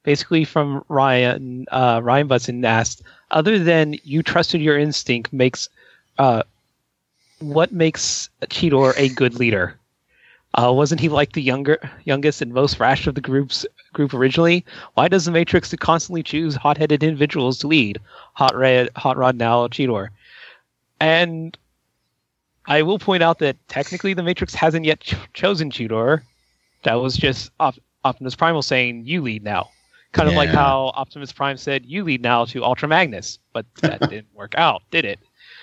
[0.10, 1.68] basically from Ryan.
[1.72, 5.70] Uh, Ryan Butson asked, other than you trusted your instinct, makes
[6.18, 6.42] uh,
[7.38, 9.78] what makes Cheetor a good leader?
[10.56, 14.66] Uh, wasn't he like the younger, youngest and most rash of the groups group originally?
[14.96, 18.00] Why does the Matrix constantly choose hot-headed individuals to lead?
[18.34, 20.10] Hot Red, Hot Rod, now Cheetor,
[21.00, 21.56] and
[22.66, 26.24] I will point out that technically the Matrix hasn't yet ch- chosen Cheetor.
[26.82, 29.70] That was just Op- Optimus Primal saying, "You lead now."
[30.12, 34.02] Kind of like how Optimus Prime said, "You lead now" to Ultra Magnus, but that
[34.10, 35.20] didn't work out, did it?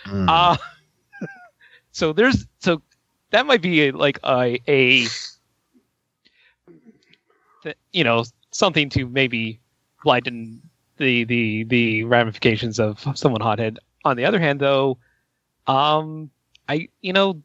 [0.07, 0.29] Mm.
[0.29, 0.57] Uh
[1.93, 2.83] so there's so
[3.31, 5.15] that might be a, like a a
[7.63, 9.61] th- you know something to maybe
[10.05, 10.61] lighten
[10.97, 13.79] the the the ramifications of someone hothead.
[14.05, 14.99] On the other hand, though,
[15.67, 16.31] um,
[16.69, 17.43] I you know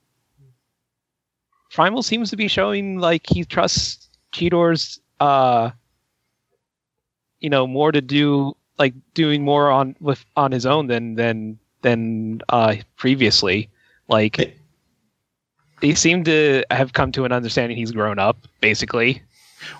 [1.71, 5.71] Primal seems to be showing like he trusts Cheetor's uh
[7.41, 11.59] you know more to do like doing more on with on his own than than
[11.81, 13.69] than uh previously
[14.07, 14.53] like Hey.
[15.81, 19.21] they seem to have come to an understanding he's grown up basically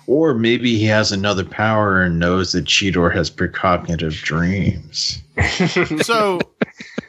[0.06, 5.20] Or maybe he has another power and knows that Cheetor has precognitive dreams.
[6.06, 6.38] so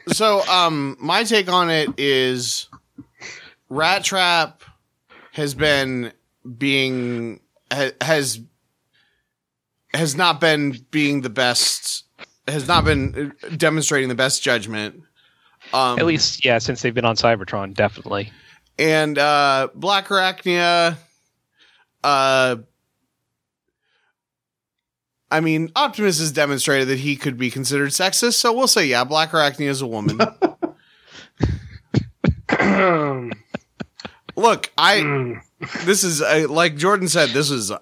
[0.08, 2.68] so um my take on it is
[3.68, 4.62] Rat Trap
[5.32, 6.12] has been
[6.58, 7.40] being
[7.72, 8.40] ha- has
[9.94, 12.04] has not been being the best
[12.46, 15.00] has not been demonstrating the best judgment.
[15.72, 18.30] Um At least, yeah, since they've been on Cybertron, definitely.
[18.78, 20.96] and uh Black Arachnia
[22.02, 22.56] uh
[25.30, 29.02] I mean, Optimus has demonstrated that he could be considered sexist, so we'll say, yeah,
[29.04, 30.18] Black Arachnia is a woman.
[34.36, 35.40] Look, I Mm.
[35.84, 37.30] this is uh, like Jordan said.
[37.30, 37.72] This is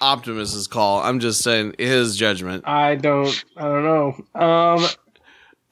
[0.00, 1.00] Optimus's call.
[1.00, 2.66] I'm just saying his judgment.
[2.66, 3.44] I don't.
[3.56, 4.40] I don't know.
[4.40, 4.84] Um,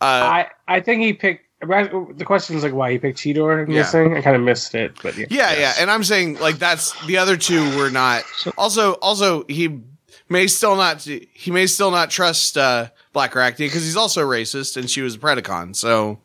[0.00, 1.42] Uh, I I think he picked.
[1.60, 3.62] The question is like why he picked Cheetor.
[3.62, 3.80] I'm Yeah.
[3.82, 4.16] guessing.
[4.16, 5.26] I kind of missed it, but yeah.
[5.30, 8.22] yeah, yeah, and I'm saying like that's the other two were not.
[8.58, 9.80] Also, also he
[10.28, 14.76] may still not he may still not trust uh, Black Arachnia because he's also racist
[14.76, 15.74] and she was a Predacon.
[15.74, 16.18] So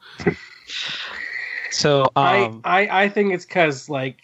[1.72, 4.18] So, um, I, I I think it's because like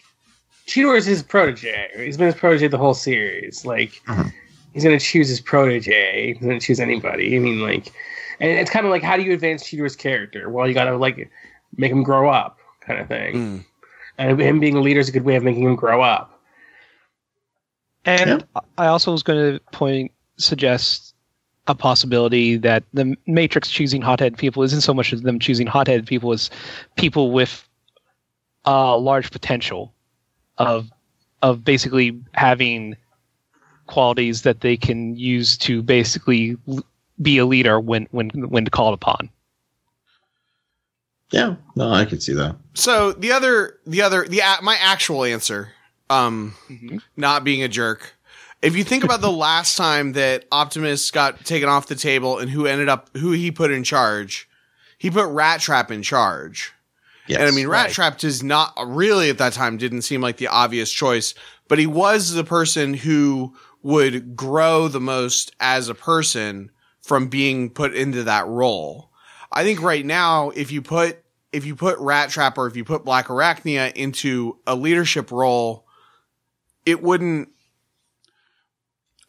[0.66, 1.90] Cheetor is his protege.
[1.96, 3.64] He's been his protege the whole series.
[3.64, 4.32] Like Mhm.
[4.74, 6.34] he's gonna choose his protege.
[6.34, 7.36] He's gonna choose anybody.
[7.36, 7.92] I mean, like,
[8.40, 10.50] and it's kind of like how do you advance Cheetor's character?
[10.50, 11.30] Well, you gotta like
[11.76, 13.34] make him grow up, kind of thing.
[13.34, 13.64] mm.
[14.18, 16.32] And him being a leader is a good way of making him grow up.
[18.06, 18.44] and
[18.78, 21.12] I also was going to point suggest
[21.66, 26.06] a possibility that the Matrix choosing hothead people isn't so much as them choosing hothead
[26.06, 26.48] people as
[26.96, 27.68] people with
[28.64, 29.92] uh, large potential
[30.58, 30.90] of
[31.42, 32.96] of basically having
[33.86, 36.56] qualities that they can use to basically
[37.22, 39.30] be a leader when when when called upon.
[41.32, 42.56] Yeah, no, I could see that.
[42.74, 45.72] so the other the other the a- my actual answer,
[46.08, 46.54] um,
[47.16, 48.14] not being a jerk.
[48.62, 52.50] If you think about the last time that Optimus got taken off the table and
[52.50, 54.48] who ended up who he put in charge,
[54.98, 56.72] he put Rat Trap in charge.
[57.28, 57.40] Yes.
[57.40, 57.92] And I mean, Rat Right.
[57.92, 61.34] Trap does not really at that time didn't seem like the obvious choice,
[61.68, 66.70] but he was the person who would grow the most as a person
[67.02, 69.10] from being put into that role.
[69.52, 71.22] I think right now, if you put
[71.52, 75.86] if you put Rat Trap or if you put Black Arachnia into a leadership role,
[76.84, 77.48] it wouldn't.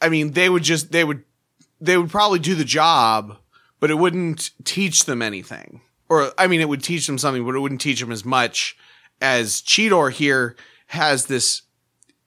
[0.01, 1.23] I mean, they would just they would
[1.79, 3.37] they would probably do the job,
[3.79, 5.81] but it wouldn't teach them anything.
[6.09, 8.77] Or I mean, it would teach them something, but it wouldn't teach them as much
[9.21, 10.55] as Cheetor here
[10.87, 11.63] has this.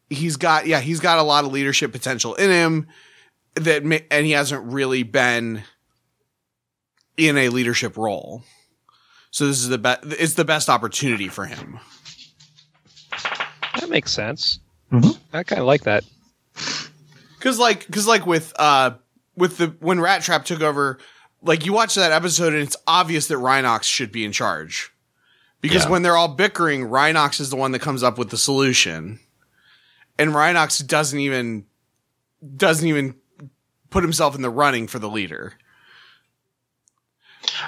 [0.09, 2.89] He's got yeah, he's got a lot of leadership potential in him
[3.55, 5.63] that and he hasn't really been
[7.17, 8.43] in a leadership role.
[9.31, 10.01] So this is the best.
[10.05, 11.79] It's the best opportunity for him.
[13.79, 14.59] That makes sense.
[14.93, 15.17] Mhm.
[15.33, 16.05] I kind of like that.
[17.39, 18.93] Cause like, cause like with, uh,
[19.37, 20.99] with the, when Rat Trap took over,
[21.43, 24.91] like you watch that episode and it's obvious that Rhinox should be in charge.
[25.61, 25.91] Because Yeah.
[25.91, 29.21] when they're all bickering, Rhinox is the one that comes up with the solution.
[30.19, 31.65] And Rhinox doesn't even,
[32.57, 33.15] doesn't even
[33.91, 35.55] put himself in the running for the leader.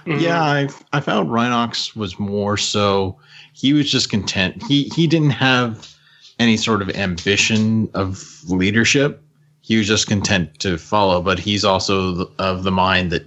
[0.07, 0.21] Mm-hmm.
[0.21, 3.19] Yeah, I I found Rhinox was more so
[3.53, 4.63] he was just content.
[4.69, 5.95] He he didn't have
[6.39, 9.23] any sort of ambition of leadership.
[9.63, 13.27] He was just content to follow, but he's also of the mind that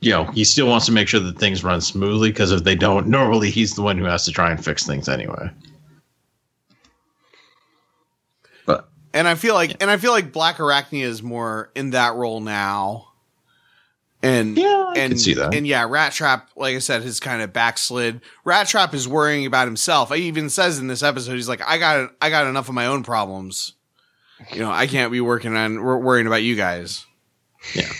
[0.00, 2.74] you know, he still wants to make sure that things run smoothly because if they
[2.74, 5.50] don't, normally he's the one who has to try and fix things anyway.
[8.66, 12.14] But And I feel like, and I feel like Black Arachnia is more in that
[12.14, 13.08] role now.
[14.22, 15.54] And yeah, I and can see that.
[15.54, 18.22] And yeah, Rat Trap, like I said, has kind of backslid.
[18.44, 20.12] Rat Trap is worrying about himself.
[20.12, 22.86] He even says in this episode, he's like, "I got, I got enough of my
[22.86, 23.74] own problems.
[24.52, 27.04] You know, I can't be working on worrying about you guys."
[27.74, 27.92] yeah,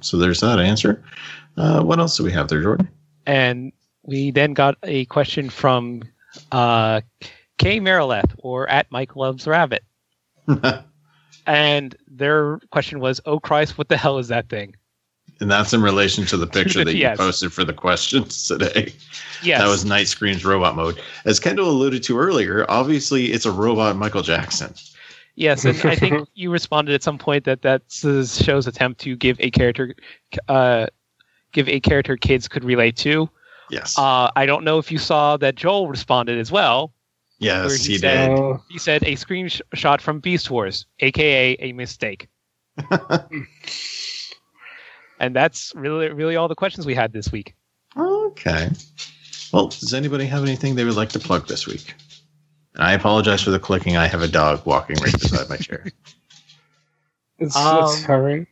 [0.00, 1.02] so there's that answer.
[1.56, 2.88] Uh, what else do we have there, Jordan?
[3.26, 3.72] And
[4.02, 6.02] we then got a question from
[6.52, 7.00] uh,
[7.58, 9.84] Kay Marileth or at Mike Loves Rabbit.
[11.48, 14.74] And their question was, "Oh Christ, what the hell is that thing?"
[15.38, 17.18] And that's in relation to the picture that you Yes.
[17.18, 18.92] posted for the questions today.
[19.42, 21.00] Yes, That was Nightscream's robot mode.
[21.24, 24.74] As Kendall alluded to earlier, obviously it's a robot Michael Jackson.
[25.36, 29.14] Yes, and I think you responded at some point that that's the show's attempt to
[29.16, 29.94] give a character,
[30.48, 30.86] uh,
[31.52, 33.30] give a character kids could relate to.
[33.70, 33.96] Yes.
[33.98, 36.92] Uh, I don't know if you saw that Joel responded as well.
[37.38, 38.38] yes, he he, said- did.
[38.38, 42.28] Oh, He said a screenshot from Beast Wars, aka a mistake.
[45.18, 47.54] and that's really, really all the questions we had this week.
[47.96, 48.70] Okay.
[49.52, 51.94] Well, does anybody have anything they would like to plug this week?
[52.76, 53.96] And I apologize for the clicking.
[53.96, 55.86] I have a dog walking right beside my chair.
[57.38, 58.46] it's, Um, it's hovering.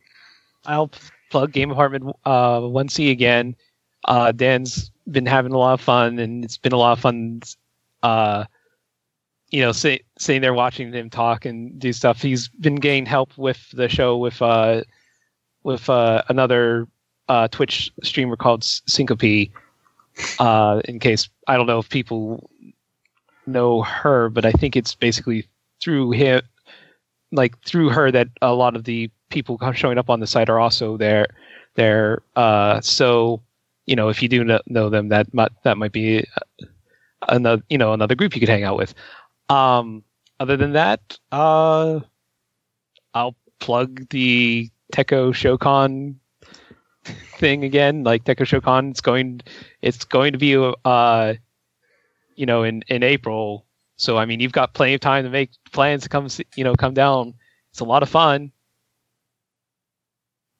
[0.65, 0.89] I'll
[1.29, 3.55] plug Game Apartment uh, 1C again.
[4.05, 7.41] Uh, Dan's been having a lot of fun, and it's been a lot of fun.
[8.01, 8.45] Uh,
[9.51, 12.19] you know, sit, sitting there watching him talk and do stuff.
[12.19, 14.81] He's been getting help with the show with uh,
[15.63, 16.87] with uh, another
[17.29, 19.51] uh, Twitch streamer called Syncope.
[20.39, 22.49] Uh, in case I don't know if people
[23.47, 25.47] know her, but I think it's basically
[25.81, 26.41] through him,
[27.31, 30.59] like through her, that a lot of the people showing up on the site are
[30.59, 31.27] also there.
[31.75, 33.41] There, uh, so
[33.85, 36.65] you know, if you do know them, that might that might be uh,
[37.29, 38.93] another you know another group you could hang out with.
[39.49, 40.03] Um,
[40.39, 41.99] other than that, uh,
[43.13, 46.15] I'll plug the Tekkoshocon
[47.37, 48.03] thing again.
[48.03, 49.41] Like Tekkoshocon, it's going
[49.81, 50.55] it's going to be
[50.85, 51.33] uh,
[52.35, 53.65] you know, in in April.
[53.97, 56.63] So I mean, you've got plenty of time to make plans to come, see- you
[56.63, 57.33] know, come down.
[57.71, 58.51] It's a lot of fun.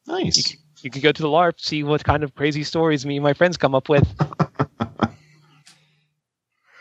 [0.07, 0.55] Nice.
[0.81, 3.33] You could go to the LARP, see what kind of crazy stories me and my
[3.33, 4.07] friends come up with.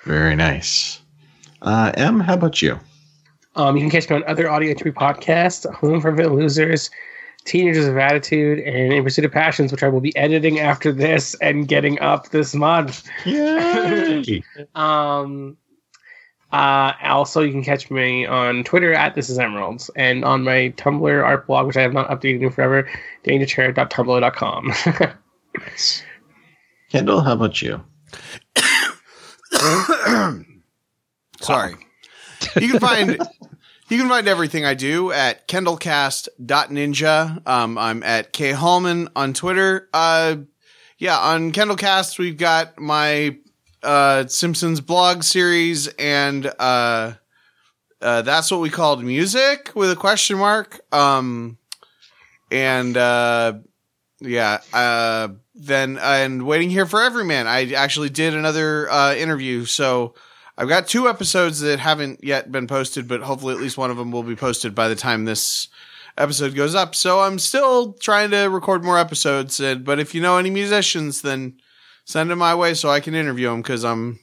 [0.04, 1.00] Very nice.
[1.62, 2.78] Uh, M, how about you?
[3.56, 6.90] Um, you can catch me on other audio entropy podcasts, Home for Fit Losers,
[7.44, 11.34] Teenagers of Attitude, and In Pursuit of Passions, which I will be editing after this
[11.36, 13.04] and getting up this month.
[13.24, 14.42] Yay!
[14.74, 15.56] Um,
[16.54, 20.72] uh, also, you can catch me on Twitter at This Is Emeralds and on my
[20.76, 22.88] Tumblr art blog, which I have not updated in forever,
[23.24, 24.72] dangerchair.tumblr.com.
[26.90, 27.82] Kendall, how about you?
[31.40, 31.74] Sorry.
[32.60, 33.20] You can find
[33.89, 37.47] you can find everything I do at kendallcast.ninja.
[37.47, 39.89] Um, I'm at K Hallman on Twitter.
[39.93, 40.36] Uh,
[40.98, 43.36] yeah, on Kendallcast we've got my
[43.82, 47.12] uh, Simpsons blog series and uh,
[48.01, 50.81] uh, that's what we called music with a question mark.
[50.93, 51.59] Um,
[52.51, 53.55] and uh,
[54.20, 57.47] yeah, uh, then and waiting here for Everyman.
[57.47, 60.15] I actually did another uh, interview, so
[60.56, 63.97] I've got two episodes that haven't yet been posted, but hopefully at least one of
[63.97, 65.68] them will be posted by the time this
[66.16, 66.94] episode goes up.
[66.94, 69.59] So I'm still trying to record more episodes.
[69.59, 71.59] And, but if you know any musicians, then
[72.05, 74.20] send them my way so I can interview them because I'm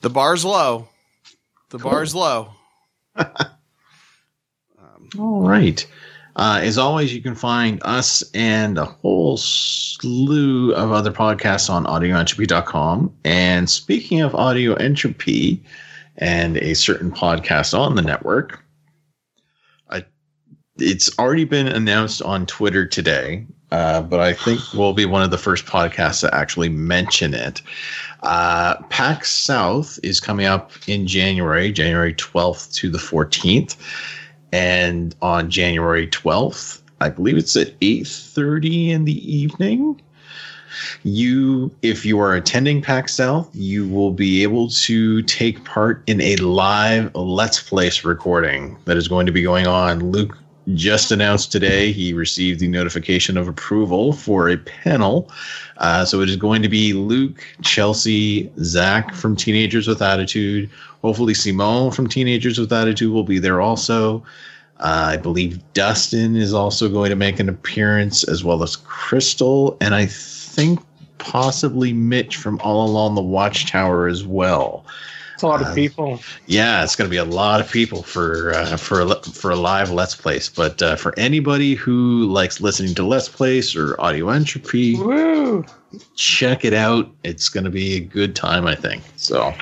[0.00, 0.88] the bar's low.
[1.68, 2.52] The bar's low.
[5.18, 5.86] All right.
[6.36, 11.84] Uh, as always, you can find us and a whole slew of other podcasts on
[11.84, 13.14] audioentropy.com.
[13.24, 15.62] And speaking of audio entropy
[16.16, 18.64] and a certain podcast on the network,
[19.90, 20.04] I,
[20.78, 25.30] it's already been announced on Twitter today, uh, but I think we'll be one of
[25.30, 27.60] the first podcasts to actually mention it.
[28.22, 33.76] Uh, PAX South is coming up in January, January 12th to the 14th
[34.52, 40.00] and on January 12th, I believe it's at 8:30 in the evening.
[41.02, 46.20] You if you are attending PAX South, you will be able to take part in
[46.20, 50.10] a live Let's Plays recording that is going to be going on.
[50.10, 50.38] Luke
[50.74, 55.30] just announced today he received the notification of approval for a panel.
[55.78, 60.70] Uh, so it is going to be Luke, Chelsea, Zach from Teenagers with Attitude.
[61.02, 64.22] Hopefully, Simone from Teenagers with Attitude will be there also.
[64.78, 69.76] Uh, I believe Dustin is also going to make an appearance, as well as Crystal,
[69.80, 70.80] and I think
[71.18, 74.84] possibly Mitch from All Along the Watchtower as well.
[75.42, 76.20] It's a lot Uh, of people.
[76.46, 79.56] Yeah, it's going to be a lot of people for uh, for a, for a
[79.56, 80.48] live Let's Plays.
[80.48, 85.64] But uh, for anybody who likes listening to Let's Plays or Audio Entropy, Woo!
[86.14, 87.10] check it out.
[87.24, 89.02] It's going to be a good time, I think.
[89.16, 89.52] So,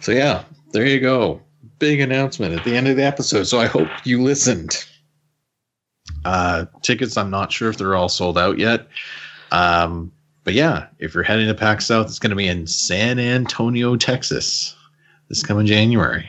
[0.00, 1.42] so yeah, there you go.
[1.78, 3.44] Big announcement at the end of the episode.
[3.44, 4.82] So I hope you listened.
[6.24, 8.86] Uh, tickets, I'm not sure if they're all sold out yet.
[9.50, 10.10] Um,
[10.44, 13.96] but yeah, if you're heading to PAX South, it's going to be in San Antonio,
[13.96, 14.74] Texas,
[15.32, 16.28] this coming January.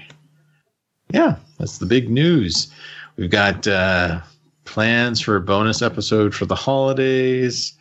[1.09, 2.71] Yeah, that's the big news.
[3.17, 4.21] We've got uh,
[4.63, 7.73] plans for a bonus episode for the holidays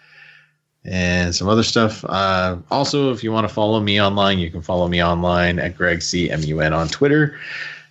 [0.84, 2.04] and some other stuff.
[2.08, 5.76] Uh, also, if you want to follow me online, you can follow me online at
[5.76, 7.38] Greg C M U N on Twitter.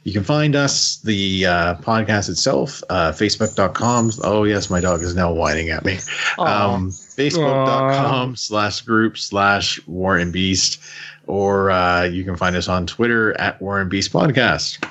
[0.03, 4.11] You can find us, the uh, podcast itself, uh, facebook.com.
[4.23, 5.99] Oh, yes, my dog is now whining at me.
[6.39, 10.81] Um, facebook.com slash group slash War and Beast.
[11.31, 14.85] Or uh, you can find us on Twitter at War and Beast Podcast.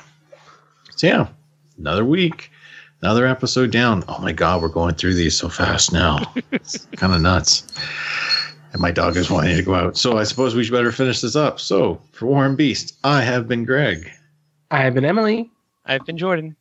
[0.97, 1.29] So, yeah,
[1.77, 2.51] another week,
[3.03, 4.05] another episode down.
[4.09, 6.33] Oh my God, we're going through these so fast now.
[6.51, 7.71] it's kind of nuts.
[8.73, 9.99] And my dog is wanting to go out.
[9.99, 11.61] So I suppose we should better finish this up.
[11.61, 14.11] So for War and Beast, I have been Greg.
[14.71, 15.51] I have been Emily.
[15.85, 16.57] I've been Jordan.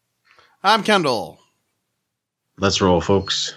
[0.62, 1.40] I'm Kendall.
[2.58, 3.56] Let's roll, folks.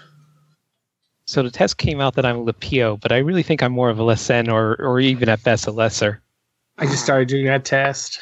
[1.25, 3.89] So the test came out that I'm a Lepio, but I really think I'm more
[3.89, 6.21] of a Lesen or or even at best a lesser.
[6.77, 8.19] I just started doing that test.